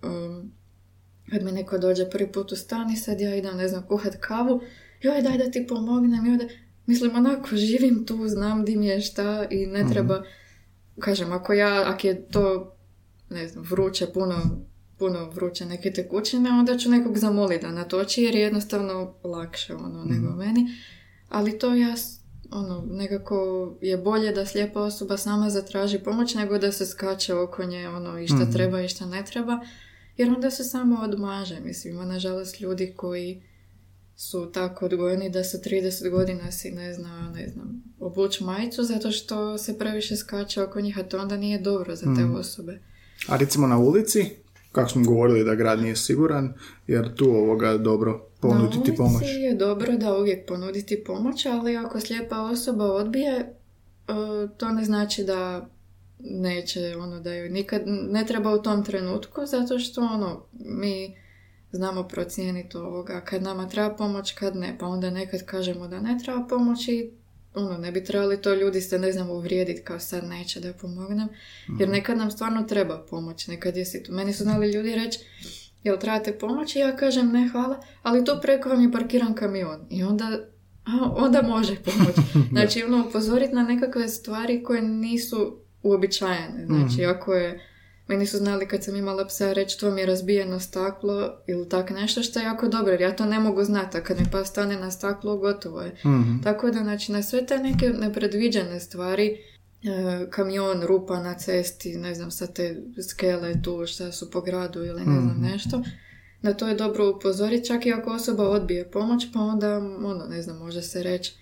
Um, 0.03 0.58
kad 1.31 1.43
mi 1.43 1.51
neko 1.51 1.77
dođe 1.77 2.09
prvi 2.09 2.31
put 2.31 2.51
u 2.51 2.55
stan 2.55 2.91
i 2.91 2.97
sad 2.97 3.21
ja 3.21 3.35
idem, 3.35 3.57
ne 3.57 3.67
znam, 3.67 3.87
kuhat 3.87 4.15
kavu, 4.19 4.61
joj 5.01 5.21
daj 5.21 5.37
da 5.37 5.51
ti 5.51 5.65
pomognem, 5.67 6.25
joj 6.25 6.37
da... 6.37 6.45
Mislim, 6.85 7.15
onako, 7.15 7.55
živim 7.55 8.05
tu, 8.05 8.27
znam 8.27 8.65
di 8.65 8.75
mi 8.75 8.87
je 8.87 9.01
šta 9.01 9.47
i 9.49 9.65
ne 9.65 9.83
mhm. 9.83 9.91
treba... 9.91 10.23
Kažem, 10.99 11.31
ako 11.31 11.53
ja, 11.53 11.83
ako 11.89 12.07
je 12.07 12.27
to, 12.27 12.75
ne 13.29 13.47
znam, 13.47 13.63
vruće, 13.63 14.07
puno, 14.13 14.65
puno 14.97 15.29
vruće 15.29 15.65
neke 15.65 15.93
tekućine, 15.93 16.49
onda 16.49 16.77
ću 16.77 16.89
nekog 16.89 17.17
zamoliti 17.17 17.65
da 17.65 17.71
natoči 17.71 18.23
jer 18.23 18.35
je 18.35 18.41
jednostavno 18.41 19.13
lakše, 19.23 19.75
ono, 19.75 20.03
nego 20.03 20.29
mhm. 20.29 20.37
meni. 20.37 20.67
Ali 21.29 21.59
to 21.59 21.75
ja, 21.75 21.95
ono, 22.51 22.85
nekako 22.89 23.69
je 23.81 23.97
bolje 23.97 24.31
da 24.31 24.45
slijepa 24.45 24.81
osoba 24.81 25.17
sama 25.17 25.49
zatraži 25.49 25.99
pomoć 25.99 26.35
nego 26.35 26.57
da 26.57 26.71
se 26.71 26.85
skače 26.85 27.33
oko 27.33 27.63
nje, 27.63 27.89
ono, 27.89 28.19
i 28.19 28.27
šta 28.27 28.35
mhm. 28.43 28.51
treba 28.51 28.81
i 28.81 28.89
šta 28.89 29.05
ne 29.05 29.25
treba 29.25 29.59
jer 30.19 30.29
onda 30.29 30.51
se 30.51 30.63
samo 30.63 30.99
odmaže. 31.01 31.59
Mislim, 31.59 31.93
ima 31.93 32.05
nažalost 32.05 32.61
ljudi 32.61 32.93
koji 32.95 33.43
su 34.15 34.51
tako 34.53 34.85
odgojeni 34.85 35.29
da 35.29 35.43
sa 35.43 35.57
30 35.57 36.09
godina 36.09 36.51
si 36.51 36.71
ne 36.71 36.93
zna, 36.93 37.31
ne 37.35 37.47
znam, 37.47 37.83
obuć 37.99 38.39
majicu 38.39 38.83
zato 38.83 39.11
što 39.11 39.57
se 39.57 39.77
previše 39.77 40.15
skače 40.15 40.61
oko 40.61 40.81
njih, 40.81 40.99
a 40.99 41.03
to 41.03 41.19
onda 41.19 41.37
nije 41.37 41.59
dobro 41.59 41.95
za 41.95 42.05
te 42.15 42.21
mm. 42.21 42.35
osobe. 42.35 42.79
A 43.27 43.37
recimo 43.37 43.67
na 43.67 43.77
ulici, 43.77 44.25
kako 44.71 44.89
smo 44.89 45.03
govorili 45.05 45.43
da 45.43 45.55
grad 45.55 45.79
nije 45.79 45.95
siguran, 45.95 46.53
jer 46.87 47.15
tu 47.15 47.25
ovoga 47.25 47.77
dobro 47.77 48.29
ponuditi 48.39 48.95
pomoć. 48.95 49.21
Na 49.21 49.27
ulici 49.27 49.39
je 49.39 49.55
dobro 49.55 49.97
da 49.97 50.17
uvijek 50.17 50.47
ponuditi 50.47 51.03
pomoć, 51.03 51.45
ali 51.45 51.77
ako 51.77 51.99
slijepa 51.99 52.41
osoba 52.41 52.85
odbije, 52.85 53.35
e, 53.39 53.47
to 54.57 54.69
ne 54.69 54.85
znači 54.85 55.23
da 55.23 55.69
neće 56.19 56.95
ono 56.97 57.19
da 57.19 57.33
ju 57.33 57.49
nikad 57.49 57.81
ne 57.85 58.25
treba 58.25 58.53
u 58.53 58.61
tom 58.61 58.85
trenutku 58.85 59.45
zato 59.45 59.79
što 59.79 60.01
ono 60.01 60.45
mi 60.53 61.15
znamo 61.71 62.03
procijeniti 62.03 62.77
ovoga 62.77 63.21
kad 63.21 63.43
nama 63.43 63.69
treba 63.69 63.95
pomoć 63.95 64.31
kad 64.31 64.55
ne 64.55 64.77
pa 64.79 64.85
onda 64.85 65.09
nekad 65.09 65.45
kažemo 65.45 65.87
da 65.87 65.99
ne 65.99 66.17
treba 66.23 66.47
pomoć 66.47 66.87
i 66.87 67.11
ono 67.53 67.77
ne 67.77 67.91
bi 67.91 68.03
trebali 68.03 68.41
to 68.41 68.53
ljudi 68.53 68.81
se 68.81 68.99
ne 68.99 69.11
znam 69.11 69.29
uvrijediti 69.29 69.83
kao 69.83 69.99
sad 69.99 70.23
neće 70.23 70.59
da 70.59 70.73
pomognem 70.73 71.27
jer 71.79 71.87
mhm. 71.87 71.91
nekad 71.91 72.17
nam 72.17 72.31
stvarno 72.31 72.63
treba 72.63 73.05
pomoć 73.09 73.47
nekad 73.47 73.77
je 73.77 73.85
situ... 73.85 74.11
meni 74.13 74.33
su 74.33 74.43
znali 74.43 74.71
ljudi 74.71 74.95
reći 74.95 75.19
jel 75.83 75.97
trebate 75.97 76.37
pomoć? 76.37 76.75
I 76.75 76.79
ja 76.79 76.95
kažem 76.95 77.31
ne 77.31 77.47
hvala. 77.47 77.81
Ali 78.01 78.25
tu 78.25 78.31
preko 78.41 78.69
vam 78.69 78.81
je 78.81 78.91
parkiran 78.91 79.33
kamion 79.33 79.85
i 79.89 80.03
onda 80.03 80.39
a, 80.85 81.11
onda 81.15 81.41
može 81.41 81.75
pomoć. 81.75 82.15
Znači 82.51 82.83
ono 82.83 83.07
upozoriti 83.07 83.53
na 83.53 83.63
nekakve 83.63 84.07
stvari 84.07 84.63
koje 84.63 84.81
nisu 84.81 85.57
uobičajene. 85.83 86.65
Znači, 86.65 87.01
mm. 87.01 87.09
ako 87.09 87.33
je, 87.33 87.59
meni 88.07 88.25
su 88.25 88.37
znali 88.37 88.67
kad 88.67 88.83
sam 88.83 88.95
imala 88.95 89.25
psa 89.27 89.53
reći 89.53 89.79
to 89.79 89.91
mi 89.91 90.01
je 90.01 90.07
razbijeno 90.07 90.59
staklo 90.59 91.37
ili 91.47 91.69
tak 91.69 91.89
nešto 91.89 92.23
što 92.23 92.39
je 92.39 92.43
jako 92.45 92.67
dobro, 92.67 92.91
jer 92.91 93.01
ja 93.01 93.15
to 93.15 93.25
ne 93.25 93.39
mogu 93.39 93.63
znati, 93.63 93.97
a 93.97 94.03
kad 94.03 94.19
mi 94.19 94.25
pa 94.31 94.45
stane 94.45 94.75
na 94.77 94.91
staklo, 94.91 95.37
gotovo 95.37 95.81
je. 95.81 95.95
mm 96.05 96.41
Tako 96.43 96.71
da, 96.71 96.79
znači, 96.79 97.11
na 97.11 97.23
sve 97.23 97.45
te 97.45 97.57
neke 97.57 97.89
nepredviđene 97.89 98.79
stvari 98.79 99.37
e, 99.83 100.29
kamion, 100.29 100.81
rupa 100.83 101.19
na 101.19 101.33
cesti, 101.33 101.97
ne 101.97 102.15
znam, 102.15 102.31
sa 102.31 102.47
te 102.47 102.81
skele 103.09 103.61
tu 103.61 103.85
šta 103.85 104.11
su 104.11 104.31
po 104.31 104.41
gradu 104.41 104.79
ili 104.79 104.99
ne 105.05 105.21
znam 105.21 105.35
Mhm. 105.37 105.41
nešto. 105.41 105.81
Na 106.41 106.53
to 106.53 106.67
je 106.67 106.75
dobro 106.75 107.09
upozoriti, 107.09 107.67
čak 107.67 107.85
i 107.85 107.93
ako 107.93 108.11
osoba 108.11 108.49
odbije 108.49 108.91
pomoć, 108.91 109.27
pa 109.33 109.39
onda, 109.39 109.77
ono, 109.77 110.25
ne 110.29 110.41
znam, 110.41 110.57
može 110.57 110.81
se 110.81 111.03
reći, 111.03 111.33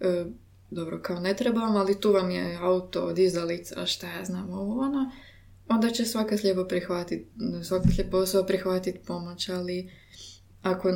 e, 0.00 0.24
dobro, 0.70 1.00
kao 1.02 1.20
ne 1.20 1.36
trebam, 1.36 1.76
ali 1.76 2.00
tu 2.00 2.12
vam 2.12 2.30
je 2.30 2.56
auto, 2.56 3.12
dizalica, 3.12 3.86
šta 3.86 4.06
ja 4.06 4.24
znam, 4.24 4.50
ovo, 4.50 4.80
ono, 4.80 5.10
onda 5.68 5.90
će 5.90 6.04
svaka 6.04 6.38
slijepo 6.38 6.64
prihvatiti, 6.64 7.26
svaka 7.64 7.88
slijepa 7.88 8.16
osoba 8.16 8.46
prihvatiti 8.46 9.00
pomoć, 9.06 9.48
ali 9.48 9.90
ako 10.62 10.88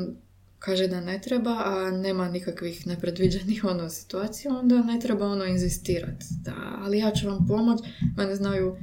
kaže 0.59 0.87
da 0.87 1.01
ne 1.01 1.21
treba, 1.21 1.63
a 1.65 1.91
nema 1.91 2.29
nikakvih 2.29 2.87
nepredviđenih 2.87 3.65
ono 3.65 3.91
situacija, 3.91 4.55
onda 4.55 4.83
ne 4.83 5.01
treba 5.01 5.27
ono 5.27 5.45
inzistirati. 5.45 6.27
Da, 6.43 6.55
ali 6.79 6.99
ja 6.99 7.11
ću 7.11 7.29
vam 7.29 7.47
pomoć, 7.47 7.81
mene 8.17 8.37
znaju 8.37 8.77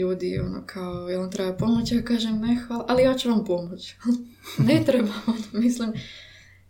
ljudi 0.00 0.38
ono 0.38 0.62
kao, 0.66 1.08
jel 1.08 1.20
vam 1.20 1.30
treba 1.30 1.56
pomoć? 1.56 1.92
Ja 1.92 2.02
kažem 2.02 2.40
ne, 2.40 2.56
hvala, 2.66 2.84
ali 2.88 3.02
ja 3.02 3.14
ću 3.14 3.28
vam 3.30 3.44
pomoć. 3.44 3.94
ne 4.68 4.82
treba, 4.86 5.12
ono, 5.26 5.62
mislim. 5.62 5.92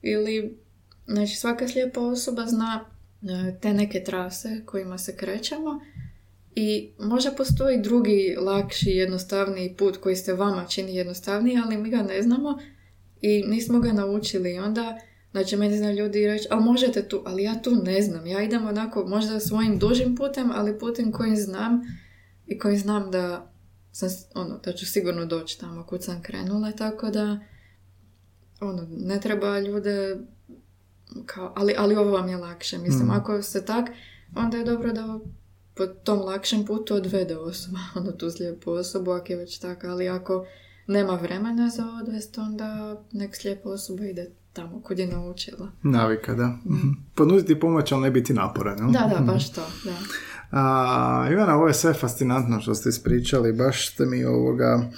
Ili, 0.02 0.58
znači 1.06 1.36
svaka 1.36 1.68
slijepa 1.68 2.00
osoba 2.00 2.46
zna 2.46 2.89
te 3.60 3.74
neke 3.74 4.04
trase 4.04 4.62
kojima 4.66 4.98
se 4.98 5.16
krećemo 5.16 5.80
i 6.54 6.92
možda 6.98 7.30
postoji 7.30 7.80
drugi, 7.82 8.36
lakši, 8.40 8.90
jednostavniji 8.90 9.74
put 9.78 9.96
koji 9.96 10.16
se 10.16 10.32
vama 10.32 10.66
čini 10.66 10.96
jednostavniji, 10.96 11.58
ali 11.64 11.76
mi 11.76 11.90
ga 11.90 12.02
ne 12.02 12.22
znamo 12.22 12.58
i 13.20 13.42
nismo 13.42 13.80
ga 13.80 13.92
naučili. 13.92 14.54
I 14.54 14.58
onda, 14.58 14.98
znači, 15.30 15.56
meni 15.56 15.76
znaju 15.76 15.96
ljudi 15.96 16.26
reći, 16.26 16.48
ali 16.50 16.64
možete 16.64 17.08
tu, 17.08 17.22
ali 17.26 17.42
ja 17.42 17.62
tu 17.62 17.70
ne 17.84 18.02
znam. 18.02 18.26
Ja 18.26 18.42
idem 18.42 18.66
onako, 18.66 19.04
možda 19.06 19.40
svojim 19.40 19.78
dužim 19.78 20.16
putem, 20.16 20.50
ali 20.54 20.78
putem 20.78 21.12
kojim 21.12 21.36
znam 21.36 21.80
i 22.46 22.58
kojim 22.58 22.78
znam 22.78 23.10
da 23.10 23.52
sam, 23.92 24.08
ono, 24.34 24.58
da 24.58 24.72
ću 24.72 24.86
sigurno 24.86 25.26
doći 25.26 25.60
tamo 25.60 25.86
kud 25.86 26.04
sam 26.04 26.22
krenula, 26.22 26.72
tako 26.72 27.10
da 27.10 27.38
ono, 28.60 28.86
ne 28.90 29.20
treba 29.20 29.58
ljude 29.58 30.16
kao, 31.26 31.52
ali, 31.56 31.74
ali 31.78 31.96
ovo 31.96 32.10
vam 32.10 32.28
je 32.28 32.36
lakše. 32.38 32.78
Mislim, 32.78 33.02
Mhm. 33.02 33.10
ako 33.12 33.42
se 33.42 33.64
tak, 33.64 33.88
onda 34.36 34.56
je 34.56 34.64
dobro 34.64 34.92
da 34.92 35.18
po 35.74 35.86
tom 35.86 36.18
lakšem 36.20 36.64
putu 36.64 36.94
odvede 36.94 37.36
osoba, 37.36 37.78
ono 37.96 38.12
tu 38.12 38.30
slijepu 38.30 38.70
osobu, 38.70 39.10
ako 39.10 39.26
je 39.28 39.36
već 39.36 39.58
tako, 39.58 39.86
ali 39.86 40.08
ako 40.08 40.46
nema 40.86 41.12
vremena 41.12 41.68
za 41.68 41.84
odvest, 42.02 42.38
onda 42.38 43.00
nek 43.12 43.36
slijepa 43.36 43.68
osoba 43.68 44.04
ide 44.04 44.30
tamo 44.52 44.80
kud 44.80 44.98
je 44.98 45.06
naučila. 45.06 45.68
Navika, 45.82 46.34
da. 46.34 46.46
Mhm. 46.66 46.88
Ponuditi 47.14 47.60
pomoć, 47.60 47.92
ali 47.92 48.02
ne 48.02 48.10
biti 48.10 48.32
naporan. 48.34 48.92
Da, 48.92 48.98
da, 49.04 49.16
Mhm. 49.16 49.26
baš 49.26 49.52
to, 49.52 49.60
da. 49.84 49.96
A, 50.52 50.62
Ivana, 51.32 51.56
ovo 51.56 51.68
je 51.68 51.74
sve 51.74 51.92
fascinantno 51.92 52.60
što 52.60 52.74
ste 52.74 52.88
ispričali, 52.88 53.52
baš 53.52 53.88
ste 53.88 54.06
mi 54.06 54.24
ovoga 54.24 54.90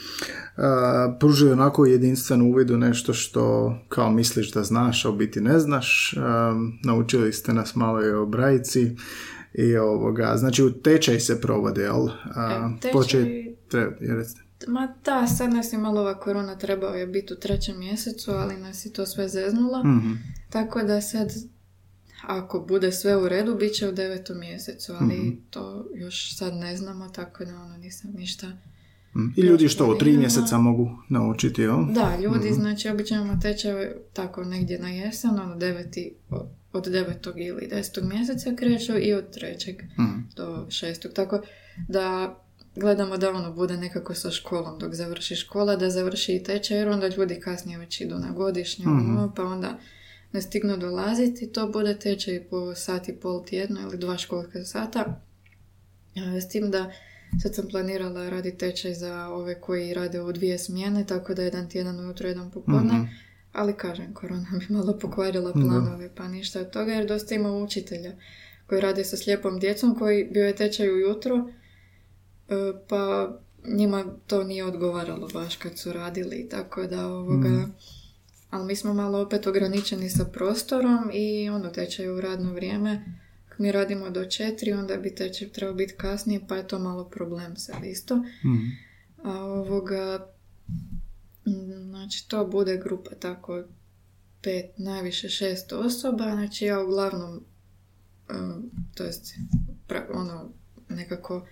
a, 0.56 1.16
pružili 1.20 1.52
onako 1.52 1.86
jedinstven 1.86 2.42
uvid 2.44 2.70
u 2.70 2.78
nešto 2.78 3.14
što 3.14 3.74
kao 3.88 4.10
misliš 4.10 4.52
da 4.52 4.62
znaš, 4.62 5.04
a 5.04 5.10
u 5.10 5.14
biti 5.14 5.40
ne 5.40 5.58
znaš. 5.58 6.14
A, 6.14 6.54
naučili 6.84 7.32
ste 7.32 7.52
nas 7.52 7.74
malo 7.74 8.04
i 8.04 8.10
o 8.10 8.26
brajici 8.26 8.96
i 9.54 9.76
ovoga, 9.76 10.36
znači 10.36 10.64
u 10.64 10.72
tečaj 10.72 11.20
se 11.20 11.40
provode, 11.40 11.82
jel? 11.82 12.08
A, 12.26 12.70
E, 12.76 12.80
tečaj- 12.80 12.92
počet- 12.92 13.56
tre- 13.68 13.96
je, 14.00 14.14
recite. 14.14 14.40
Ma 14.68 14.94
da, 15.04 15.26
sad 15.28 15.52
nas 15.52 15.72
je 15.72 15.78
malo 15.78 16.00
ova 16.00 16.14
korona 16.14 16.56
trebao 16.56 16.94
je 16.94 17.06
biti 17.06 17.32
u 17.32 17.38
trećem 17.38 17.78
mjesecu, 17.78 18.30
ali 18.32 18.56
nas 18.56 18.86
je 18.86 18.92
to 18.92 19.06
sve 19.06 19.28
zeznula. 19.28 19.78
Mhm. 19.80 20.12
Tako 20.50 20.82
da 20.82 21.00
sad, 21.00 21.28
ako 22.22 22.60
bude 22.60 22.92
sve 22.92 23.16
u 23.16 23.28
redu, 23.28 23.54
bit 23.54 23.72
će 23.72 23.88
u 23.88 23.92
devetom 23.92 24.38
mjesecu, 24.38 24.92
ali 24.92 25.14
Mhm. 25.14 25.30
to 25.50 25.86
još 25.94 26.36
sad 26.36 26.54
ne 26.54 26.76
znamo, 26.76 27.08
tako 27.08 27.44
da 27.44 27.54
ono 27.54 27.76
nisam 27.76 28.10
ništa... 28.12 28.46
Mhm. 29.16 29.26
I 29.36 29.40
ljudi 29.40 29.68
što 29.68 29.86
u 29.86 29.94
tri 29.94 30.12
mjeseca 30.12 30.58
mogu 30.58 30.90
naučiti, 31.08 31.62
jel? 31.62 31.84
Da, 31.86 32.16
ljudi, 32.16 32.46
Mhm. 32.46 32.54
znači, 32.54 32.88
obično 32.88 33.16
imamo 33.16 33.38
tečajeve 33.42 33.96
tako 34.12 34.44
negdje 34.44 34.78
na 34.78 34.88
jesen, 34.88 35.30
ono 35.32 35.56
deveti, 35.56 36.12
od 36.72 36.84
devetog 36.84 37.40
ili 37.40 37.68
desetog 37.68 38.04
mjeseca 38.06 38.50
kreću 38.52 38.98
i 38.98 39.12
od 39.12 39.30
trećeg 39.30 39.76
Mhm. 39.82 40.20
do 40.36 40.66
šestog, 40.70 41.12
tako 41.12 41.40
da 41.88 42.36
gledamo 42.76 43.16
da 43.16 43.30
ono 43.30 43.52
bude 43.52 43.76
nekako 43.76 44.14
sa 44.14 44.30
školom 44.30 44.78
dok 44.78 44.94
završi 44.94 45.36
škola, 45.36 45.76
da 45.76 45.90
završi 45.90 46.32
i 46.32 46.42
tečaj, 46.42 46.78
jer 46.78 46.88
onda 46.88 47.08
ljudi 47.08 47.40
kasnije 47.40 47.78
već 47.78 48.00
idu 48.00 48.14
na 48.16 48.30
godišnju, 48.30 48.90
Mhm. 48.90 49.10
ono, 49.10 49.32
pa 49.36 49.42
onda 49.44 49.78
ne 50.32 50.42
stignu 50.42 50.76
dolaziti, 50.76 51.52
to 51.52 51.68
bude 51.68 51.98
tečaj 51.98 52.44
po 52.50 52.74
sat 52.74 53.08
i 53.08 53.12
pol 53.12 53.44
tjedno 53.44 53.80
ili 53.80 53.98
dva 53.98 54.18
školska 54.18 54.64
sata. 54.64 55.20
E, 56.14 56.40
S 56.40 56.48
tim 56.48 56.70
da 56.70 56.92
sad 57.42 57.54
sam 57.54 57.68
planirala 57.70 58.28
raditi 58.28 58.58
tečaj 58.58 58.94
za 58.94 59.28
ove 59.28 59.60
koji 59.60 59.94
rade 59.94 60.20
u 60.20 60.32
dvije 60.32 60.58
smjene, 60.58 61.06
tako 61.06 61.34
da 61.34 61.42
jedan 61.42 61.68
tjedan 61.68 62.00
ujutro, 62.00 62.28
jedan 62.28 62.50
popodne. 62.50 62.94
Mhm. 62.94 63.04
Ali 63.52 63.76
kažem, 63.76 64.14
korona 64.14 64.46
mi 64.52 64.76
malo 64.76 64.98
pokvarila 64.98 65.52
planove, 65.52 66.14
pa 66.14 66.28
ništa 66.28 66.60
od 66.60 66.70
toga, 66.70 66.92
jer 66.92 67.06
dosta 67.06 67.34
ima 67.34 67.52
učitelja 67.52 68.12
koji 68.66 68.80
rade 68.80 69.04
sa 69.04 69.16
slijepom 69.16 69.58
djecom, 69.58 69.98
koji 69.98 70.24
bio 70.24 70.44
je 70.44 70.56
tečaj 70.56 70.90
ujutro, 70.90 71.36
e, 72.48 72.54
pa 72.88 73.32
njima 73.66 74.04
to 74.26 74.44
nije 74.44 74.64
odgovaralo 74.64 75.28
baš 75.34 75.56
kad 75.56 75.78
su 75.78 75.92
radili, 75.92 76.48
tako 76.50 76.86
da 76.86 77.06
ovoga... 77.06 77.48
Mhm. 77.48 77.70
Ali 78.52 78.66
mi 78.66 78.76
smo 78.76 78.94
malo 78.94 79.20
opet 79.20 79.46
ograničeni 79.46 80.08
sa 80.08 80.24
prostorom 80.24 81.10
i 81.12 81.50
ono 81.50 81.70
tečaj 81.70 82.08
u 82.08 82.20
radno 82.20 82.52
vrijeme. 82.52 83.04
Mi 83.58 83.72
radimo 83.72 84.10
do 84.10 84.24
četiri, 84.24 84.72
onda 84.72 84.96
bi 84.96 85.14
tečaj 85.14 85.48
trebao 85.48 85.74
biti 85.74 85.94
kasnije, 85.96 86.40
pa 86.48 86.56
je 86.56 86.68
to 86.68 86.78
malo 86.78 87.10
problem 87.10 87.56
sad 87.56 87.84
isto. 87.84 88.16
Mhm. 88.16 88.56
A 89.24 89.44
ovoga, 89.44 90.26
mm, 91.46 91.88
znači 91.88 92.28
to 92.28 92.46
bude 92.46 92.76
grupa 92.76 93.10
tako 93.10 93.62
pet, 94.42 94.66
najviše 94.76 95.28
šest 95.28 95.72
osoba, 95.72 96.24
znači 96.32 96.64
ja 96.64 96.80
uglavnom, 96.80 97.44
to 98.94 99.04
jest 99.04 99.34
ono, 100.14 100.52
nekako 100.88 101.46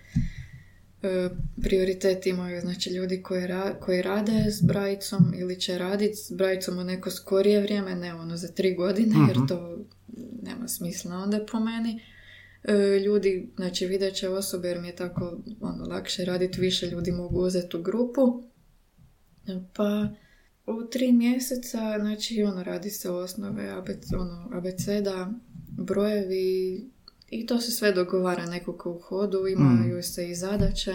prioritet 1.61 2.25
imaju 2.25 2.61
znači 2.61 2.89
ljudi 2.89 3.21
koji, 3.21 3.43
ra- 3.43 3.79
koji 3.79 4.01
rade 4.01 4.51
s 4.51 4.61
brajicom 4.61 5.33
ili 5.35 5.59
će 5.59 5.77
raditi 5.77 6.15
s 6.15 6.31
brajicom 6.31 6.77
u 6.77 6.83
neko 6.83 7.11
skorije 7.11 7.61
vrijeme, 7.61 7.95
ne 7.95 8.13
ono 8.15 8.37
za 8.37 8.47
tri 8.47 8.75
godine, 8.75 9.15
jer 9.27 9.37
Mhm. 9.37 9.45
to 9.47 9.77
nema 10.41 10.67
smisla 10.67 11.15
onda 11.15 11.45
po 11.51 11.59
meni. 11.59 12.01
E, 12.63 12.73
ljudi, 12.99 13.49
znači 13.55 13.85
videće 13.85 14.29
osobe 14.29 14.67
jer 14.67 14.81
mi 14.81 14.87
je 14.87 14.95
tako 14.95 15.37
ono, 15.61 15.85
lakše 15.85 16.25
raditi, 16.25 16.61
više 16.61 16.87
ljudi 16.87 17.11
mogu 17.11 17.39
uzeti 17.39 17.77
u 17.77 17.81
grupu. 17.81 18.43
E, 19.47 19.59
Pa 19.73 20.07
u 20.67 20.83
tri 20.83 21.11
mjeseca, 21.11 21.95
znači 21.99 22.43
ono 22.43 22.63
radi 22.63 22.89
se 22.89 23.09
osnove 23.09 23.69
ABC, 23.69 24.13
ono, 24.13 24.49
abeceda, 24.53 25.31
brojevi 25.69 26.85
i 27.31 27.45
to 27.45 27.61
se 27.61 27.71
sve 27.71 27.91
dogovara 27.91 28.45
nekako 28.45 28.91
u 28.91 28.99
hodu, 28.99 29.47
imaju 29.47 30.03
se 30.03 30.29
i 30.29 30.35
zadaće, 30.35 30.91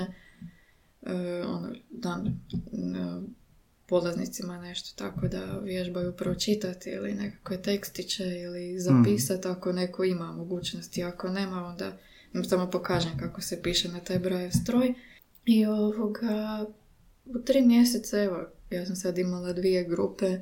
e, 1.02 1.42
ono, 1.46 1.72
dan 1.90 2.26
e, 2.26 2.32
polaznicima 3.86 4.58
nešto 4.58 5.04
tako 5.04 5.28
da 5.28 5.58
vježbaju 5.58 6.16
pročitati 6.16 6.90
ili 6.90 7.14
nekakve 7.14 7.62
tekstiće 7.62 8.24
ili 8.24 8.78
zapisati 8.78 9.48
ako 9.48 9.72
neko 9.72 10.04
ima 10.04 10.32
mogućnosti, 10.32 11.04
ako 11.04 11.28
nema 11.28 11.64
onda 11.64 11.98
im 12.34 12.44
samo 12.44 12.70
pokažem 12.70 13.18
kako 13.18 13.40
se 13.40 13.62
piše 13.62 13.88
na 13.88 14.00
taj 14.00 14.18
brojev 14.18 14.50
stroj. 14.50 14.94
I 15.44 15.66
ovoga, 15.66 16.66
u 17.24 17.38
tri 17.38 17.62
mjeseca, 17.62 18.22
evo, 18.22 18.46
ja 18.70 18.86
sam 18.86 18.96
sad 18.96 19.18
imala 19.18 19.52
dvije 19.52 19.84
grupe, 19.84 20.38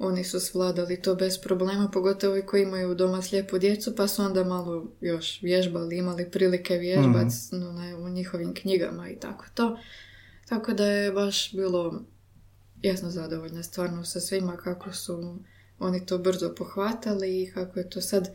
oni 0.00 0.24
su 0.24 0.40
svladali 0.40 1.02
to 1.02 1.14
bez 1.14 1.38
problema, 1.38 1.88
pogotovo 1.88 2.36
i 2.36 2.42
koji 2.42 2.62
imaju 2.62 2.94
doma 2.94 3.22
slijepu 3.22 3.58
djecu, 3.58 3.96
pa 3.96 4.08
su 4.08 4.22
onda 4.22 4.44
malo 4.44 4.92
još 5.00 5.42
vježbali, 5.42 5.96
imali 5.98 6.30
prilike 6.30 6.74
vježbati 6.76 7.26
no, 7.52 7.72
na- 7.72 7.96
u 7.98 8.08
njihovim 8.08 8.54
knjigama 8.54 9.10
i 9.10 9.16
tako 9.16 9.44
to. 9.54 9.78
Tako 10.48 10.72
da 10.72 10.86
je 10.86 11.12
baš 11.12 11.52
bilo 11.52 12.02
jasno 12.82 13.10
zadovoljna 13.10 13.62
stvarno 13.62 14.04
sa 14.04 14.20
svima 14.20 14.56
kako 14.56 14.92
su 14.92 15.38
oni 15.78 16.06
to 16.06 16.18
brzo 16.18 16.54
pohvatali 16.54 17.42
i 17.42 17.50
kako 17.52 17.78
je 17.78 17.90
to 17.90 18.00
sad, 18.00 18.28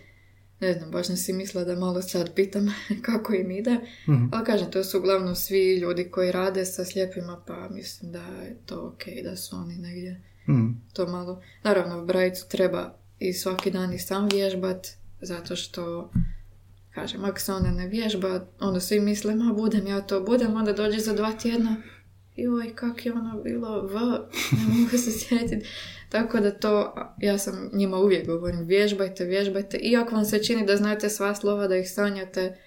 ne 0.59 0.73
znam, 0.73 0.91
baš 0.91 1.09
ne 1.09 1.17
si 1.17 1.33
mislila 1.33 1.65
da 1.65 1.75
malo 1.75 2.01
sad 2.01 2.33
pitam 2.33 2.67
kako 3.01 3.33
im 3.33 3.51
ide, 3.51 3.77
Mhm. 4.07 4.25
ali 4.31 4.45
kažem, 4.45 4.71
to 4.71 4.83
su 4.83 4.97
uglavnom 4.99 5.35
svi 5.35 5.75
ljudi 5.75 6.03
koji 6.05 6.31
rade 6.31 6.65
sa 6.65 6.85
slijepima, 6.85 7.43
pa 7.47 7.69
mislim 7.69 8.11
da 8.11 8.19
je 8.21 8.57
to 8.65 8.87
ok, 8.87 9.03
da 9.23 9.35
su 9.35 9.55
oni 9.55 9.75
negdje 9.77 10.21
Mhm. 10.49 10.67
to 10.93 11.07
malo. 11.07 11.41
Naravno, 11.63 12.05
brajicu 12.05 12.45
treba 12.49 12.97
i 13.19 13.33
svaki 13.33 13.71
dan 13.71 13.93
i 13.93 13.99
sam 13.99 14.29
vježbat, 14.31 14.87
zato 15.21 15.55
što, 15.55 16.11
kažem, 16.93 17.25
ako 17.25 17.39
se 17.39 17.53
ona 17.53 17.71
ne 17.71 17.87
vježba, 17.87 18.47
onda 18.59 18.79
svi 18.79 18.99
misle, 18.99 19.35
ma 19.35 19.53
budem 19.53 19.87
ja 19.87 20.01
to, 20.01 20.21
budem, 20.21 20.55
onda 20.55 20.73
dođe 20.73 20.99
za 20.99 21.13
dva 21.13 21.31
tjedna, 21.31 21.75
joj, 22.35 22.75
kak 22.75 23.05
je 23.05 23.13
ono 23.13 23.41
bilo, 23.43 23.81
v, 23.81 23.93
ne 24.51 24.73
mogu 24.73 24.97
se 24.97 25.11
sjetiti. 25.19 25.65
Tako 26.09 26.39
da 26.39 26.51
to, 26.51 26.95
ja 27.17 27.37
sam 27.37 27.69
njima 27.73 27.97
uvijek 27.97 28.27
govorim, 28.27 28.65
vježbajte, 28.65 29.25
vježbajte, 29.25 29.77
i 29.77 29.97
ako 29.97 30.15
vam 30.15 30.25
se 30.25 30.43
čini 30.43 30.65
da 30.65 30.77
znate 30.77 31.09
sva 31.09 31.35
slova, 31.35 31.67
da 31.67 31.77
ih 31.77 31.89
sanjate, 31.89 32.57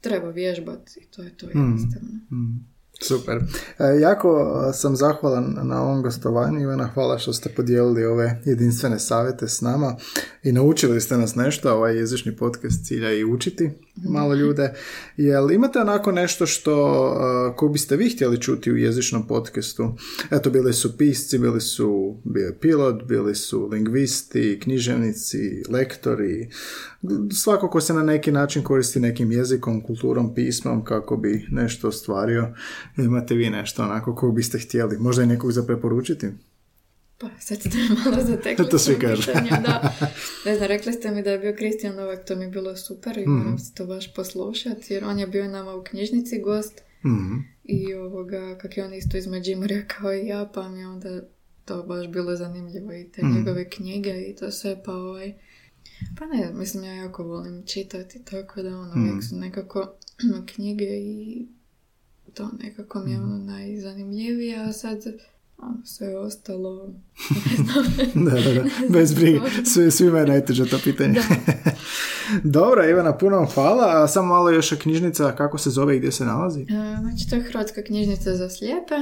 treba 0.00 0.30
vježbati 0.30 1.00
i 1.00 1.06
to 1.06 1.22
je 1.22 1.36
to 1.36 1.46
jednostavno. 1.46 2.08
Mm. 2.30 2.73
Super. 3.02 3.36
E, 3.78 4.00
jako 4.00 4.54
sam 4.74 4.96
zahvalan 4.96 5.56
na 5.62 5.82
ovom 5.82 6.02
gostovanju. 6.02 6.60
Ivana, 6.60 6.90
hvala 6.94 7.18
što 7.18 7.32
ste 7.32 7.48
podijelili 7.48 8.04
ove 8.04 8.42
jedinstvene 8.44 8.98
savjete 8.98 9.48
s 9.48 9.60
nama 9.60 9.96
i 10.42 10.52
naučili 10.52 11.00
ste 11.00 11.16
nas 11.16 11.34
nešto. 11.34 11.74
Ovaj 11.74 11.96
jezični 11.96 12.36
podcast 12.36 12.86
cilja 12.86 13.12
i 13.12 13.24
učiti 13.24 13.70
malo 13.96 14.34
ljude. 14.34 14.74
Jel 15.16 15.50
imate 15.50 15.78
onako 15.78 16.12
nešto 16.12 16.46
što 16.46 17.04
uh, 17.04 17.56
ko 17.56 17.68
biste 17.68 17.96
vi 17.96 18.10
htjeli 18.10 18.40
čuti 18.40 18.72
u 18.72 18.76
jezičnom 18.76 19.26
podcastu? 19.26 19.94
Eto, 20.30 20.50
bili 20.50 20.72
su 20.72 20.98
pisci, 20.98 21.38
bili 21.38 21.60
su 21.60 22.16
bio 22.24 22.54
pilot, 22.60 23.02
bili 23.04 23.34
su 23.34 23.68
lingvisti, 23.68 24.60
književnici, 24.62 25.62
lektori, 25.70 26.50
svako 27.42 27.70
ko 27.70 27.80
se 27.80 27.94
na 27.94 28.02
neki 28.02 28.32
način 28.32 28.62
koristi 28.62 29.00
nekim 29.00 29.32
jezikom, 29.32 29.82
kulturom, 29.82 30.34
pismom 30.34 30.84
kako 30.84 31.16
bi 31.16 31.46
nešto 31.50 31.88
ostvario. 31.88 32.48
Imate 32.96 33.34
vi 33.34 33.50
nešto 33.50 33.82
onako 33.82 34.14
kog 34.14 34.34
biste 34.34 34.58
htjeli? 34.58 34.98
Možda 34.98 35.22
i 35.22 35.26
nekog 35.26 35.52
za 35.52 35.62
preporučiti? 35.62 36.28
Pa, 37.18 37.30
sad 37.40 37.60
ste 37.60 37.68
malo 38.04 38.22
zatekli. 38.22 38.68
to 38.70 38.78
svi 38.78 38.98
kažu. 38.98 39.32
da. 39.66 39.92
Ne 40.46 40.56
znam, 40.56 40.68
rekli 40.68 40.92
ste 40.92 41.10
mi 41.10 41.22
da 41.22 41.30
je 41.30 41.38
bio 41.38 41.54
Kristijan 41.56 41.96
Novak, 41.96 42.24
to 42.26 42.36
mi 42.36 42.44
je 42.44 42.50
bilo 42.50 42.76
super 42.76 43.18
i 43.18 43.26
moram 43.26 43.48
mhm. 43.48 43.58
se 43.58 43.74
to 43.74 43.86
baš 43.86 44.14
poslušati, 44.14 44.94
jer 44.94 45.04
on 45.04 45.18
je 45.18 45.26
bio 45.26 45.48
nama 45.48 45.74
u 45.74 45.84
knjižnici 45.84 46.40
gost 46.40 46.82
mm 47.04 47.54
i 47.64 47.94
ovoga, 47.94 48.58
kak 48.58 48.76
je 48.76 48.84
on 48.84 48.94
isto 48.94 49.16
iz 49.16 49.26
Međimurja 49.26 49.86
kao 49.86 50.14
i 50.14 50.26
ja, 50.26 50.50
pa 50.54 50.68
mi 50.68 50.80
je 50.80 50.88
onda 50.88 51.22
to 51.64 51.82
baš 51.82 52.06
bilo 52.08 52.36
zanimljivo 52.36 52.92
i 52.92 53.08
te 53.12 53.22
mm 53.24 53.36
njegove 53.36 53.70
knjige 53.70 54.10
i 54.10 54.36
to 54.36 54.50
sve, 54.50 54.82
pa 54.84 54.92
ovaj... 54.92 55.34
Pa 56.18 56.26
ne, 56.26 56.52
mislim, 56.54 56.84
ja 56.84 56.92
jako 56.92 57.24
volim 57.24 57.62
čitati, 57.66 58.24
tako 58.24 58.62
da 58.62 58.78
ono, 58.78 58.92
uvijek 58.96 59.24
su 59.24 59.36
nekako 59.36 59.92
knjige 60.54 60.84
i 60.84 61.46
to 62.34 62.50
nekako 62.62 63.00
mi 63.00 63.10
je 63.10 63.20
ono 63.20 63.38
najzanimljivije, 63.38 64.58
a 64.58 64.72
sad 64.72 65.02
ono, 65.58 65.84
sve 65.84 66.18
ostalo, 66.18 66.94
ne 67.44 67.56
znam. 67.64 68.24
da, 68.24 68.30
da, 68.30 68.52
da, 68.52 68.64
bez 68.88 69.14
brige, 69.14 69.40
sve, 69.64 69.90
svima 69.90 70.18
je 70.18 70.26
najteže 70.26 70.68
to 70.68 70.78
pitanje. 70.84 71.20
Dobro, 72.44 72.88
Ivana, 72.90 73.18
puno 73.18 73.36
vam 73.36 73.46
hvala. 73.46 74.02
A 74.02 74.08
samo 74.08 74.28
malo 74.28 74.50
još 74.50 74.70
knjižnica, 74.70 75.32
kako 75.36 75.58
se 75.58 75.70
zove 75.70 75.96
i 75.96 75.98
gdje 75.98 76.12
se 76.12 76.24
nalazi? 76.24 76.60
E, 76.60 76.96
znači, 77.00 77.30
to 77.30 77.36
je 77.36 77.42
Hrvatska 77.42 77.82
knjižnica 77.82 78.36
za 78.36 78.48
slijepe. 78.50 78.94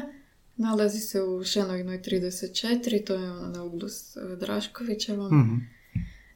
Nalazi 0.56 1.00
se 1.00 1.22
u 1.22 1.44
Šenovinoj 1.44 2.02
34, 2.02 3.04
to 3.06 3.14
je 3.14 3.30
ono 3.30 3.48
na 3.48 3.62
uglu 3.62 3.88
s 3.88 4.16
e, 4.16 4.36
Draškovićevom. 4.36 5.38
mm 5.38 5.68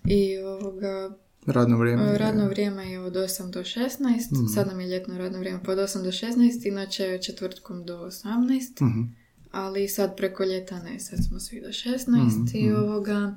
I 0.05 0.39
ovoga, 0.39 1.17
Radno 1.47 1.79
vrijeme? 1.79 2.03
E, 2.15 2.19
radno 2.19 2.49
vrijeme 2.49 2.91
je 2.91 3.01
od 3.01 3.13
8 3.15 3.51
do 3.51 3.61
16, 3.61 3.99
mm 4.33 4.47
sad 4.55 4.67
nam 4.67 4.81
je 4.81 4.87
ljetno 4.87 5.19
radno 5.19 5.39
vrijeme 5.39 5.61
od 5.69 5.79
8 5.79 6.03
do 6.03 6.11
16, 6.11 6.69
inače 6.69 7.19
četvrtkom 7.23 7.85
do 7.85 7.97
18, 7.97 8.83
mm 8.85 9.26
ali 9.51 9.89
sad 9.89 10.17
preko 10.17 10.45
ljeta 10.45 10.79
ne, 10.79 11.01
sad 11.01 11.19
smo 11.29 11.41
svi 11.41 11.61
do 11.61 11.69
16 11.69 12.09
mm 12.09 12.57
i 12.57 12.71
mhm. 12.71 12.77
ovoga, 12.77 13.35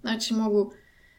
znači 0.00 0.34
mogu 0.34 0.72